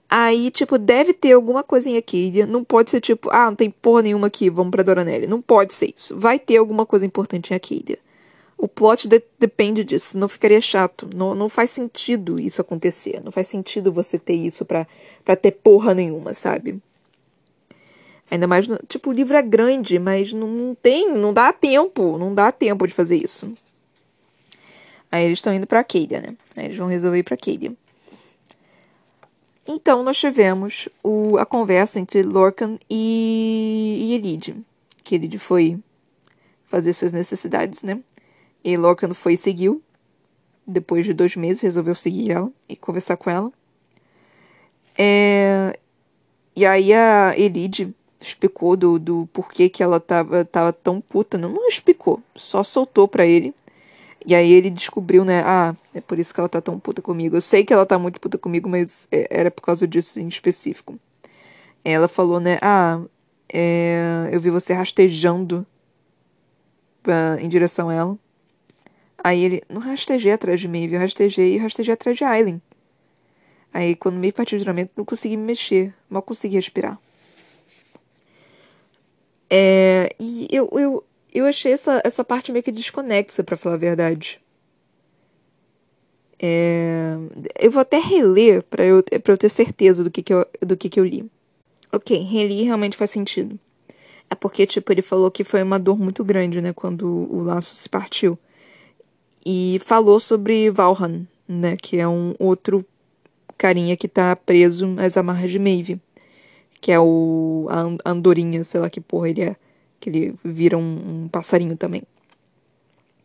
Aí, 0.10 0.50
tipo, 0.52 0.78
deve 0.78 1.14
ter 1.14 1.34
alguma 1.34 1.64
coisa 1.64 1.90
em 1.90 1.98
Acadia. 1.98 2.46
Não 2.46 2.64
pode 2.64 2.92
ser 2.92 3.02
tipo, 3.02 3.30
ah, 3.32 3.46
não 3.48 3.56
tem 3.56 3.70
porra 3.70 4.04
nenhuma 4.04 4.28
aqui, 4.28 4.50
vamos 4.50 4.72
pra 4.72 4.84
Doranelli. 4.84 5.28
Não 5.28 5.42
pode 5.42 5.74
ser 5.74 5.94
isso. 5.96 6.18
Vai 6.18 6.40
ter 6.40 6.58
alguma 6.58 6.86
coisa 6.86 7.06
importante 7.06 7.52
em 7.52 7.56
Acadia. 7.56 8.00
O 8.58 8.68
plot 8.68 9.08
de 9.08 9.22
depende 9.38 9.84
disso. 9.84 10.18
Não 10.18 10.28
ficaria 10.28 10.60
chato. 10.62 11.08
Não, 11.14 11.36
não 11.36 11.50
faz 11.50 11.70
sentido 11.72 12.40
isso 12.40 12.62
acontecer. 12.62 13.22
Não 13.24 13.32
faz 13.32 13.48
sentido 13.48 13.92
você 13.92 14.18
ter 14.18 14.34
isso 14.34 14.66
pra, 14.66 14.88
pra 15.24 15.36
ter 15.36 15.52
porra 15.52 15.94
nenhuma, 15.94 16.34
sabe? 16.34 16.82
Ainda 18.30 18.46
mais, 18.46 18.68
tipo, 18.88 19.10
o 19.10 19.14
livro 19.14 19.38
é 19.38 19.42
grande, 19.42 19.98
mas 19.98 20.34
não, 20.34 20.76
tem, 20.82 21.14
não 21.14 21.34
dá 21.34 21.54
tempo, 21.54 22.18
não 22.18 22.34
dá 22.34 22.52
tempo 22.52 22.86
de 22.86 22.94
fazer 22.94 23.16
isso. 23.16 23.54
Aí 25.10 25.24
eles 25.24 25.38
estão 25.38 25.54
indo 25.54 25.66
para 25.66 25.80
Acadia, 25.80 26.20
né? 26.20 26.36
Aí 26.56 26.66
eles 26.66 26.78
vão 26.78 26.88
resolver 26.88 27.20
ir 27.20 27.24
para 27.24 27.36
Acadia. 27.36 27.74
Então 29.66 30.04
nós 30.04 30.18
tivemos 30.18 30.90
o, 31.02 31.38
a 31.38 31.46
conversa 31.46 32.00
entre 32.00 32.22
Lorcan 32.22 32.78
e, 32.90 33.98
e 34.02 34.14
Elide. 34.14 34.56
Que 35.04 35.16
Elide 35.16 35.40
foi 35.40 35.80
fazer 36.66 36.94
suas 36.94 37.14
necessidades, 37.14 37.82
né? 37.82 38.00
E 38.64 38.76
Lorcan 38.76 39.14
foi 39.14 39.34
e 39.34 39.38
seguiu. 39.38 39.82
Depois 40.66 41.06
de 41.06 41.14
dois 41.14 41.36
meses, 41.38 41.62
resolveu 41.62 41.96
seguir 41.96 42.32
ela 42.32 42.52
e 42.68 42.76
conversar 42.76 43.16
com 43.16 43.30
ela. 43.30 43.52
É, 44.98 45.80
e 46.54 46.66
aí 46.66 46.94
a 46.94 47.34
Elide 47.38 47.96
explicou 48.20 48.76
do, 48.76 49.00
do 49.00 49.30
porquê 49.32 49.70
que 49.70 49.84
ela 49.84 50.00
tava, 50.00 50.44
tava 50.46 50.74
tão 50.74 51.00
puta. 51.00 51.38
Não, 51.38 51.50
não 51.50 51.68
explicou, 51.68 52.22
só 52.36 52.64
soltou 52.64 53.08
pra 53.08 53.26
ele. 53.26 53.54
E 54.26 54.36
aí 54.36 54.52
ele 54.52 54.70
descobriu, 54.70 55.24
né? 55.24 55.42
Ah, 55.46 55.76
é 55.94 56.02
por 56.02 56.20
isso 56.20 56.34
que 56.34 56.40
ela 56.40 56.50
tá 56.50 56.60
tão 56.60 56.80
puta 56.80 57.02
comigo. 57.02 57.38
Eu 57.38 57.42
sei 57.42 57.64
que 57.64 57.72
ela 57.72 57.86
tá 57.86 57.98
muito 57.98 58.20
puta 58.20 58.38
comigo, 58.38 58.68
mas 58.68 59.08
é, 59.12 59.28
era 59.30 59.52
por 59.52 59.62
causa 59.62 59.88
disso 59.88 60.20
em 60.20 60.28
específico. 60.28 61.00
Ela 61.84 62.08
falou, 62.08 62.40
né? 62.40 62.58
Ah, 62.62 63.02
é, 63.52 64.30
eu 64.32 64.40
vi 64.40 64.50
você 64.50 64.74
rastejando 64.74 65.66
pra, 67.02 67.38
em 67.40 67.48
direção 67.48 67.90
a 67.90 67.94
ela. 67.94 68.18
Aí 69.24 69.44
ele, 69.44 69.64
não 69.70 69.80
rastejei 69.80 70.32
atrás 70.32 70.60
de 70.60 70.68
mim, 70.68 70.88
viu? 70.88 71.00
Rastejei 71.00 71.56
e 71.56 71.58
rastejei 71.58 71.94
atrás 71.94 72.18
de 72.18 72.24
Aileen. 72.24 72.62
Aí, 73.74 73.96
quando 73.96 74.16
me 74.16 74.32
partiu 74.32 74.58
o 74.58 74.60
juramento, 74.60 74.92
não 74.96 75.06
consegui 75.06 75.38
me 75.38 75.44
mexer. 75.44 75.94
Mal 76.10 76.22
consegui 76.22 76.56
respirar. 76.56 77.00
É, 79.50 80.14
e 80.20 80.48
eu, 80.52 80.70
eu, 80.74 81.04
eu 81.34 81.46
achei 81.46 81.72
essa, 81.72 82.02
essa 82.04 82.24
parte 82.24 82.52
meio 82.52 82.64
que 82.64 82.72
desconexa, 82.72 83.44
para 83.44 83.58
falar 83.58 83.76
a 83.76 83.80
verdade. 83.80 84.40
É, 86.40 87.16
eu 87.60 87.72
vou 87.72 87.82
até 87.82 87.98
reler 87.98 88.62
para 88.64 88.86
eu, 88.86 89.04
pra 89.04 89.34
eu 89.34 89.38
ter 89.38 89.50
certeza 89.50 90.04
do 90.04 90.12
que, 90.12 90.22
que, 90.22 90.34
eu, 90.34 90.46
do 90.62 90.78
que, 90.78 90.90
que 90.90 91.00
eu 91.00 91.06
li. 91.06 91.26
Ok, 91.92 92.18
reli 92.24 92.64
realmente 92.64 92.98
faz 92.98 93.12
sentido. 93.12 93.58
É 94.30 94.36
porque, 94.36 94.68
tipo, 94.68 94.92
ele 94.92 95.02
falou 95.02 95.32
que 95.32 95.44
foi 95.44 95.64
uma 95.64 95.80
dor 95.80 95.98
muito 95.98 96.24
grande, 96.24 96.62
né, 96.62 96.74
quando 96.74 97.08
o 97.08 97.42
laço 97.44 97.76
se 97.76 97.88
partiu. 97.88 98.38
E 99.46 99.80
falou 99.84 100.20
sobre 100.20 100.70
Valhan, 100.70 101.26
né, 101.48 101.78
que 101.78 101.98
é 101.98 102.08
um 102.08 102.36
outro 102.38 102.86
carinha 103.58 103.96
que 103.96 104.08
tá 104.08 104.36
preso 104.36 104.96
às 105.00 105.16
amarras 105.16 105.50
de 105.50 105.58
Maeve. 105.58 106.00
Que 106.80 106.92
é 106.92 107.00
o. 107.00 107.68
a 108.04 108.12
andorinha, 108.12 108.64
sei 108.64 108.80
lá 108.80 108.90
que 108.90 109.02
porra 109.02 109.30
ele 109.30 109.42
é 109.42 109.56
que 110.00 110.10
ele 110.10 110.36
vira 110.44 110.78
um, 110.78 111.24
um 111.24 111.28
passarinho 111.28 111.76
também. 111.76 112.04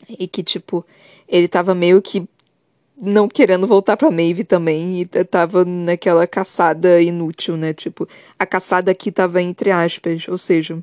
E 0.08 0.26
que, 0.26 0.42
tipo, 0.42 0.84
ele 1.28 1.48
tava 1.48 1.74
meio 1.74 2.00
que 2.02 2.26
não 3.00 3.28
querendo 3.28 3.66
voltar 3.66 3.96
pra 3.96 4.10
Maeve 4.10 4.44
também 4.44 5.00
e 5.00 5.06
tava 5.24 5.64
naquela 5.64 6.26
caçada 6.26 7.00
inútil, 7.00 7.56
né? 7.56 7.72
Tipo, 7.72 8.08
a 8.38 8.46
caçada 8.46 8.90
aqui 8.90 9.10
tava 9.10 9.40
entre 9.42 9.70
aspas, 9.70 10.28
ou 10.28 10.38
seja, 10.38 10.74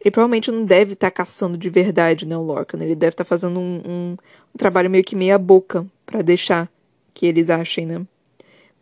ele 0.00 0.10
provavelmente 0.10 0.50
não 0.50 0.64
deve 0.64 0.92
estar 0.92 1.10
tá 1.10 1.16
caçando 1.16 1.56
de 1.56 1.68
verdade, 1.70 2.26
né, 2.26 2.36
o 2.36 2.42
Lorcan. 2.42 2.78
Ele 2.80 2.94
deve 2.94 3.14
estar 3.14 3.24
tá 3.24 3.28
fazendo 3.28 3.58
um, 3.58 3.82
um, 3.84 4.16
um, 4.54 4.58
trabalho 4.58 4.90
meio 4.90 5.02
que 5.02 5.16
meia 5.16 5.38
boca 5.38 5.86
para 6.06 6.22
deixar 6.22 6.70
que 7.12 7.26
eles 7.26 7.50
achem, 7.50 7.86
né? 7.86 8.06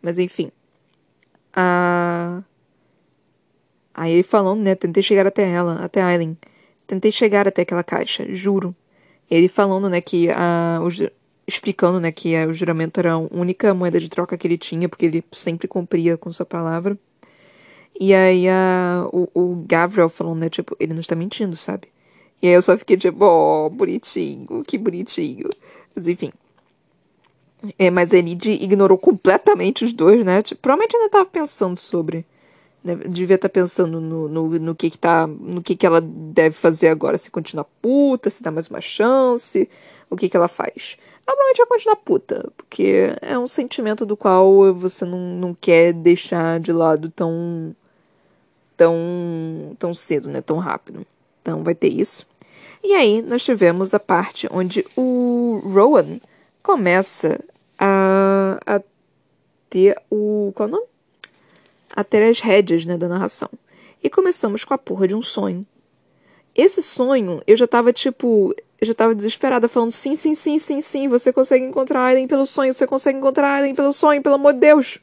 Mas 0.01 0.19
enfim. 0.19 0.51
A... 1.53 2.43
Aí 3.97 4.13
ele 4.13 4.23
falando, 4.23 4.61
né? 4.61 4.75
Tentei 4.75 5.01
chegar 5.01 5.25
até 5.25 5.49
ela, 5.49 5.83
até 5.83 6.03
Aileen. 6.03 6.37
Tentei 6.85 7.11
chegar 7.11 7.47
até 7.47 7.63
aquela 7.63 7.83
caixa, 7.83 8.27
juro. 8.29 8.75
Ele 9.29 9.47
falando, 9.47 9.89
né, 9.89 9.99
que 9.99 10.29
a. 10.29 10.79
Os, 10.83 11.01
explicando, 11.47 11.99
né, 11.99 12.11
que 12.11 12.35
a, 12.35 12.45
o 12.45 12.53
juramento 12.53 12.99
era 12.99 13.13
a 13.13 13.17
única 13.17 13.73
moeda 13.73 13.99
de 13.99 14.09
troca 14.09 14.37
que 14.37 14.45
ele 14.47 14.57
tinha, 14.57 14.87
porque 14.87 15.05
ele 15.05 15.23
sempre 15.31 15.67
cumpria 15.67 16.15
com 16.15 16.31
sua 16.31 16.45
palavra. 16.45 16.97
E 17.99 18.13
aí 18.13 18.47
a, 18.47 19.07
o, 19.11 19.27
o 19.33 19.65
Gabriel 19.67 20.09
falando, 20.09 20.39
né, 20.39 20.49
tipo, 20.49 20.75
ele 20.79 20.93
não 20.93 21.01
está 21.01 21.15
mentindo, 21.15 21.55
sabe? 21.55 21.87
E 22.41 22.47
aí 22.47 22.53
eu 22.53 22.61
só 22.61 22.77
fiquei 22.77 22.97
tipo, 22.97 23.25
oh, 23.25 23.69
bonitinho, 23.69 24.63
que 24.67 24.77
bonitinho. 24.77 25.49
Mas 25.95 26.07
enfim. 26.07 26.31
É, 27.79 27.89
mas 27.89 28.13
a 28.13 28.17
Elide 28.17 28.51
ignorou 28.51 28.97
completamente 28.97 29.83
os 29.83 29.91
dois, 29.91 30.23
né? 30.23 30.43
Tipo, 30.43 30.61
provavelmente 30.61 30.95
ainda 30.95 31.07
estava 31.07 31.25
pensando 31.25 31.77
sobre 31.77 32.23
devia 32.95 33.35
estar 33.35 33.49
tá 33.49 33.53
pensando 33.53 33.99
no, 33.99 34.27
no, 34.27 34.59
no, 34.59 34.75
que 34.75 34.89
que 34.89 34.97
tá, 34.97 35.27
no 35.27 35.61
que 35.61 35.75
que 35.75 35.85
ela 35.85 36.01
deve 36.01 36.55
fazer 36.55 36.87
agora, 36.89 37.17
se 37.17 37.29
continua 37.29 37.65
puta, 37.81 38.29
se 38.29 38.43
dá 38.43 38.51
mais 38.51 38.67
uma 38.67 38.81
chance, 38.81 39.69
o 40.09 40.15
que 40.15 40.29
que 40.29 40.37
ela 40.37 40.47
faz. 40.47 40.97
Ela 41.25 41.35
provavelmente 41.35 41.57
vai 41.57 41.67
continuar 41.67 41.95
puta, 41.97 42.51
porque 42.55 43.15
é 43.21 43.37
um 43.37 43.47
sentimento 43.47 44.05
do 44.05 44.15
qual 44.15 44.73
você 44.73 45.05
não, 45.05 45.19
não 45.19 45.53
quer 45.53 45.93
deixar 45.93 46.59
de 46.59 46.71
lado 46.71 47.09
tão 47.09 47.75
tão 48.77 49.75
tão 49.77 49.93
cedo, 49.93 50.29
né, 50.29 50.41
tão 50.41 50.57
rápido. 50.57 51.05
Então 51.41 51.63
vai 51.63 51.75
ter 51.75 51.89
isso. 51.89 52.25
E 52.83 52.93
aí 52.93 53.21
nós 53.21 53.43
tivemos 53.43 53.93
a 53.93 53.99
parte 53.99 54.47
onde 54.51 54.85
o 54.95 55.61
Rowan 55.65 56.19
começa 56.63 57.39
a, 57.77 58.59
a 58.65 58.81
ter 59.69 59.95
o 60.09 60.51
qual 60.55 60.67
é 60.67 60.71
o 60.71 60.75
nome? 60.75 60.87
A 61.97 62.03
ter 62.03 62.21
as 62.21 62.39
rédeas 62.39 62.85
né, 62.85 62.95
da 62.95 63.07
narração. 63.07 63.49
E 64.03 64.07
começamos 64.07 64.63
com 64.63 64.71
a 64.71 64.77
porra 64.77 65.07
de 65.07 65.15
um 65.15 65.23
sonho. 65.23 65.65
Esse 66.55 66.83
sonho, 66.83 67.41
eu 67.47 67.57
já 67.57 67.65
tava 67.65 67.91
tipo. 67.91 68.53
Eu 68.79 68.85
já 68.85 68.93
tava 68.93 69.15
desesperada, 69.15 69.67
falando: 69.67 69.91
sim, 69.91 70.15
sim, 70.15 70.35
sim, 70.35 70.59
sim, 70.59 70.79
sim, 70.79 71.07
você 71.07 71.33
consegue 71.33 71.65
encontrar 71.65 72.03
Aiden 72.03 72.27
pelo 72.27 72.45
sonho, 72.45 72.71
você 72.71 72.85
consegue 72.85 73.17
encontrar 73.17 73.55
Aiden 73.55 73.73
pelo 73.73 73.91
sonho, 73.91 74.21
pelo 74.21 74.35
amor 74.35 74.53
de 74.53 74.59
Deus. 74.59 74.99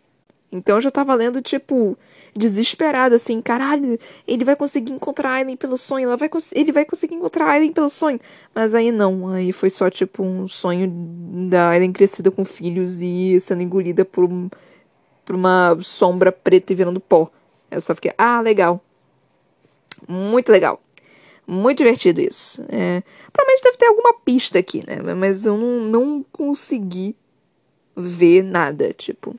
Então 0.53 0.77
eu 0.77 0.81
já 0.81 0.91
tava 0.93 1.13
lendo, 1.17 1.43
tipo, 1.43 1.99
desesperada, 2.37 3.17
assim, 3.17 3.43
caralho, 3.43 3.99
ele 4.29 4.45
vai 4.45 4.55
conseguir 4.55 4.93
encontrar 4.93 5.33
Aiden 5.33 5.57
pelo 5.57 5.77
sonho, 5.77 6.07
ela 6.07 6.17
vai 6.17 6.31
ele 6.53 6.71
vai 6.71 6.85
conseguir 6.85 7.17
encontrar 7.17 7.49
Aiden 7.49 7.73
pelo 7.73 7.91
sonho. 7.91 8.21
Mas 8.55 8.73
aí 8.73 8.93
não, 8.93 9.31
aí 9.31 9.51
foi 9.51 9.71
só, 9.71 9.91
tipo, 9.91 10.23
um 10.23 10.47
sonho 10.47 10.89
da 11.51 11.71
Aiden 11.71 11.93
crescida 11.93 12.31
com 12.31 12.45
filhos 12.45 13.03
e 13.03 13.37
sendo 13.41 13.63
engolida 13.63 14.05
por 14.05 14.23
um 14.25 14.49
pra 15.25 15.37
uma 15.37 15.77
sombra 15.83 16.31
preta 16.31 16.73
e 16.73 16.77
virando 16.77 17.01
pó. 17.01 17.31
Eu 17.71 17.81
só 17.81 17.95
fiquei, 17.95 18.13
ah, 18.17 18.41
legal. 18.41 18.83
Muito 20.07 20.53
legal. 20.53 20.81
Muito 21.47 21.79
divertido 21.79 22.21
isso. 22.21 22.63
É, 22.69 23.03
provavelmente 23.33 23.63
deve 23.65 23.77
ter 23.77 23.87
alguma 23.87 24.15
pista 24.15 24.59
aqui, 24.59 24.83
né? 24.87 25.15
Mas 25.15 25.45
eu 25.45 25.57
não, 25.57 25.81
não 25.81 26.27
consegui 26.33 27.17
ver 27.97 28.43
nada, 28.43 28.93
tipo. 28.93 29.37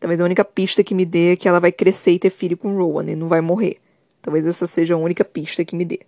Talvez 0.00 0.20
a 0.20 0.24
única 0.24 0.44
pista 0.44 0.84
que 0.84 0.94
me 0.94 1.04
dê 1.04 1.32
é 1.32 1.36
que 1.36 1.48
ela 1.48 1.60
vai 1.60 1.72
crescer 1.72 2.12
e 2.12 2.18
ter 2.18 2.30
filho 2.30 2.56
com 2.56 2.76
Rowan 2.76 3.06
e 3.06 3.16
não 3.16 3.28
vai 3.28 3.40
morrer. 3.40 3.78
Talvez 4.20 4.46
essa 4.46 4.66
seja 4.66 4.94
a 4.94 4.98
única 4.98 5.24
pista 5.24 5.64
que 5.64 5.76
me 5.76 5.84
dê. 5.84 6.00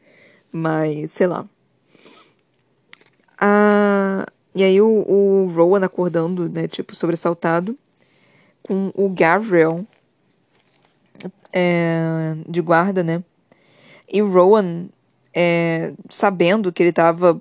Mas, 0.50 1.12
sei 1.12 1.26
lá. 1.26 1.46
Ah, 3.38 4.26
e 4.54 4.64
aí 4.64 4.80
o, 4.80 4.86
o 4.86 5.52
Rowan 5.54 5.84
acordando, 5.84 6.48
né, 6.48 6.66
tipo, 6.66 6.94
sobressaltado 6.94 7.76
com 8.66 8.90
o 8.94 9.08
Gabriel 9.08 9.84
é, 11.52 12.36
de 12.48 12.60
guarda, 12.60 13.02
né? 13.02 13.22
E 14.10 14.20
Rowan, 14.20 14.86
é, 15.32 15.92
sabendo 16.10 16.72
que 16.72 16.82
ele 16.82 16.90
estava 16.90 17.40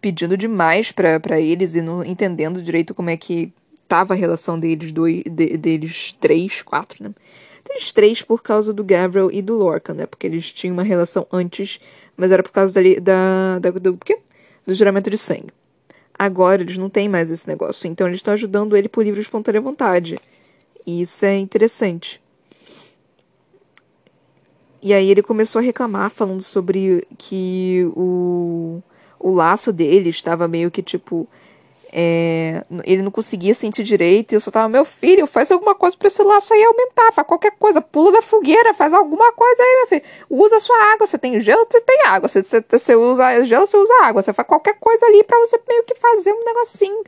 pedindo 0.00 0.36
demais 0.36 0.90
para 0.90 1.40
eles 1.40 1.74
e 1.74 1.82
não 1.82 2.04
entendendo 2.04 2.62
direito 2.62 2.94
como 2.94 3.10
é 3.10 3.16
que 3.16 3.52
tava 3.86 4.14
a 4.14 4.16
relação 4.16 4.58
deles 4.58 4.90
dois, 4.90 5.22
de, 5.24 5.56
deles 5.56 6.12
três, 6.12 6.62
quatro, 6.62 7.04
né? 7.04 7.10
Deles 7.66 7.92
três 7.92 8.22
por 8.22 8.42
causa 8.42 8.72
do 8.72 8.84
Gabriel 8.84 9.30
e 9.30 9.40
do 9.40 9.56
Lorcan, 9.56 9.94
né? 9.94 10.06
Porque 10.06 10.26
eles 10.26 10.52
tinham 10.52 10.74
uma 10.74 10.82
relação 10.82 11.26
antes, 11.32 11.78
mas 12.16 12.32
era 12.32 12.42
por 12.42 12.52
causa 12.52 12.74
da, 13.00 13.58
da, 13.58 13.70
do 13.70 13.96
quê? 13.96 14.18
Do 14.66 14.74
juramento 14.74 15.10
de 15.10 15.18
sangue. 15.18 15.52
Agora 16.16 16.62
eles 16.62 16.78
não 16.78 16.88
têm 16.88 17.08
mais 17.08 17.30
esse 17.30 17.46
negócio, 17.48 17.88
então 17.88 18.06
eles 18.06 18.18
estão 18.18 18.34
ajudando 18.34 18.76
ele 18.76 18.88
por 18.88 19.04
livre 19.04 19.20
e 19.20 19.22
espontânea 19.22 19.60
vontade. 19.60 20.18
E 20.86 21.02
isso 21.02 21.24
é 21.24 21.36
interessante. 21.36 22.22
E 24.82 24.92
aí 24.92 25.10
ele 25.10 25.22
começou 25.22 25.60
a 25.60 25.62
reclamar, 25.62 26.10
falando 26.10 26.42
sobre 26.42 27.06
que 27.16 27.90
o, 27.96 28.82
o 29.18 29.32
laço 29.34 29.72
dele 29.72 30.10
estava 30.10 30.46
meio 30.46 30.70
que 30.70 30.82
tipo. 30.82 31.26
É, 31.96 32.64
ele 32.82 33.02
não 33.02 33.10
conseguia 33.10 33.54
sentir 33.54 33.84
direito 33.84 34.32
e 34.32 34.34
eu 34.34 34.40
só 34.40 34.50
tava, 34.50 34.68
meu 34.68 34.84
filho, 34.84 35.28
faz 35.28 35.52
alguma 35.52 35.76
coisa 35.76 35.96
para 35.96 36.08
esse 36.08 36.22
laço 36.24 36.52
aí 36.52 36.62
aumentar, 36.64 37.12
faz 37.12 37.26
qualquer 37.26 37.52
coisa, 37.52 37.80
pula 37.80 38.10
da 38.10 38.20
fogueira, 38.20 38.74
faz 38.74 38.92
alguma 38.92 39.32
coisa 39.32 39.62
aí, 39.62 39.76
meu 39.76 39.86
filho. 39.86 40.02
Usa 40.28 40.58
sua 40.58 40.76
água, 40.92 41.06
você 41.06 41.16
tem 41.16 41.38
gelo, 41.38 41.64
você 41.70 41.80
tem 41.80 42.02
água, 42.06 42.28
você, 42.28 42.42
você, 42.42 42.64
você 42.68 42.96
usa 42.96 43.44
gelo, 43.44 43.66
você 43.66 43.76
usa 43.76 43.94
água, 44.02 44.22
você 44.22 44.32
faz 44.32 44.48
qualquer 44.48 44.76
coisa 44.80 45.06
ali 45.06 45.22
para 45.22 45.38
você 45.38 45.58
meio 45.68 45.84
que 45.84 45.94
fazer 45.94 46.32
um 46.32 46.44
negocinho 46.44 47.04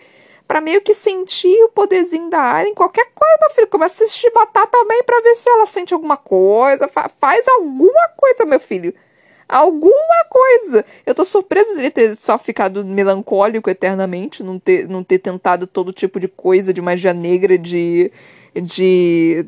para 0.57 0.63
meio 0.63 0.81
que 0.81 0.95
sentir 0.95 1.55
o 1.65 1.69
poderzinho 1.69 2.31
da 2.31 2.41
Alien, 2.41 2.75
qualquer 2.75 3.05
coisa, 3.15 3.39
meu 3.43 3.51
filho. 3.51 3.67
Começa 3.67 4.05
a 4.05 4.07
chibatar 4.07 4.67
também 4.69 5.03
para 5.03 5.21
ver 5.21 5.37
se 5.37 5.51
ela 5.51 5.67
sente 5.67 5.93
alguma 5.93 6.17
coisa. 6.17 6.89
Fa 6.89 7.11
faz 7.19 7.47
alguma 7.47 8.09
coisa, 8.17 8.47
meu 8.47 8.59
filho. 8.59 8.95
Alguma 9.47 10.25
coisa. 10.31 10.83
Eu 11.05 11.15
tô 11.15 11.27
surpresa 11.27 11.75
de 11.75 11.81
ele 11.81 11.91
ter 11.91 12.17
só 12.17 12.39
ficado 12.39 12.83
melancólico 12.87 13.69
eternamente, 13.69 14.43
não 14.43 14.59
ter, 14.59 14.89
não 14.89 15.05
ter 15.05 15.19
tentado 15.19 15.67
todo 15.67 15.93
tipo 15.93 16.19
de 16.19 16.27
coisa, 16.27 16.73
de 16.73 16.81
magia 16.81 17.13
negra, 17.13 17.59
de. 17.59 18.11
de. 18.55 19.45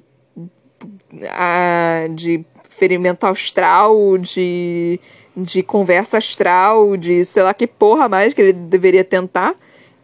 Ah, 1.30 2.06
de 2.10 2.44
ferimento 2.68 3.26
astral, 3.26 4.18
de. 4.18 5.00
de 5.34 5.62
conversa 5.62 6.18
astral, 6.18 6.98
de 6.98 7.24
sei 7.24 7.42
lá 7.42 7.54
que 7.54 7.66
porra 7.66 8.10
mais 8.10 8.34
que 8.34 8.42
ele 8.42 8.52
deveria 8.52 9.04
tentar. 9.04 9.56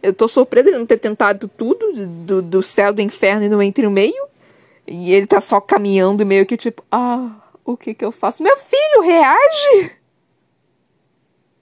Eu 0.05 0.13
tô 0.13 0.27
surpresa 0.27 0.71
de 0.71 0.77
não 0.77 0.85
ter 0.85 0.97
tentado 0.97 1.47
tudo, 1.47 1.91
do, 1.95 2.41
do 2.41 2.63
céu, 2.63 2.93
do 2.93 3.01
inferno 3.01 3.45
e 3.45 3.49
do 3.49 3.61
entre 3.61 3.87
o 3.87 3.91
meio. 3.91 4.27
E 4.87 5.13
ele 5.13 5.25
tá 5.25 5.41
só 5.41 5.59
caminhando 5.59 6.25
meio 6.25 6.45
que 6.45 6.55
tipo, 6.55 6.83
ah, 6.91 7.31
o 7.63 7.75
que 7.75 7.93
que 7.93 8.05
eu 8.05 8.11
faço? 8.11 8.43
Meu 8.43 8.55
filho, 8.57 9.01
reage! 9.01 9.97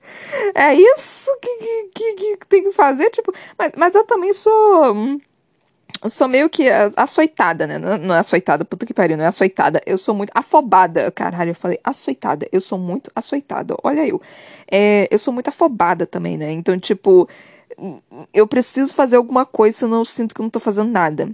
é 0.54 0.74
isso 0.74 1.32
que, 1.42 1.90
que, 1.94 2.14
que, 2.14 2.38
tem 2.48 2.64
que 2.64 2.72
fazer, 2.72 3.10
tipo. 3.10 3.34
Mas, 3.58 3.72
mas 3.78 3.96
eu 3.96 4.04
também 4.04 4.34
sou. 4.34 5.20
Eu 6.04 6.10
sou 6.10 6.28
meio 6.28 6.50
que 6.50 6.70
açoitada, 6.98 7.66
né? 7.66 7.78
Não 7.78 8.14
é 8.14 8.20
açoitada, 8.20 8.66
puta 8.66 8.86
que 8.86 8.94
pariu, 8.94 9.16
não 9.16 9.24
é 9.24 9.28
açoitada. 9.28 9.82
Eu 9.86 9.98
sou 9.98 10.14
muito 10.14 10.32
afobada. 10.36 11.10
Caralho, 11.12 11.52
eu 11.52 11.56
falei 11.56 11.80
açoitada. 11.82 12.46
Eu 12.52 12.60
sou 12.60 12.78
muito 12.78 13.10
açoitada. 13.16 13.74
Olha 13.82 14.06
eu. 14.06 14.22
É, 14.70 15.08
eu 15.10 15.18
sou 15.18 15.34
muito 15.34 15.48
afobada 15.48 16.06
também, 16.06 16.38
né? 16.38 16.52
Então, 16.52 16.78
tipo, 16.78 17.30
eu 18.34 18.48
preciso 18.48 18.94
fazer 18.94 19.16
alguma 19.16 19.46
coisa, 19.46 19.80
senão 19.80 20.00
eu 20.00 20.06
sinto 20.06 20.34
que 20.36 20.42
não 20.42 20.50
tô 20.50 20.60
fazendo 20.60 20.92
nada. 20.92 21.30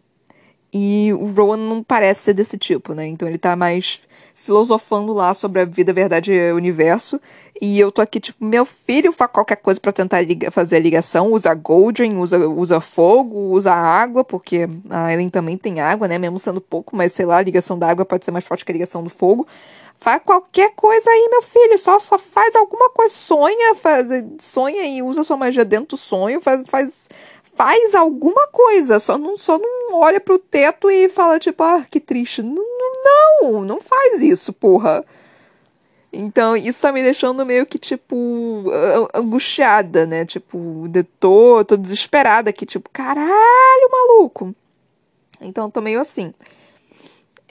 E 0.71 1.11
o 1.13 1.31
Rowan 1.31 1.57
não 1.57 1.83
parece 1.83 2.21
ser 2.21 2.33
desse 2.33 2.57
tipo, 2.57 2.93
né? 2.93 3.07
Então 3.07 3.27
ele 3.27 3.37
tá 3.37 3.55
mais 3.55 4.01
filosofando 4.43 5.13
lá 5.13 5.33
sobre 5.33 5.61
a 5.61 5.65
vida, 5.65 5.91
verdade 5.91 6.31
e 6.31 6.51
universo. 6.53 7.19
E 7.61 7.79
eu 7.79 7.91
tô 7.91 8.01
aqui, 8.01 8.19
tipo, 8.19 8.43
meu 8.43 8.65
filho 8.65 9.11
faz 9.11 9.29
qualquer 9.31 9.57
coisa 9.57 9.79
para 9.79 9.91
tentar 9.91 10.19
fazer 10.51 10.77
a 10.77 10.79
ligação. 10.79 11.33
Usa 11.33 11.53
Goldring, 11.53 12.17
usa, 12.17 12.47
usa 12.47 12.79
fogo, 12.79 13.51
usa 13.51 13.73
água, 13.73 14.23
porque 14.23 14.67
a 14.89 15.13
Ellen 15.13 15.29
também 15.29 15.57
tem 15.57 15.81
água, 15.81 16.07
né? 16.07 16.17
Mesmo 16.17 16.39
sendo 16.39 16.61
pouco, 16.61 16.95
mas 16.95 17.11
sei 17.11 17.25
lá, 17.25 17.37
a 17.37 17.41
ligação 17.41 17.77
da 17.77 17.89
água 17.89 18.05
pode 18.05 18.23
ser 18.23 18.31
mais 18.31 18.45
forte 18.45 18.63
que 18.63 18.71
a 18.71 18.73
ligação 18.73 19.03
do 19.03 19.09
fogo. 19.09 19.45
Faz 19.99 20.21
qualquer 20.23 20.71
coisa 20.75 21.09
aí, 21.09 21.27
meu 21.29 21.41
filho. 21.41 21.77
Só, 21.77 21.99
só 21.99 22.17
faz 22.17 22.55
alguma 22.55 22.89
coisa. 22.91 23.13
Sonha, 23.13 23.75
faz, 23.75 24.07
sonha 24.39 24.85
e 24.85 25.01
usa 25.01 25.25
sua 25.25 25.35
magia 25.35 25.65
dentro 25.65 25.89
do 25.89 25.97
sonho. 25.97 26.39
Faz, 26.39 26.63
faz, 26.65 27.07
faz 27.59 27.93
alguma 27.93 28.47
coisa. 28.47 28.99
Só 29.01 29.17
não, 29.17 29.35
só 29.35 29.59
não 29.59 29.99
olha 29.99 30.21
pro 30.21 30.39
teto 30.39 30.89
e 30.89 31.09
fala, 31.09 31.37
tipo, 31.37 31.61
ah, 31.61 31.85
que 31.91 31.99
triste. 31.99 32.41
Não, 32.41 32.63
não, 33.43 33.61
não 33.65 33.81
faz 33.81 34.21
isso, 34.21 34.53
porra. 34.53 35.03
Então, 36.11 36.55
isso 36.55 36.81
tá 36.81 36.89
me 36.93 37.03
deixando 37.03 37.45
meio 37.45 37.65
que, 37.65 37.77
tipo, 37.77 38.63
angustiada, 39.13 40.05
né? 40.05 40.25
Tipo, 40.25 40.85
tô, 41.19 41.65
tô 41.65 41.75
desesperada 41.75 42.49
aqui, 42.49 42.65
tipo, 42.65 42.89
caralho, 42.91 43.89
maluco. 43.91 44.55
Então, 45.41 45.69
tô 45.69 45.81
meio 45.81 45.99
assim. 45.99 46.33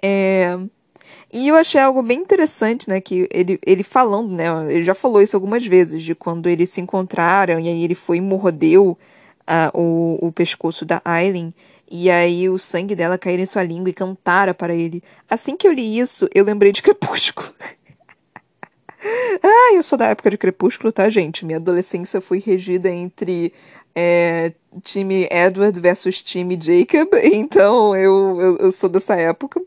É... 0.02 0.58
E 1.30 1.48
eu 1.48 1.56
achei 1.56 1.82
algo 1.82 2.02
bem 2.02 2.20
interessante, 2.20 2.88
né? 2.88 2.98
Que 2.98 3.28
ele, 3.30 3.60
ele 3.64 3.82
falando, 3.82 4.32
né? 4.32 4.46
Ele 4.72 4.84
já 4.84 4.94
falou 4.94 5.20
isso 5.20 5.36
algumas 5.36 5.66
vezes, 5.66 6.02
de 6.02 6.14
quando 6.14 6.48
eles 6.48 6.70
se 6.70 6.80
encontraram 6.80 7.60
e 7.60 7.68
aí 7.68 7.84
ele 7.84 7.94
foi 7.94 8.16
e 8.16 8.22
mordeu 8.22 8.96
uh, 9.48 9.76
o, 9.78 10.28
o 10.28 10.32
pescoço 10.32 10.84
da 10.84 11.00
Aileen. 11.04 11.54
E 11.90 12.10
aí 12.10 12.48
o 12.50 12.58
sangue 12.58 12.94
dela 12.94 13.16
cair 13.16 13.40
em 13.40 13.46
sua 13.46 13.62
língua 13.62 13.88
e 13.88 13.94
cantara 13.94 14.52
para 14.52 14.74
ele. 14.74 15.02
Assim 15.28 15.56
que 15.56 15.66
eu 15.66 15.72
li 15.72 15.98
isso, 15.98 16.28
eu 16.34 16.44
lembrei 16.44 16.70
de 16.70 16.82
Crepúsculo. 16.82 17.48
ah, 19.42 19.74
eu 19.74 19.82
sou 19.82 19.98
da 19.98 20.08
época 20.08 20.30
de 20.30 20.36
Crepúsculo, 20.36 20.92
tá, 20.92 21.08
gente? 21.08 21.46
Minha 21.46 21.58
adolescência 21.58 22.20
foi 22.20 22.40
regida 22.40 22.90
entre 22.90 23.52
é, 23.94 24.52
time 24.82 25.26
Edward 25.30 25.80
versus 25.80 26.22
time 26.22 26.58
Jacob, 26.60 27.08
então 27.24 27.96
eu, 27.96 28.40
eu, 28.40 28.56
eu 28.58 28.72
sou 28.72 28.88
dessa 28.88 29.16
época. 29.16 29.60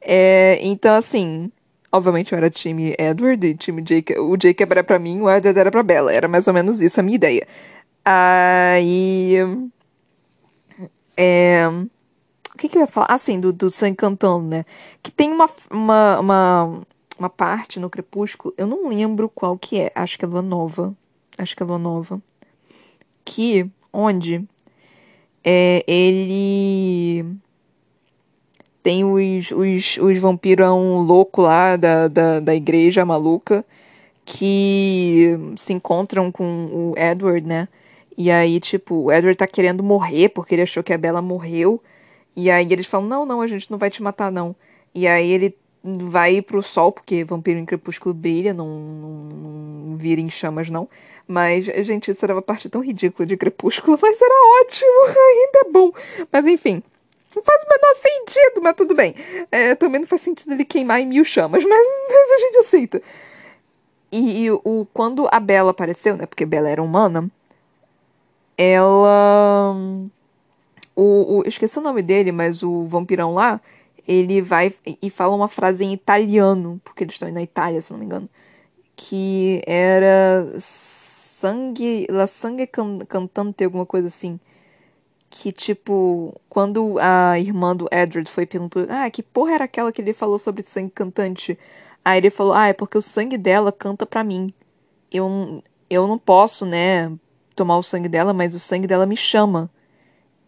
É, 0.00 0.58
então, 0.62 0.94
assim, 0.94 1.50
obviamente 1.90 2.32
eu 2.32 2.38
era 2.38 2.48
time 2.48 2.94
Edward 2.98 3.46
e 3.46 3.54
time 3.54 3.84
Jacob. 3.86 4.16
O 4.18 4.36
Jacob 4.40 4.70
era 4.72 4.84
pra 4.84 4.98
mim, 4.98 5.20
o 5.20 5.30
Edward 5.30 5.58
era 5.58 5.70
pra 5.70 5.82
Bella. 5.82 6.12
Era 6.12 6.28
mais 6.28 6.46
ou 6.48 6.54
menos 6.54 6.80
isso 6.80 6.98
a 7.00 7.02
minha 7.02 7.16
ideia. 7.16 7.46
Aí. 8.04 9.36
É, 11.16 11.68
o 12.52 12.58
que, 12.58 12.68
que 12.68 12.76
eu 12.76 12.82
ia 12.82 12.86
falar? 12.86 13.06
Assim, 13.10 13.38
do, 13.40 13.52
do 13.52 13.70
sangue 13.70 13.96
cantando, 13.96 14.46
né? 14.46 14.64
Que 15.02 15.10
tem 15.10 15.30
uma, 15.30 15.48
uma, 15.70 16.20
uma, 16.20 16.80
uma 17.18 17.30
parte 17.30 17.78
no 17.78 17.90
Crepúsculo, 17.90 18.54
eu 18.56 18.66
não 18.66 18.88
lembro 18.88 19.28
qual 19.28 19.56
que 19.58 19.80
é. 19.80 19.92
Acho 19.94 20.18
que 20.18 20.24
é 20.24 20.28
Lua 20.28 20.42
Nova. 20.42 20.94
Acho 21.38 21.56
que 21.56 21.62
é 21.62 21.66
Lua 21.66 21.78
Nova. 21.78 22.20
Que, 23.24 23.70
onde 23.92 24.46
é, 25.44 25.84
ele 25.86 27.36
tem 28.82 29.04
os, 29.04 29.50
os, 29.52 29.96
os 29.98 30.18
vampirão 30.18 30.98
louco 31.00 31.42
lá 31.42 31.76
da, 31.76 32.08
da, 32.08 32.40
da 32.40 32.54
igreja 32.54 33.04
maluca 33.04 33.64
que 34.24 35.36
se 35.56 35.72
encontram 35.72 36.30
com 36.30 36.66
o 36.66 36.94
Edward, 36.96 37.46
né? 37.46 37.68
E 38.16 38.30
aí, 38.30 38.60
tipo, 38.60 38.94
o 38.94 39.12
Edward 39.12 39.36
tá 39.36 39.46
querendo 39.46 39.82
morrer 39.82 40.28
porque 40.30 40.54
ele 40.54 40.62
achou 40.62 40.82
que 40.82 40.92
a 40.92 40.98
Bella 40.98 41.22
morreu. 41.22 41.82
E 42.36 42.50
aí 42.50 42.72
eles 42.72 42.86
falam: 42.86 43.06
Não, 43.06 43.26
não, 43.26 43.40
a 43.40 43.46
gente 43.46 43.70
não 43.70 43.78
vai 43.78 43.90
te 43.90 44.02
matar, 44.02 44.30
não. 44.30 44.54
E 44.94 45.06
aí 45.06 45.30
ele 45.30 45.56
vai 45.82 46.40
pro 46.40 46.62
sol, 46.62 46.92
porque 46.92 47.24
vampiro 47.24 47.58
em 47.58 47.64
crepúsculo 47.64 48.14
brilha, 48.14 48.54
não, 48.54 48.68
não, 48.68 49.10
não 49.88 49.96
vira 49.96 50.20
em 50.20 50.30
chamas, 50.30 50.70
não. 50.70 50.88
Mas, 51.26 51.64
gente, 51.64 52.10
isso 52.10 52.24
era 52.24 52.34
uma 52.34 52.42
parte 52.42 52.68
tão 52.68 52.80
ridícula 52.82 53.26
de 53.26 53.36
crepúsculo, 53.36 53.98
mas 54.00 54.20
era 54.20 54.34
ótimo, 54.60 54.90
ainda 55.06 55.68
é 55.68 55.70
bom. 55.70 55.92
Mas 56.30 56.46
enfim. 56.46 56.82
Não 57.34 57.42
faz 57.42 57.62
o 57.62 57.66
menor 57.66 57.94
sentido, 57.94 58.62
mas 58.62 58.76
tudo 58.76 58.94
bem. 58.94 59.14
É, 59.50 59.74
também 59.74 60.02
não 60.02 60.06
faz 60.06 60.20
sentido 60.20 60.52
ele 60.52 60.66
queimar 60.66 61.00
em 61.00 61.06
mil 61.06 61.24
chamas, 61.24 61.64
mas, 61.64 61.86
mas 62.08 62.30
a 62.30 62.38
gente 62.40 62.58
aceita. 62.58 63.02
E, 64.10 64.44
e, 64.44 64.50
o, 64.50 64.86
quando 64.92 65.26
a 65.32 65.40
Bela 65.40 65.70
apareceu, 65.70 66.16
né? 66.16 66.26
Porque 66.26 66.44
Bela 66.44 66.68
era 66.68 66.82
humana, 66.82 67.30
ela. 68.56 69.74
O, 70.94 71.38
o, 71.38 71.42
esqueci 71.46 71.78
o 71.78 71.82
nome 71.82 72.02
dele, 72.02 72.32
mas 72.32 72.62
o 72.62 72.84
vampirão 72.84 73.34
lá, 73.34 73.60
ele 74.06 74.42
vai 74.42 74.74
e 75.00 75.08
fala 75.10 75.34
uma 75.34 75.48
frase 75.48 75.84
em 75.84 75.92
italiano, 75.92 76.80
porque 76.84 77.04
eles 77.04 77.14
estão 77.14 77.30
na 77.32 77.42
Itália, 77.42 77.80
se 77.80 77.92
não 77.92 77.98
me 77.98 78.04
engano. 78.06 78.28
Que 78.96 79.62
era 79.66 80.46
sangue. 80.58 82.06
La 82.10 82.26
sangue 82.26 82.66
can, 82.66 83.00
cantante, 83.00 83.64
alguma 83.64 83.86
coisa 83.86 84.08
assim 84.08 84.38
que, 85.32 85.50
tipo, 85.50 86.38
quando 86.48 86.98
a 87.00 87.38
irmã 87.40 87.74
do 87.74 87.88
Edward 87.90 88.30
foi 88.30 88.44
perguntou, 88.44 88.86
ah, 88.90 89.10
que 89.10 89.22
porra 89.22 89.52
era 89.54 89.64
aquela 89.64 89.90
que 89.90 90.00
ele 90.02 90.12
falou 90.12 90.38
sobre 90.38 90.62
sangue 90.62 90.90
cantante? 90.90 91.58
Aí 92.04 92.18
ele 92.18 92.30
falou, 92.30 92.52
ah, 92.52 92.68
é 92.68 92.72
porque 92.74 92.98
o 92.98 93.02
sangue 93.02 93.38
dela 93.38 93.72
canta 93.72 94.04
pra 94.04 94.22
mim. 94.22 94.52
Eu, 95.10 95.64
eu 95.88 96.06
não 96.06 96.18
posso, 96.18 96.66
né, 96.66 97.10
tomar 97.54 97.78
o 97.78 97.82
sangue 97.82 98.08
dela, 98.08 98.32
mas 98.32 98.54
o 98.54 98.58
sangue 98.58 98.86
dela 98.86 99.06
me 99.06 99.16
chama. 99.16 99.70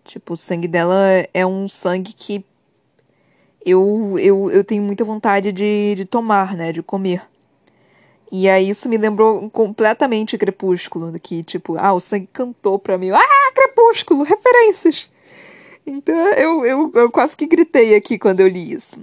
Tipo, 0.04 0.34
o 0.34 0.36
sangue 0.36 0.68
dela 0.68 0.96
é 1.32 1.46
um 1.46 1.66
sangue 1.68 2.12
que 2.12 2.44
eu, 3.64 4.18
eu, 4.18 4.50
eu 4.50 4.62
tenho 4.62 4.82
muita 4.82 5.04
vontade 5.04 5.50
de, 5.52 5.94
de 5.94 6.04
tomar, 6.04 6.54
né, 6.54 6.72
de 6.72 6.82
comer. 6.82 7.22
E 8.30 8.48
aí 8.48 8.68
isso 8.68 8.88
me 8.88 8.98
lembrou 8.98 9.48
completamente 9.50 10.36
Crepúsculo, 10.36 11.18
que 11.20 11.42
tipo, 11.42 11.76
ah, 11.78 11.92
o 11.92 12.00
sangue 12.00 12.28
cantou 12.32 12.78
pra 12.78 12.98
mim. 12.98 13.10
Ah, 13.10 13.52
Crepúsculo, 13.54 14.24
referências! 14.24 15.10
Então 15.86 16.14
eu, 16.32 16.66
eu, 16.66 16.92
eu 16.94 17.10
quase 17.10 17.36
que 17.36 17.46
gritei 17.46 17.94
aqui 17.94 18.18
quando 18.18 18.40
eu 18.40 18.48
li 18.48 18.72
isso. 18.72 18.98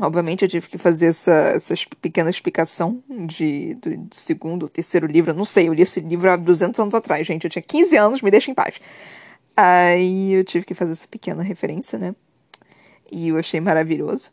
Obviamente 0.00 0.42
eu 0.42 0.48
tive 0.48 0.66
que 0.66 0.78
fazer 0.78 1.06
essa, 1.06 1.32
essa 1.32 1.74
pequena 2.00 2.30
explicação 2.30 3.02
de, 3.08 3.74
do, 3.74 3.96
do 3.96 4.16
segundo 4.16 4.62
ou 4.62 4.68
terceiro 4.68 5.06
livro. 5.06 5.32
Eu 5.32 5.36
não 5.36 5.44
sei, 5.44 5.68
eu 5.68 5.74
li 5.74 5.82
esse 5.82 6.00
livro 6.00 6.30
há 6.30 6.36
200 6.36 6.80
anos 6.80 6.94
atrás, 6.94 7.26
gente. 7.26 7.44
Eu 7.44 7.50
tinha 7.50 7.62
15 7.62 7.96
anos, 7.96 8.22
me 8.22 8.30
deixa 8.30 8.50
em 8.50 8.54
paz. 8.54 8.80
Aí 9.54 10.32
eu 10.32 10.44
tive 10.44 10.64
que 10.64 10.72
fazer 10.72 10.92
essa 10.92 11.06
pequena 11.06 11.42
referência, 11.42 11.98
né? 11.98 12.14
E 13.12 13.28
eu 13.28 13.36
achei 13.36 13.60
maravilhoso. 13.60 14.30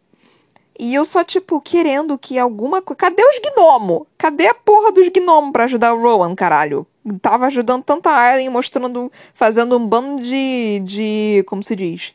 E 0.80 0.94
eu 0.94 1.04
só, 1.04 1.24
tipo, 1.24 1.60
querendo 1.60 2.18
que 2.18 2.38
alguma 2.38 2.82
coisa. 2.82 2.98
Cadê 2.98 3.22
os 3.24 3.40
gnomos? 3.40 4.04
Cadê 4.18 4.48
a 4.48 4.54
porra 4.54 4.92
dos 4.92 5.10
gnomos 5.10 5.52
pra 5.52 5.66
ajudar 5.66 5.94
o 5.94 6.02
Rowan, 6.02 6.34
caralho? 6.34 6.88
Tava 7.22 7.48
ajudando 7.48 7.84
tanto 7.84 8.08
a 8.08 8.16
Aileen, 8.16 8.50
mostrando. 8.50 9.12
fazendo 9.34 9.76
um 9.76 9.86
bando 9.86 10.22
de. 10.22 10.80
de. 10.86 11.44
como 11.48 11.62
se 11.62 11.76
diz? 11.76 12.14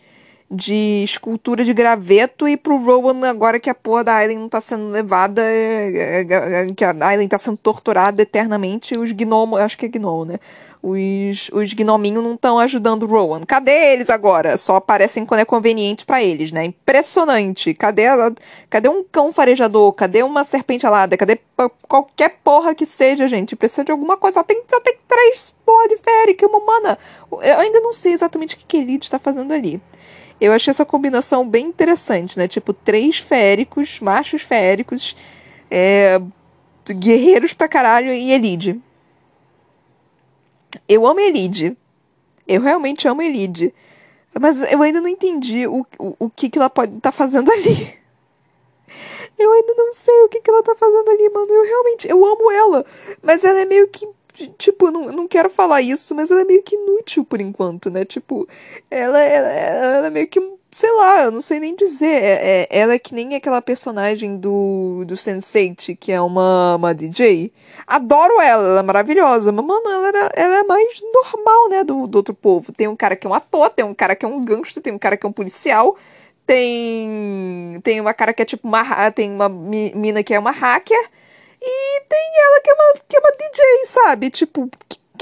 De 0.55 1.03
escultura 1.03 1.65
de 1.65 1.73
graveto 1.73 2.47
e 2.47 2.59
pro 2.59 2.77
Rowan, 2.77 3.27
agora 3.27 3.59
que 3.59 3.71
a 3.71 3.75
porra 3.75 4.05
da 4.05 4.17
Aileen 4.17 4.51
tá 4.51 4.61
sendo 4.61 4.91
levada, 4.91 5.41
é, 5.43 5.93
é, 5.97 6.21
é, 6.21 6.67
que 6.75 6.85
a 6.85 6.95
Aileen 7.01 7.27
tá 7.27 7.39
sendo 7.39 7.57
torturada 7.57 8.21
eternamente, 8.21 8.99
os 8.99 9.13
gnomos. 9.13 9.59
Acho 9.59 9.79
que 9.79 9.87
é 9.87 9.89
gnomo, 9.89 10.27
né? 10.27 10.39
os, 10.83 11.49
os 11.53 11.73
gnominhos 11.73 12.25
não 12.25 12.35
estão 12.35 12.59
ajudando 12.59 13.05
o 13.05 13.07
Rowan. 13.07 13.43
Cadê 13.43 13.93
eles 13.93 14.11
agora? 14.11 14.57
Só 14.57 14.77
aparecem 14.77 15.25
quando 15.25 15.41
é 15.41 15.45
conveniente 15.45 16.05
para 16.05 16.23
eles, 16.23 16.51
né? 16.51 16.65
Impressionante. 16.65 17.73
Cadê, 17.73 18.07
a, 18.09 18.33
cadê 18.69 18.89
um 18.89 19.05
cão 19.05 19.33
farejador? 19.33 19.93
Cadê 19.93 20.25
uma 20.25 20.43
serpente 20.43 20.85
alada? 20.85 21.17
Cadê 21.17 21.39
qualquer 21.87 22.41
porra 22.43 22.75
que 22.75 22.85
seja, 22.85 23.29
gente? 23.29 23.55
Precisa 23.55 23.85
de 23.85 23.93
alguma 23.93 24.17
coisa. 24.17 24.41
Só 24.41 24.43
tem, 24.43 24.61
só 24.69 24.81
tem 24.81 24.97
três 25.07 25.55
porra 25.65 25.89
de 25.89 25.97
férica, 25.99 26.47
uma 26.49 26.59
humana. 26.59 26.99
Eu 27.31 27.61
ainda 27.61 27.81
não 27.81 27.93
sei 27.93 28.13
exatamente 28.13 28.57
o 28.57 28.59
que, 28.59 28.65
que 28.65 28.77
Elite 28.79 29.05
está 29.05 29.21
fazendo 29.21 29.53
ali. 29.53 29.81
Eu 30.43 30.53
achei 30.53 30.73
essa 30.73 30.85
combinação 30.85 31.49
bem 31.49 31.67
interessante, 31.67 32.37
né? 32.37 32.49
Tipo, 32.49 32.73
três 32.73 33.17
féricos, 33.19 34.01
machos 34.01 34.43
féricos, 34.43 35.17
é, 35.71 36.21
guerreiros 36.85 37.53
pra 37.53 37.69
caralho 37.69 38.13
e 38.13 38.33
Elide. 38.33 38.83
Eu 40.89 41.07
amo 41.07 41.21
Elide. 41.21 41.77
Eu 42.45 42.61
realmente 42.61 43.07
amo 43.07 43.23
Elide. 43.23 43.73
Mas 44.35 44.61
eu 44.73 44.83
ainda 44.83 45.01
não 45.01 45.07
entendi 45.07 45.65
o, 45.69 45.87
o, 45.97 46.17
o 46.19 46.29
que, 46.29 46.51
que 46.51 46.59
ela 46.59 46.69
pode 46.69 46.97
estar 46.97 47.13
tá 47.13 47.17
fazendo 47.17 47.49
ali. 47.53 47.97
Eu 49.39 49.51
ainda 49.51 49.75
não 49.75 49.93
sei 49.93 50.23
o 50.23 50.29
que, 50.29 50.41
que 50.41 50.51
ela 50.51 50.63
tá 50.63 50.75
fazendo 50.75 51.09
ali, 51.09 51.29
mano. 51.31 51.51
Eu 51.51 51.65
realmente, 51.65 52.09
eu 52.09 52.25
amo 52.25 52.51
ela. 52.53 52.85
Mas 53.23 53.43
ela 53.43 53.61
é 53.61 53.65
meio 53.65 53.89
que 53.89 54.07
tipo, 54.33 54.91
não, 54.91 55.13
não 55.13 55.29
quero 55.29 55.51
falar 55.51 55.83
isso, 55.83 56.15
mas 56.15 56.31
ela 56.31 56.41
é 56.41 56.45
meio 56.45 56.63
que 56.63 56.75
inútil 56.75 57.25
por 57.25 57.41
enquanto, 57.41 57.91
né? 57.91 58.05
Tipo, 58.05 58.49
ela, 58.91 59.21
ela, 59.21 59.49
ela 59.49 60.07
é 60.07 60.11
meio 60.11 60.27
que, 60.29 60.41
sei 60.71 60.91
lá, 60.93 61.25
eu 61.25 61.31
não 61.31 61.41
sei 61.41 61.61
nem 61.61 61.75
dizer. 61.77 62.07
É, 62.07 62.63
é, 62.63 62.69
ela 62.71 62.95
é 62.95 62.99
que 62.99 63.15
nem 63.15 63.35
aquela 63.35 63.61
personagem 63.61 64.37
do, 64.39 65.05
do 65.07 65.15
Sense8, 65.15 65.97
que 65.99 66.13
é 66.13 66.21
uma, 66.21 66.77
uma 66.77 66.95
DJ. 66.95 67.53
Adoro 67.87 68.41
ela, 68.41 68.69
ela 68.69 68.81
é 68.81 68.83
maravilhosa, 68.83 69.53
mas, 69.53 69.65
mano, 69.65 69.91
ela, 69.91 70.09
era, 70.09 70.31
ela 70.35 70.55
é 70.61 70.65
mais 70.65 71.01
normal, 71.13 71.69
né, 71.69 71.85
do, 71.85 72.07
do 72.07 72.17
outro 72.17 72.35
povo. 72.35 72.73
Tem 72.73 72.89
um 72.89 72.97
cara 72.97 73.17
que 73.17 73.27
é 73.27 73.31
um 73.31 73.35
ator, 73.35 73.71
tem 73.71 73.85
um 73.85 73.95
cara 73.95 74.17
que 74.17 74.25
é 74.25 74.29
um 74.29 74.45
gangster, 74.45 74.83
tem 74.83 74.93
um 74.93 74.99
cara 74.99 75.17
que 75.17 75.27
é 75.27 75.29
um 75.29 75.33
policial, 75.33 75.97
tem, 76.47 77.81
tem 77.83 78.01
uma 78.01 78.15
cara 78.15 78.33
que 78.33 78.43
é 78.43 78.45
tipo 78.45 78.67
uma. 78.67 79.11
Tem 79.11 79.31
uma 79.31 79.49
mina 79.49 80.23
que 80.23 80.35
é 80.35 80.39
uma 80.39 80.51
hacker. 80.51 81.11
E 81.65 82.01
tem 82.09 82.33
ela 82.45 82.61
que 82.61 82.71
é 82.71 82.75
uma, 82.75 82.95
que 83.09 83.17
é 83.17 83.21
uma 83.21 83.33
DJ, 83.33 83.87
sabe? 83.87 84.31
Tipo, 84.31 84.69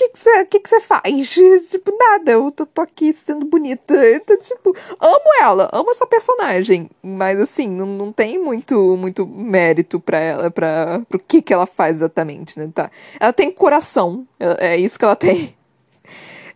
que 0.09 0.11
você 0.15 0.45
que 0.47 0.61
que 0.61 0.71
que 0.71 0.81
faz? 0.81 1.31
Tipo, 1.71 1.97
nada, 1.99 2.33
eu 2.33 2.51
tô, 2.51 2.65
tô, 2.65 2.81
aqui 2.81 3.13
sendo 3.13 3.45
bonita. 3.45 3.95
Então, 4.15 4.39
tipo, 4.39 4.75
amo 4.99 5.43
ela, 5.43 5.69
amo 5.73 5.91
essa 5.91 6.07
personagem. 6.07 6.89
Mas, 7.03 7.39
assim, 7.39 7.69
não, 7.69 7.87
não 7.87 8.13
tem 8.13 8.39
muito, 8.39 8.97
muito 8.97 9.27
mérito 9.27 10.01
pra 10.01 10.19
ela, 10.19 10.51
pra, 10.51 11.03
pro 11.09 11.19
que 11.19 11.43
que 11.43 11.53
ela 11.53 11.67
faz 11.67 11.97
exatamente, 11.97 12.59
né? 12.59 12.71
Tá. 12.75 12.91
Ela 13.19 13.33
tem 13.33 13.51
coração, 13.51 14.27
é, 14.39 14.75
é 14.75 14.77
isso 14.77 14.99
que 14.99 15.05
ela 15.05 15.17
tem. 15.17 15.57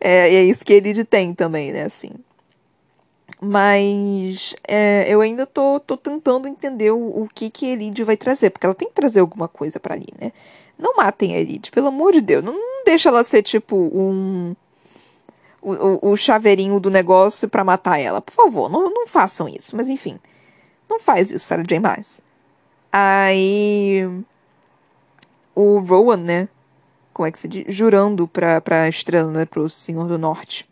É, 0.01 0.35
é 0.35 0.45
isso 0.45 0.64
que 0.64 0.72
ele 0.72 1.05
tem 1.05 1.35
também, 1.35 1.72
né, 1.72 1.82
assim. 1.85 2.11
Mas 3.41 4.55
é, 4.66 5.07
eu 5.09 5.20
ainda 5.20 5.47
tô, 5.47 5.81
tô 5.81 5.97
tentando 5.97 6.49
entender 6.49 6.91
o, 6.91 7.22
o 7.22 7.29
que 7.35 7.51
que 7.51 7.66
Elide 7.66 8.05
vai 8.05 8.16
trazer, 8.16 8.51
porque 8.51 8.66
ela 8.66 8.75
tem 8.75 8.89
que 8.89 8.95
trazer 8.95 9.20
alguma 9.20 9.49
coisa 9.49 9.81
para 9.81 9.95
ali, 9.95 10.09
né? 10.20 10.33
Não 10.79 10.97
matem 10.97 11.35
a 11.35 11.39
Elide, 11.39 11.70
pelo 11.70 11.89
amor 11.89 12.12
de 12.12 12.20
Deus. 12.20 12.45
Não, 12.45 12.53
não 12.53 12.85
deixa 12.85 13.09
ela 13.09 13.25
ser 13.25 13.43
tipo 13.43 13.77
um. 13.77 14.55
O, 15.62 16.11
o, 16.11 16.16
chaveirinho 16.16 16.79
do 16.79 16.91
negócio 16.91 17.49
para 17.49 17.64
matar 17.64 17.99
ela. 17.99 18.20
Por 18.20 18.33
favor, 18.35 18.70
não, 18.70 18.91
não 18.91 19.07
façam 19.07 19.49
isso. 19.49 19.75
Mas 19.75 19.89
enfim. 19.89 20.18
Não 20.89 21.01
faz 21.01 21.31
isso, 21.31 21.47
Sarah 21.47 21.62
J. 21.62 21.81
Maas. 21.81 22.20
Aí. 22.93 24.07
O 25.55 25.79
Rowan, 25.79 26.18
né? 26.18 26.49
Como 27.14 27.27
é 27.27 27.33
que 27.33 27.39
se 27.39 27.49
diz? 27.49 27.64
Jurando 27.68 28.29
pra, 28.29 28.61
pra 28.61 28.89
estrela, 28.89 29.31
né? 29.31 29.47
Pro 29.47 29.70
Senhor 29.70 30.07
do 30.07 30.18
Norte 30.18 30.68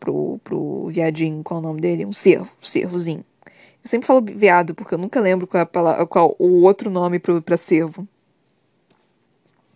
pro, 0.00 0.40
pro 0.42 0.86
viadinho, 0.88 1.44
qual 1.44 1.60
é 1.60 1.62
o 1.62 1.66
nome 1.66 1.80
dele? 1.80 2.06
Um 2.06 2.12
cervo, 2.12 2.50
um 2.60 2.66
cervozinho. 2.66 3.24
Eu 3.82 3.88
sempre 3.88 4.06
falo 4.06 4.22
viado, 4.22 4.74
porque 4.74 4.94
eu 4.94 4.98
nunca 4.98 5.20
lembro 5.20 5.46
qual, 5.46 5.60
é 5.60 5.64
palavra, 5.64 6.06
qual 6.06 6.34
o 6.38 6.62
outro 6.62 6.90
nome 6.90 7.18
pro, 7.18 7.40
pra 7.40 7.56
cervo. 7.56 8.08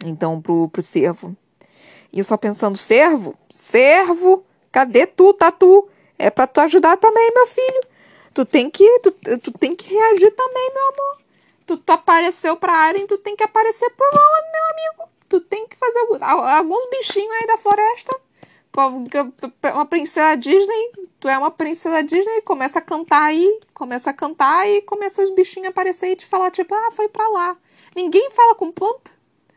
Então, 0.05 0.41
pro, 0.41 0.68
pro 0.68 0.83
cervo. 0.83 1.37
E 2.12 2.18
eu 2.18 2.25
só 2.25 2.37
pensando, 2.37 2.77
servo? 2.77 3.35
Servo? 3.51 4.45
Cadê 4.72 5.07
tu, 5.07 5.33
Tatu? 5.35 5.89
É 6.18 6.31
pra 6.31 6.47
tu 6.47 6.61
ajudar 6.61 6.97
também, 6.97 7.31
meu 7.35 7.47
filho. 7.47 7.81
Tu 8.33 8.45
tem 8.45 8.68
que, 8.68 8.99
tu, 9.01 9.12
tu 9.39 9.53
tem 9.53 9.75
que 9.75 9.95
reagir 9.95 10.31
também, 10.33 10.70
meu 10.75 10.89
amor. 10.89 11.18
Tu, 11.66 11.77
tu 11.77 11.91
apareceu 11.91 12.57
pra 12.57 12.72
Arden, 12.72 13.07
tu 13.07 13.16
tem 13.16 13.37
que 13.37 13.45
aparecer 13.45 13.89
pro 13.91 14.07
Roland, 14.11 14.53
meu 14.53 14.64
amigo. 14.72 15.12
Tu 15.29 15.41
tem 15.41 15.66
que 15.66 15.77
fazer 15.77 16.01
alguns 16.20 16.89
bichinhos 16.91 17.35
aí 17.41 17.47
da 17.47 17.57
floresta 17.57 18.20
uma 19.72 19.87
princesa 19.87 20.37
Disney, 20.37 20.93
tu 21.20 21.29
é 21.29 21.39
uma 21.39 21.51
princesa 21.51 22.03
Disney, 22.03 22.43
começa 22.43 22.81
a 22.81 22.83
cantar 22.83 23.22
aí, 23.22 23.61
começa 23.72 24.11
a 24.11 24.12
cantar 24.12 24.68
e 24.68 24.83
começa 24.83 25.22
os 25.22 25.31
bichinhos 25.31 25.68
a 25.68 25.70
aparecer 25.70 26.09
e 26.11 26.16
te 26.16 26.27
falar, 26.27 26.51
tipo, 26.51 26.75
ah, 26.75 26.91
foi 26.91 27.09
pra 27.09 27.29
lá. 27.29 27.57
Ninguém 27.95 28.31
fala 28.31 28.55
com 28.55 28.72
planta. 28.72 29.12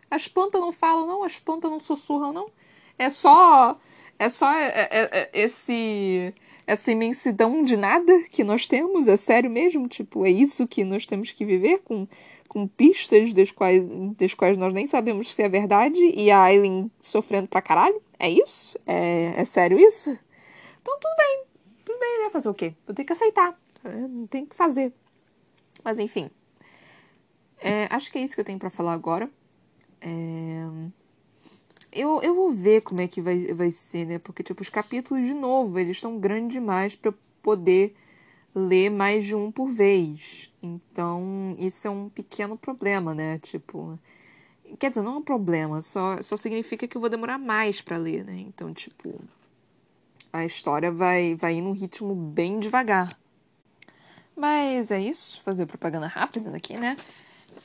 As 0.10 0.28
plantas 0.28 0.62
não 0.62 0.72
falam, 0.72 1.08
não, 1.08 1.24
as 1.24 1.40
plantas 1.40 1.70
não 1.70 1.80
sussurram, 1.80 2.32
não. 2.32 2.50
É 2.98 3.10
só. 3.10 3.78
É 4.20 4.30
só 4.30 4.52
é, 4.52 4.68
é, 4.68 4.90
é, 4.92 5.30
esse 5.34 6.34
essa 6.68 6.92
imensidão 6.92 7.64
de 7.64 7.78
nada 7.78 8.12
que 8.30 8.44
nós 8.44 8.68
temos, 8.68 9.08
é 9.08 9.16
sério 9.16 9.50
mesmo? 9.50 9.88
Tipo, 9.88 10.26
é 10.26 10.30
isso 10.30 10.68
que 10.68 10.84
nós 10.84 11.06
temos 11.06 11.32
que 11.32 11.46
viver 11.46 11.80
com, 11.80 12.06
com 12.50 12.68
pistas 12.68 13.34
das 13.34 13.52
quais, 13.52 13.82
das 14.18 14.34
quais 14.34 14.58
nós 14.58 14.74
nem 14.74 14.86
sabemos 14.86 15.34
se 15.34 15.42
é 15.42 15.48
verdade 15.48 16.02
e 16.02 16.30
a 16.30 16.42
Aileen 16.44 16.92
sofrendo 17.00 17.48
pra 17.48 17.62
caralho? 17.62 18.02
É 18.20 18.30
isso? 18.30 18.78
É, 18.86 19.34
é 19.38 19.46
sério 19.46 19.80
isso? 19.80 20.10
Então 20.82 21.00
tudo 21.00 21.16
bem, 21.18 21.44
tudo 21.86 22.00
bem, 22.00 22.26
né? 22.26 22.30
Fazer 22.30 22.50
o 22.50 22.54
quê? 22.54 22.74
Vou 22.86 22.94
ter 22.94 23.06
que 23.06 23.14
aceitar, 23.14 23.58
não 23.84 24.28
tem 24.28 24.46
que 24.46 24.56
fazer. 24.56 24.92
Mas 25.86 26.00
enfim, 26.00 26.30
é, 27.60 27.88
acho 27.90 28.12
que 28.12 28.18
é 28.18 28.22
isso 28.22 28.36
que 28.36 28.42
eu 28.42 28.46
tenho 28.46 28.60
para 28.60 28.70
falar 28.70 28.92
agora. 28.92 29.30
É... 30.02 30.68
Eu, 31.98 32.22
eu 32.22 32.36
vou 32.36 32.52
ver 32.52 32.82
como 32.82 33.02
é 33.02 33.08
que 33.08 33.20
vai, 33.20 33.48
vai 33.54 33.72
ser, 33.72 34.06
né? 34.06 34.20
Porque, 34.20 34.44
tipo, 34.44 34.62
os 34.62 34.70
capítulos, 34.70 35.26
de 35.26 35.34
novo, 35.34 35.80
eles 35.80 36.00
são 36.00 36.20
grandes 36.20 36.54
demais 36.54 36.96
para 36.96 37.12
poder 37.42 37.96
ler 38.54 38.92
mais 38.92 39.26
de 39.26 39.34
um 39.36 39.52
por 39.52 39.70
vez. 39.70 40.54
Então, 40.62 41.56
isso 41.58 41.88
é 41.88 41.90
um 41.90 42.08
pequeno 42.08 42.58
problema, 42.58 43.14
né? 43.14 43.40
Tipo. 43.40 44.00
Quer 44.80 44.90
dizer, 44.90 45.02
não 45.02 45.16
é 45.16 45.18
um 45.18 45.24
problema, 45.24 45.82
só, 45.82 46.22
só 46.22 46.36
significa 46.36 46.88
que 46.88 46.98
eu 46.98 47.02
vou 47.02 47.10
demorar 47.10 47.38
mais 47.38 47.82
para 47.82 47.98
ler, 47.98 48.24
né? 48.24 48.38
Então, 48.48 48.74
tipo. 48.74 49.20
A 50.32 50.46
história 50.46 50.92
vai, 50.92 51.36
vai 51.36 51.56
ir 51.56 51.62
num 51.62 51.72
ritmo 51.72 52.14
bem 52.14 52.60
devagar. 52.60 53.18
Mas 54.36 54.92
é 54.92 55.00
isso, 55.00 55.42
fazer 55.42 55.66
propaganda 55.66 56.06
rápida 56.06 56.56
aqui, 56.56 56.78
né? 56.78 56.96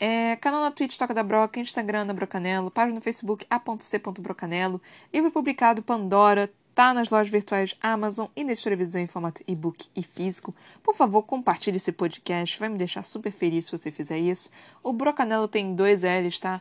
É, 0.05 0.35
canal 0.35 0.63
na 0.63 0.73
Twitch 0.73 0.97
Toca 0.97 1.15
da 1.15 1.23
Broca, 1.23 1.61
Instagram 1.61 2.05
da 2.05 2.13
Brocanelo, 2.13 2.73
página 2.73 2.97
no 2.97 3.01
Facebook 3.01 3.47
a.c.brocanelo, 3.49 4.83
livro 5.15 5.31
publicado 5.31 5.81
Pandora, 5.81 6.53
tá 6.75 6.93
nas 6.93 7.09
lojas 7.09 7.31
virtuais 7.31 7.77
Amazon 7.81 8.27
e 8.35 8.43
na 8.43 8.53
televisão 8.57 9.01
em 9.01 9.07
formato 9.07 9.45
e-book 9.47 9.87
e 9.95 10.03
físico. 10.03 10.53
Por 10.83 10.93
favor, 10.93 11.23
compartilhe 11.23 11.77
esse 11.77 11.93
podcast, 11.93 12.59
vai 12.59 12.69
me 12.69 12.79
deixar 12.79 13.05
super 13.05 13.31
feliz 13.31 13.67
se 13.67 13.79
você 13.79 13.93
fizer 13.93 14.19
isso. 14.19 14.51
O 14.83 14.93
Brocanelo 14.93 15.47
tem 15.47 15.73
dois 15.73 16.03
L's, 16.03 16.41
tá? 16.41 16.61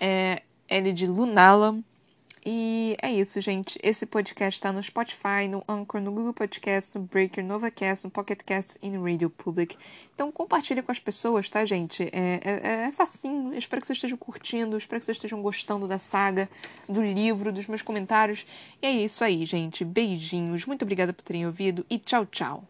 É 0.00 0.42
L 0.68 0.92
de 0.92 1.06
Lunala 1.06 1.78
e 2.44 2.96
é 3.02 3.12
isso, 3.12 3.40
gente. 3.40 3.78
Esse 3.82 4.06
podcast 4.06 4.58
está 4.58 4.72
no 4.72 4.82
Spotify, 4.82 5.46
no 5.48 5.62
Anchor, 5.68 6.00
no 6.00 6.10
Google 6.10 6.32
Podcast, 6.32 6.90
no 6.96 7.04
Breaker, 7.04 7.44
no 7.44 7.54
Overcast, 7.54 8.06
no 8.06 8.10
Pocket 8.10 8.40
Cast 8.42 8.78
e 8.82 8.88
no 8.88 9.04
Radio 9.04 9.28
Public. 9.28 9.76
Então 10.14 10.32
compartilhe 10.32 10.82
com 10.82 10.90
as 10.90 10.98
pessoas, 10.98 11.48
tá, 11.48 11.64
gente? 11.64 12.04
É, 12.12 12.40
é, 12.42 12.86
é 12.88 12.92
facinho. 12.92 13.54
espero 13.54 13.80
que 13.80 13.86
vocês 13.86 13.98
estejam 13.98 14.16
curtindo, 14.16 14.76
espero 14.76 15.00
que 15.00 15.04
vocês 15.04 15.18
estejam 15.18 15.42
gostando 15.42 15.86
da 15.86 15.98
saga, 15.98 16.48
do 16.88 17.02
livro, 17.02 17.52
dos 17.52 17.66
meus 17.66 17.82
comentários. 17.82 18.46
E 18.80 18.86
é 18.86 18.90
isso 18.90 19.22
aí, 19.22 19.44
gente. 19.44 19.84
Beijinhos. 19.84 20.64
Muito 20.64 20.82
obrigada 20.82 21.12
por 21.12 21.22
terem 21.22 21.46
ouvido 21.46 21.84
e 21.90 21.98
tchau, 21.98 22.24
tchau. 22.24 22.64